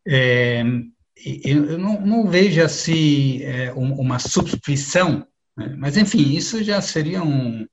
É, 0.07 0.63
eu 1.43 1.79
não, 1.79 1.99
não, 1.99 2.27
vejo 2.27 2.61
assim 2.61 3.41
é, 3.41 3.73
uma 3.73 4.19
substituição, 4.19 5.25
né? 5.57 5.75
mas 5.79 5.97
enfim, 5.97 6.35
isso 6.35 6.63
já 6.63 6.79
seria 6.79 7.23
um, 7.23 7.65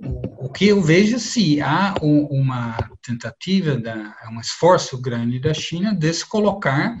o, 0.00 0.48
que 0.48 0.66
eu 0.66 0.82
vejo 0.82 1.20
se 1.20 1.60
há 1.60 1.94
uma 2.02 2.76
tentativa, 3.00 3.80
um 4.28 4.40
esforço 4.40 5.00
grande 5.00 5.38
da 5.38 5.54
China 5.54 5.94
de 5.94 6.12
se 6.12 6.28
colocar 6.28 6.98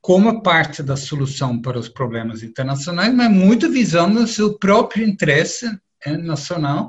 como 0.00 0.42
parte 0.42 0.82
da 0.82 0.96
solução 0.96 1.60
para 1.60 1.78
os 1.78 1.88
problemas 1.88 2.42
internacionais, 2.42 3.14
mas 3.14 3.30
muito 3.30 3.70
visando 3.70 4.20
o 4.20 4.26
seu 4.26 4.58
próprio 4.58 5.06
interesse 5.06 5.66
é, 6.02 6.16
nacional. 6.16 6.88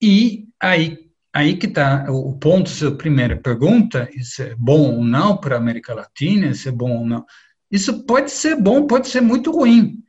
E 0.00 0.47
aí, 0.60 0.98
aí 1.32 1.56
que 1.56 1.66
está 1.66 2.06
o 2.08 2.36
ponto, 2.38 2.68
sua 2.68 2.96
primeira 2.96 3.36
pergunta, 3.36 4.08
isso 4.14 4.42
é 4.42 4.54
bom 4.56 4.96
ou 4.96 5.04
não 5.04 5.36
para 5.36 5.56
a 5.56 5.58
América 5.58 5.94
Latina, 5.94 6.48
isso 6.48 6.68
é 6.68 6.72
bom 6.72 6.98
ou 6.98 7.06
não. 7.06 7.24
Isso 7.70 8.04
pode 8.04 8.30
ser 8.30 8.56
bom, 8.56 8.86
pode 8.86 9.08
ser 9.08 9.20
muito 9.20 9.50
ruim. 9.50 10.02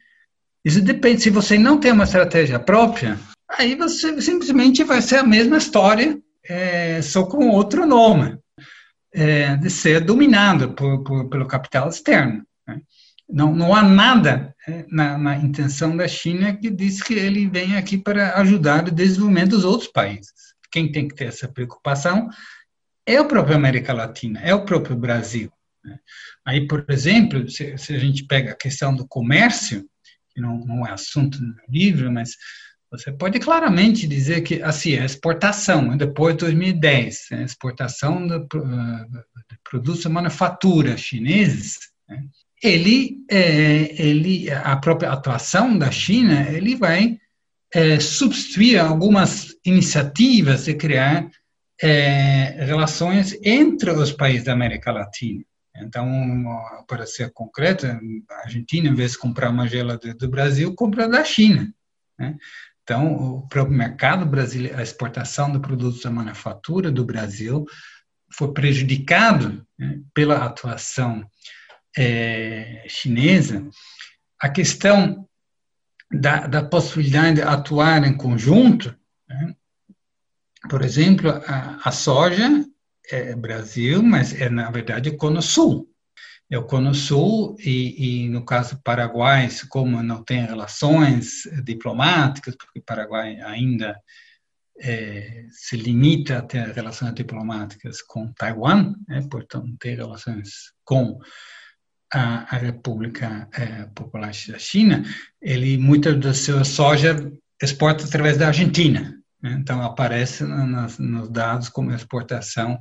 Isso 0.64 0.82
depende, 0.82 1.22
se 1.22 1.30
você 1.30 1.58
não 1.58 1.80
tem 1.80 1.92
uma 1.92 2.04
estratégia 2.04 2.60
própria, 2.60 3.20
aí 3.50 3.76
você 3.76 4.22
simplesmente 4.22 4.84
vai 4.84 5.02
ser 5.02 5.18
a 5.18 5.24
mesma 5.24 5.58
história, 5.58 6.20
é, 6.48 7.02
só 7.02 7.26
com 7.26 7.50
outro 7.50 7.86
nome, 7.86 8.38
é, 9.14 9.56
de 9.56 9.70
ser 9.70 10.02
dominado 10.02 10.74
por, 10.74 11.04
por, 11.04 11.30
pelo 11.30 11.48
capital 11.48 11.90
externo. 11.90 12.44
Né? 12.68 12.82
Não, 13.30 13.54
não 13.54 13.76
há 13.76 13.84
nada 13.84 14.56
é, 14.68 14.86
na, 14.90 15.18
na, 15.18 15.38
intenção 15.38 15.96
da 15.96 16.08
China 16.08 16.56
que 16.56 16.70
diz 16.70 17.02
que 17.02 17.14
ele 17.14 17.48
vem 17.48 17.78
aqui 17.78 17.98
para 17.98 18.36
ajudar 18.40 18.88
o 18.88 18.92
desenvolvimento 18.92 19.52
dos 19.52 19.64
outros 19.64 19.92
países. 19.92 20.34
Quem 20.72 20.92
tem 20.92 21.08
que 21.08 21.16
ter 21.16 21.26
essa 21.26 21.48
preocupação 21.48 22.28
é 23.06 23.22
o 23.22 23.28
próprio 23.28 23.56
América 23.56 23.94
Latina, 23.94 24.40
é 24.42 24.54
o 24.54 24.66
próprio 24.66 24.96
Brasil. 24.96 25.52
Né? 25.84 25.98
Aí, 26.46 26.68
por 26.68 26.86
exemplo, 26.90 27.48
se, 27.50 27.78
se, 27.78 27.96
a 27.96 28.00
gente 28.00 28.26
pega 28.26 28.52
a 28.52 28.58
questão 28.58 28.96
do 28.96 29.08
comércio, 29.08 29.88
que 30.32 30.42
não, 30.42 30.58
não 30.60 30.86
é 30.86 30.92
assunto 30.92 31.40
no 31.42 31.56
livro, 31.70 32.12
mas 32.12 32.32
você 32.92 33.12
pode 33.12 33.40
claramente 33.40 34.08
dizer 34.08 34.42
que 34.42 34.62
assim, 34.64 34.98
a 34.98 35.06
exportação, 35.06 35.96
depois 35.96 36.34
de 36.36 36.40
2010, 36.46 37.28
a 37.34 37.42
exportação 37.44 38.26
de, 38.26 38.40
de 38.40 39.60
produtos 39.64 40.02
de 40.02 40.10
manufatura 40.10 40.98
chineses, 40.98 41.78
né, 42.08 42.24
ele, 42.62 43.18
é, 43.30 44.02
ele, 44.02 44.52
a 44.52 44.76
própria 44.78 45.12
atuação 45.12 45.78
da 45.78 45.92
China, 45.92 46.50
ele 46.50 46.76
vai 46.76 47.18
é, 47.74 48.00
substituir 48.00 48.78
algumas 48.78 49.56
iniciativas 49.66 50.66
de 50.66 50.74
criar 50.74 51.30
é, 51.82 52.66
relações 52.66 53.38
entre 53.44 53.92
os 53.92 54.12
países 54.12 54.46
da 54.46 54.54
América 54.54 54.92
Latina. 54.92 55.44
Então, 55.82 56.46
para 56.88 57.06
ser 57.06 57.32
concreto, 57.32 57.86
a 57.86 58.36
Argentina, 58.44 58.90
em 58.90 58.94
vez 58.94 59.12
de 59.12 59.20
comprar 59.20 59.50
uma 59.50 59.68
geladeira 59.68 60.18
do 60.18 60.30
Brasil, 60.30 60.76
compra 60.76 61.08
da 61.08 61.24
China. 61.24 61.74
Né? 62.18 62.36
Então, 62.84 63.14
o 63.14 63.48
próprio 63.48 63.78
mercado 63.78 64.26
brasileiro, 64.26 64.78
a 64.78 64.84
exportação 64.84 65.52
de 65.52 65.60
produtos 65.60 66.02
da 66.02 66.10
manufatura 66.10 66.92
do 66.92 67.06
Brasil 67.06 67.66
foi 68.34 68.52
prejudicado 68.52 69.66
né, 69.78 70.02
pela 70.14 70.44
atuação 70.44 71.24
é, 72.00 72.86
chinesa. 72.88 73.68
A 74.40 74.50
questão 74.50 75.28
da, 76.10 76.48
da, 76.48 76.64
possibilidade 76.64 77.36
de 77.36 77.42
atuar 77.42 78.06
em 78.06 78.16
conjunto, 78.16 78.96
né, 79.28 79.54
por 80.70 80.82
exemplo, 80.82 81.30
a, 81.30 81.80
a, 81.84 81.92
soja 81.92 82.66
é 83.12 83.36
Brasil, 83.36 84.02
mas 84.02 84.40
é 84.40 84.50
na 84.50 84.72
verdade 84.72 85.10
o 85.10 85.18
Cono 85.18 85.42
Sul 85.42 85.90
é 86.50 86.58
o 86.58 86.66
Cono 86.66 86.96
Sul 86.96 87.56
e, 87.60 88.24
e, 88.24 88.30
no 88.30 88.44
caso 88.44 88.82
Paraguai, 88.84 89.48
como 89.70 90.02
não 90.02 90.24
tem 90.24 90.46
relações 90.46 91.44
diplomáticas, 91.64 92.56
porque 92.56 92.80
o 92.80 92.84
Paraguai 92.84 93.40
ainda 93.42 93.96
é, 94.80 95.46
se 95.52 95.78
limita 95.78 96.40
a 96.40 96.42
ter 96.42 96.72
relações 96.72 97.14
diplomáticas 97.14 98.02
com 98.02 98.34
Taiwan, 98.34 98.96
né, 99.08 99.28
portanto 99.30 99.68
não 99.68 99.78
tem 99.78 99.96
relações 99.96 100.74
com 100.84 101.20
a, 102.14 102.56
a 102.56 102.58
República 102.58 103.48
é, 103.54 103.86
Popular 103.94 104.32
da 104.48 104.60
China, 104.60 105.04
ele 105.42 105.78
muita 105.78 106.14
da 106.14 106.34
sua 106.34 106.64
soja 106.64 107.32
exporta 107.62 108.06
através 108.06 108.38
da 108.38 108.48
Argentina, 108.48 109.16
né, 109.42 109.58
então 109.60 109.82
aparece 109.82 110.44
nos 110.44 111.30
dados 111.30 111.70
como 111.70 111.94
exportação 111.94 112.80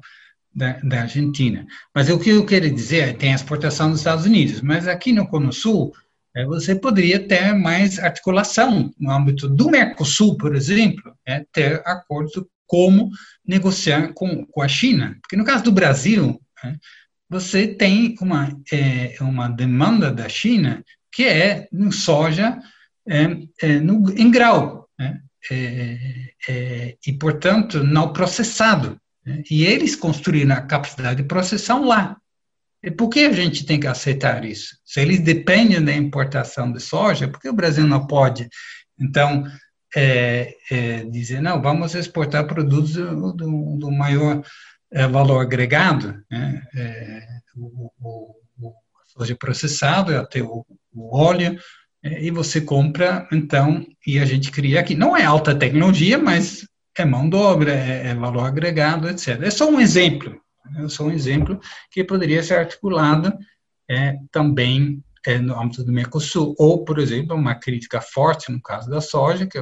da, 0.54 0.78
da, 0.82 1.02
Argentina. 1.02 1.66
Mas 1.94 2.08
o 2.08 2.18
que 2.18 2.30
eu 2.30 2.44
quero 2.46 2.70
dizer 2.70 3.08
é 3.08 3.12
tem 3.12 3.32
a 3.32 3.36
exportação 3.36 3.90
dos 3.90 4.00
Estados 4.00 4.24
Unidos, 4.24 4.60
mas 4.60 4.88
aqui 4.88 5.12
no 5.12 5.28
Cono 5.28 5.52
Sul 5.52 5.92
é, 6.34 6.44
você 6.44 6.74
poderia 6.74 7.26
ter 7.26 7.52
mais 7.54 7.98
articulação 7.98 8.92
no 8.98 9.10
âmbito 9.10 9.48
do 9.48 9.70
Mercosul, 9.70 10.36
por 10.36 10.54
exemplo, 10.54 11.14
é, 11.26 11.44
ter 11.52 11.82
acordos 11.84 12.44
como 12.66 13.10
negociar 13.46 14.12
com, 14.12 14.44
com 14.46 14.62
a 14.62 14.68
China. 14.68 15.16
Porque 15.22 15.36
no 15.36 15.44
caso 15.44 15.64
do 15.64 15.72
Brasil, 15.72 16.40
é, 16.64 16.74
você 17.28 17.66
tem 17.66 18.14
uma, 18.20 18.48
é, 18.72 19.16
uma 19.20 19.48
demanda 19.48 20.10
da 20.10 20.28
China 20.28 20.84
que 21.12 21.24
é 21.24 21.68
no 21.72 21.92
soja 21.92 22.58
é, 23.06 23.26
é, 23.62 23.80
no, 23.80 24.10
em 24.12 24.30
grau, 24.30 24.88
né? 24.98 25.20
e, 27.06 27.12
portanto, 27.18 27.82
não 27.82 28.12
processado. 28.12 29.00
Né? 29.24 29.42
E 29.50 29.64
eles 29.64 29.96
construíram 29.96 30.54
a 30.54 30.60
capacidade 30.60 31.22
de 31.22 31.28
processão 31.28 31.84
lá. 31.84 32.16
E 32.82 32.90
por 32.90 33.08
que 33.08 33.20
a 33.20 33.32
gente 33.32 33.66
tem 33.66 33.80
que 33.80 33.86
aceitar 33.86 34.44
isso? 34.44 34.76
Se 34.84 35.00
eles 35.00 35.20
dependem 35.20 35.82
da 35.82 35.92
importação 35.92 36.72
de 36.72 36.80
soja, 36.80 37.26
por 37.26 37.40
que 37.40 37.48
o 37.48 37.54
Brasil 37.54 37.86
não 37.86 38.06
pode? 38.06 38.48
Então, 39.00 39.44
é, 39.96 40.54
é, 40.70 41.04
dizer, 41.04 41.40
não, 41.40 41.60
vamos 41.60 41.94
exportar 41.94 42.46
produtos 42.46 42.92
do, 42.92 43.32
do, 43.32 43.76
do 43.78 43.90
maior 43.90 44.42
é, 44.92 45.06
valor 45.06 45.40
agregado, 45.40 46.22
né? 46.30 46.62
É, 46.74 47.26
o, 47.56 47.90
o, 48.00 48.34
o, 48.60 48.74
soja 49.04 49.36
processada, 49.36 50.20
até 50.20 50.42
o, 50.42 50.64
o 50.94 51.16
óleo, 51.16 51.58
é, 52.02 52.22
e 52.22 52.30
você 52.30 52.60
compra, 52.60 53.26
então, 53.32 53.86
e 54.06 54.18
a 54.18 54.24
gente 54.24 54.50
cria 54.50 54.80
aqui. 54.80 54.94
Não 54.94 55.16
é 55.16 55.24
alta 55.24 55.54
tecnologia, 55.54 56.18
mas 56.18 56.66
é 56.96 57.04
mão 57.04 57.28
de 57.28 57.36
obra, 57.36 57.72
é, 57.72 58.08
é 58.08 58.14
valor 58.14 58.44
agregado, 58.44 59.08
etc. 59.08 59.40
É 59.42 59.50
só 59.50 59.68
um 59.68 59.80
exemplo, 59.80 60.40
é 60.76 60.88
só 60.88 61.04
um 61.04 61.12
exemplo 61.12 61.60
que 61.90 62.04
poderia 62.04 62.42
ser 62.42 62.58
articulado 62.58 63.32
é, 63.88 64.16
também 64.30 65.02
é, 65.26 65.38
no 65.38 65.58
âmbito 65.58 65.84
do 65.84 65.92
Mercosul, 65.92 66.54
ou, 66.58 66.84
por 66.84 66.98
exemplo, 66.98 67.36
uma 67.36 67.54
crítica 67.54 68.00
forte 68.00 68.50
no 68.50 68.60
caso 68.60 68.88
da 68.90 69.00
soja, 69.00 69.46
que 69.46 69.58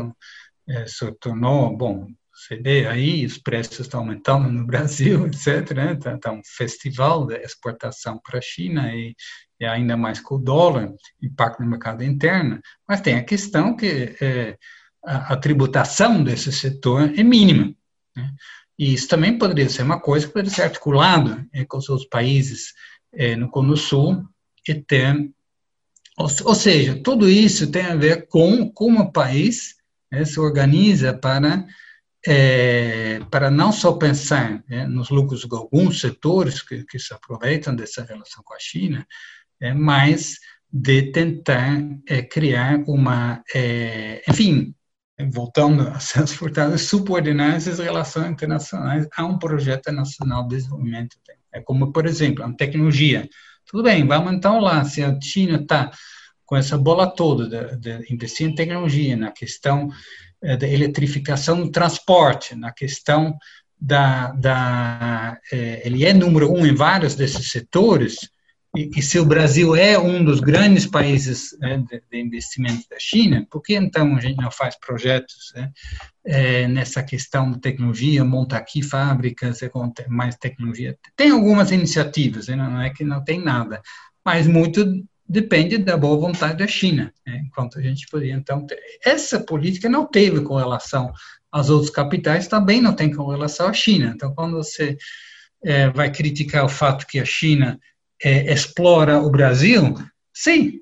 é, 0.68 0.86
se 0.86 1.10
tornou, 1.20 1.76
bom, 1.76 2.06
você 2.46 2.86
aí, 2.88 3.26
os 3.26 3.38
preços 3.38 3.80
estão 3.80 4.00
aumentando 4.00 4.48
no 4.48 4.66
Brasil, 4.66 5.26
etc. 5.28 5.70
Né? 5.74 5.92
Está 5.92 6.18
tá 6.18 6.32
um 6.32 6.42
festival 6.44 7.26
de 7.26 7.36
exportação 7.36 8.20
para 8.22 8.38
a 8.38 8.42
China 8.42 8.94
e, 8.94 9.14
e, 9.60 9.64
ainda 9.64 9.96
mais 9.96 10.20
com 10.20 10.36
o 10.36 10.42
dólar, 10.42 10.92
impacto 11.22 11.62
no 11.62 11.70
mercado 11.70 12.04
interno. 12.04 12.60
Mas 12.88 13.00
tem 13.00 13.16
a 13.16 13.24
questão 13.24 13.76
que 13.76 14.16
é, 14.20 14.56
a, 15.04 15.34
a, 15.34 15.36
tributação 15.36 16.22
desse 16.22 16.52
setor 16.52 17.12
é 17.18 17.22
mínima. 17.22 17.74
Né? 18.14 18.30
E 18.78 18.94
isso 18.94 19.08
também 19.08 19.38
poderia 19.38 19.68
ser 19.68 19.82
uma 19.82 20.00
coisa 20.00 20.26
que 20.26 20.32
poderia 20.32 20.54
ser 20.54 20.62
articulado 20.62 21.44
é, 21.52 21.64
com 21.64 21.78
os 21.78 21.88
outros 21.88 22.08
países 22.08 22.72
é, 23.12 23.34
no 23.34 23.50
Cone 23.50 23.76
Sul 23.76 24.24
e 24.68 24.74
ter 24.74 25.30
ou, 26.18 26.54
seja, 26.54 26.98
tudo 27.02 27.28
isso 27.28 27.70
tem 27.70 27.84
a 27.84 27.94
ver 27.94 28.26
com 28.26 28.70
como 28.72 29.00
o 29.00 29.12
país 29.12 29.74
né, 30.10 30.24
se 30.24 30.40
organiza 30.40 31.12
para 31.12 31.66
é, 32.26 33.20
para 33.30 33.50
não 33.50 33.70
só 33.70 33.92
pensar 33.92 34.62
é, 34.68 34.86
nos 34.86 35.10
lucros 35.10 35.42
de 35.42 35.54
alguns 35.54 36.00
setores 36.00 36.60
que, 36.60 36.84
que, 36.84 36.98
se 36.98 37.14
aproveitam 37.14 37.74
dessa 37.74 38.04
relação 38.04 38.42
com 38.44 38.54
a 38.54 38.58
China, 38.58 39.06
é, 39.60 39.72
mas 39.72 40.36
de 40.72 41.12
tentar 41.12 41.78
é, 42.08 42.22
criar 42.22 42.82
uma, 42.86 43.42
é, 43.54 44.22
enfim, 44.28 44.74
voltando 45.30 45.88
a 45.88 46.00
ser 46.00 46.26
fortalezas, 46.26 46.82
subordinar 46.82 47.54
essas 47.54 47.78
relações 47.78 48.30
internacionais 48.30 49.08
a 49.16 49.24
um 49.24 49.38
projeto 49.38 49.92
nacional 49.92 50.42
de 50.42 50.56
desenvolvimento. 50.56 51.16
É 51.52 51.60
como, 51.60 51.92
por 51.92 52.06
exemplo, 52.06 52.44
a 52.44 52.52
tecnologia. 52.52 53.28
Tudo 53.66 53.82
bem, 53.82 54.06
vamos 54.06 54.32
então 54.32 54.60
lá, 54.60 54.84
se 54.84 55.02
a 55.02 55.18
China 55.20 55.56
está 55.56 55.90
com 56.44 56.56
essa 56.56 56.78
bola 56.78 57.08
toda 57.08 57.48
de, 57.48 57.76
de 57.76 58.12
investir 58.12 58.46
em 58.46 58.54
tecnologia, 58.54 59.16
na 59.16 59.32
questão 59.32 59.88
da 60.42 60.68
eletrificação 60.68 61.62
do 61.62 61.70
transporte, 61.70 62.54
na 62.54 62.72
questão 62.72 63.36
da, 63.80 64.32
da 64.32 65.38
eh, 65.52 65.82
ele 65.84 66.04
é 66.04 66.12
número 66.12 66.52
um 66.52 66.66
em 66.66 66.74
vários 66.74 67.14
desses 67.14 67.50
setores, 67.50 68.30
e, 68.74 68.90
e 68.94 69.02
se 69.02 69.18
o 69.18 69.24
Brasil 69.24 69.74
é 69.74 69.98
um 69.98 70.22
dos 70.22 70.40
grandes 70.40 70.86
países 70.86 71.56
né, 71.58 71.78
de, 71.78 72.02
de, 72.10 72.20
investimento 72.20 72.86
da 72.90 72.98
China, 72.98 73.46
por 73.50 73.62
que 73.62 73.74
então 73.74 74.14
a 74.16 74.20
gente 74.20 74.36
não 74.36 74.50
faz 74.50 74.78
projetos 74.78 75.52
né, 75.54 75.72
é, 76.24 76.68
nessa 76.68 77.02
questão 77.02 77.50
de 77.50 77.58
tecnologia, 77.58 78.22
monta 78.24 78.56
aqui 78.56 78.82
fábricas 78.82 79.60
com 79.72 79.90
mais 80.08 80.36
tecnologia? 80.36 80.96
Tem 81.16 81.30
algumas 81.30 81.70
iniciativas, 81.70 82.48
né, 82.48 82.56
não 82.56 82.80
é 82.80 82.90
que 82.90 83.02
não 83.02 83.24
tem 83.24 83.42
nada, 83.42 83.80
mas 84.24 84.46
muito 84.46 84.84
depende 85.28 85.78
da 85.78 85.96
boa 85.96 86.16
vontade 86.18 86.58
da 86.58 86.66
China, 86.66 87.12
né? 87.26 87.42
enquanto 87.46 87.78
a 87.78 87.82
gente 87.82 88.06
poderia, 88.08 88.34
então, 88.34 88.64
ter. 88.64 88.78
essa 89.04 89.40
política 89.40 89.88
não 89.88 90.06
teve 90.06 90.40
correlação 90.40 91.12
às 91.50 91.68
outras 91.70 91.90
capitais, 91.90 92.48
também 92.48 92.80
não 92.80 92.92
tem 92.92 93.12
correlação 93.12 93.68
à 93.68 93.72
China. 93.72 94.12
Então, 94.14 94.34
quando 94.34 94.56
você 94.56 94.96
é, 95.64 95.88
vai 95.90 96.10
criticar 96.12 96.64
o 96.64 96.68
fato 96.68 97.06
que 97.06 97.18
a 97.18 97.24
China 97.24 97.78
é, 98.22 98.52
explora 98.52 99.20
o 99.20 99.30
Brasil, 99.30 99.94
sim, 100.32 100.80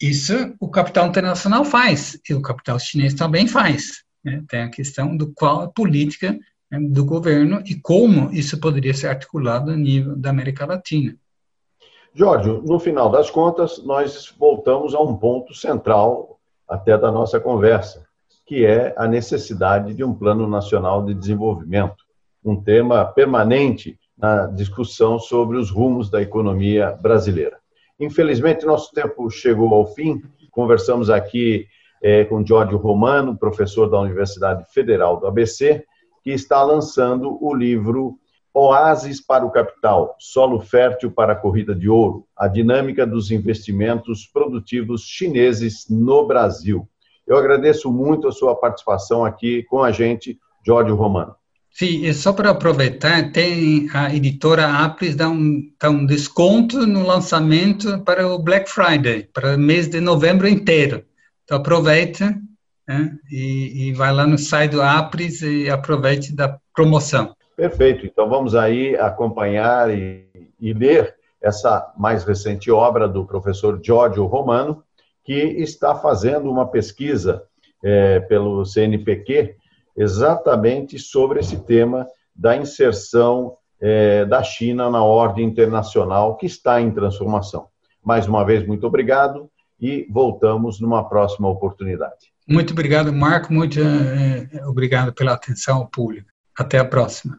isso 0.00 0.54
o 0.60 0.68
capital 0.68 1.06
internacional 1.06 1.64
faz, 1.64 2.18
e 2.28 2.34
o 2.34 2.42
capital 2.42 2.78
chinês 2.78 3.14
também 3.14 3.46
faz. 3.46 4.02
Né? 4.24 4.42
Tem 4.48 4.62
a 4.62 4.70
questão 4.70 5.16
do 5.16 5.32
qual 5.32 5.62
a 5.62 5.68
política 5.68 6.38
né, 6.70 6.78
do 6.80 7.04
governo 7.04 7.62
e 7.64 7.74
como 7.76 8.32
isso 8.32 8.58
poderia 8.58 8.94
ser 8.94 9.08
articulado 9.08 9.70
a 9.70 9.76
nível 9.76 10.16
da 10.16 10.30
América 10.30 10.66
Latina. 10.66 11.16
Jorge, 12.16 12.48
no 12.64 12.78
final 12.78 13.10
das 13.10 13.28
contas, 13.28 13.82
nós 13.84 14.32
voltamos 14.38 14.94
a 14.94 15.00
um 15.00 15.16
ponto 15.16 15.52
central 15.52 16.38
até 16.68 16.96
da 16.96 17.10
nossa 17.10 17.40
conversa, 17.40 18.06
que 18.46 18.64
é 18.64 18.94
a 18.96 19.08
necessidade 19.08 19.92
de 19.92 20.04
um 20.04 20.14
plano 20.14 20.46
nacional 20.46 21.04
de 21.04 21.12
desenvolvimento, 21.12 22.04
um 22.44 22.54
tema 22.54 23.04
permanente 23.04 23.98
na 24.16 24.46
discussão 24.46 25.18
sobre 25.18 25.56
os 25.56 25.70
rumos 25.70 26.08
da 26.08 26.22
economia 26.22 26.92
brasileira. 26.92 27.58
Infelizmente, 27.98 28.64
nosso 28.64 28.92
tempo 28.92 29.28
chegou 29.28 29.74
ao 29.74 29.86
fim. 29.86 30.22
Conversamos 30.52 31.10
aqui 31.10 31.66
é, 32.00 32.24
com 32.24 32.46
Jorge 32.46 32.76
Romano, 32.76 33.36
professor 33.36 33.90
da 33.90 33.98
Universidade 33.98 34.64
Federal 34.72 35.18
do 35.18 35.26
ABC, 35.26 35.84
que 36.22 36.30
está 36.30 36.62
lançando 36.62 37.44
o 37.44 37.52
livro 37.52 38.16
Oásis 38.56 39.20
para 39.20 39.44
o 39.44 39.50
capital, 39.50 40.14
solo 40.20 40.60
fértil 40.60 41.10
para 41.10 41.32
a 41.32 41.36
corrida 41.36 41.74
de 41.74 41.88
ouro, 41.88 42.24
a 42.38 42.46
dinâmica 42.46 43.04
dos 43.04 43.32
investimentos 43.32 44.26
produtivos 44.32 45.02
chineses 45.02 45.86
no 45.90 46.24
Brasil. 46.24 46.88
Eu 47.26 47.36
agradeço 47.36 47.90
muito 47.90 48.28
a 48.28 48.32
sua 48.32 48.54
participação 48.54 49.24
aqui 49.24 49.64
com 49.64 49.82
a 49.82 49.90
gente, 49.90 50.38
Jorge 50.64 50.92
Romano. 50.92 51.34
Sim, 51.72 52.04
e 52.04 52.14
só 52.14 52.32
para 52.32 52.50
aproveitar, 52.50 53.32
tem 53.32 53.88
a 53.92 54.14
editora 54.14 54.84
Aplis 54.84 55.16
dá 55.16 55.28
um, 55.28 55.60
dá 55.80 55.90
um 55.90 56.06
desconto 56.06 56.86
no 56.86 57.04
lançamento 57.04 57.98
para 58.04 58.28
o 58.28 58.38
Black 58.38 58.70
Friday, 58.70 59.28
para 59.32 59.56
o 59.56 59.58
mês 59.58 59.88
de 59.88 59.98
novembro 59.98 60.46
inteiro. 60.46 61.04
Então 61.42 61.58
aproveita 61.58 62.40
né, 62.86 63.18
e, 63.28 63.88
e 63.88 63.92
vai 63.92 64.12
lá 64.12 64.24
no 64.24 64.38
site 64.38 64.70
do 64.70 64.82
Aplis 64.82 65.42
e 65.42 65.68
aproveite 65.68 66.32
da 66.32 66.56
promoção. 66.72 67.34
Perfeito. 67.56 68.06
Então 68.06 68.28
vamos 68.28 68.54
aí 68.54 68.96
acompanhar 68.96 69.90
e, 69.90 70.26
e 70.60 70.72
ler 70.72 71.14
essa 71.40 71.92
mais 71.96 72.24
recente 72.24 72.70
obra 72.70 73.06
do 73.06 73.26
professor 73.26 73.78
Giorgio 73.82 74.24
Romano, 74.26 74.82
que 75.22 75.34
está 75.34 75.94
fazendo 75.94 76.50
uma 76.50 76.66
pesquisa 76.66 77.42
é, 77.82 78.20
pelo 78.20 78.64
CNPq 78.64 79.56
exatamente 79.96 80.98
sobre 80.98 81.40
esse 81.40 81.60
tema 81.64 82.06
da 82.34 82.56
inserção 82.56 83.56
é, 83.80 84.24
da 84.24 84.42
China 84.42 84.90
na 84.90 85.04
ordem 85.04 85.46
internacional 85.46 86.36
que 86.36 86.46
está 86.46 86.80
em 86.80 86.90
transformação. 86.90 87.68
Mais 88.02 88.26
uma 88.26 88.44
vez, 88.44 88.66
muito 88.66 88.86
obrigado 88.86 89.50
e 89.80 90.06
voltamos 90.10 90.80
numa 90.80 91.08
próxima 91.08 91.48
oportunidade. 91.48 92.32
Muito 92.48 92.72
obrigado, 92.72 93.12
Marco. 93.12 93.52
Muito 93.52 93.80
é, 93.80 94.66
obrigado 94.66 95.12
pela 95.12 95.32
atenção 95.32 95.78
ao 95.78 95.88
público. 95.88 96.28
Até 96.56 96.78
a 96.78 96.84
próxima. 96.84 97.38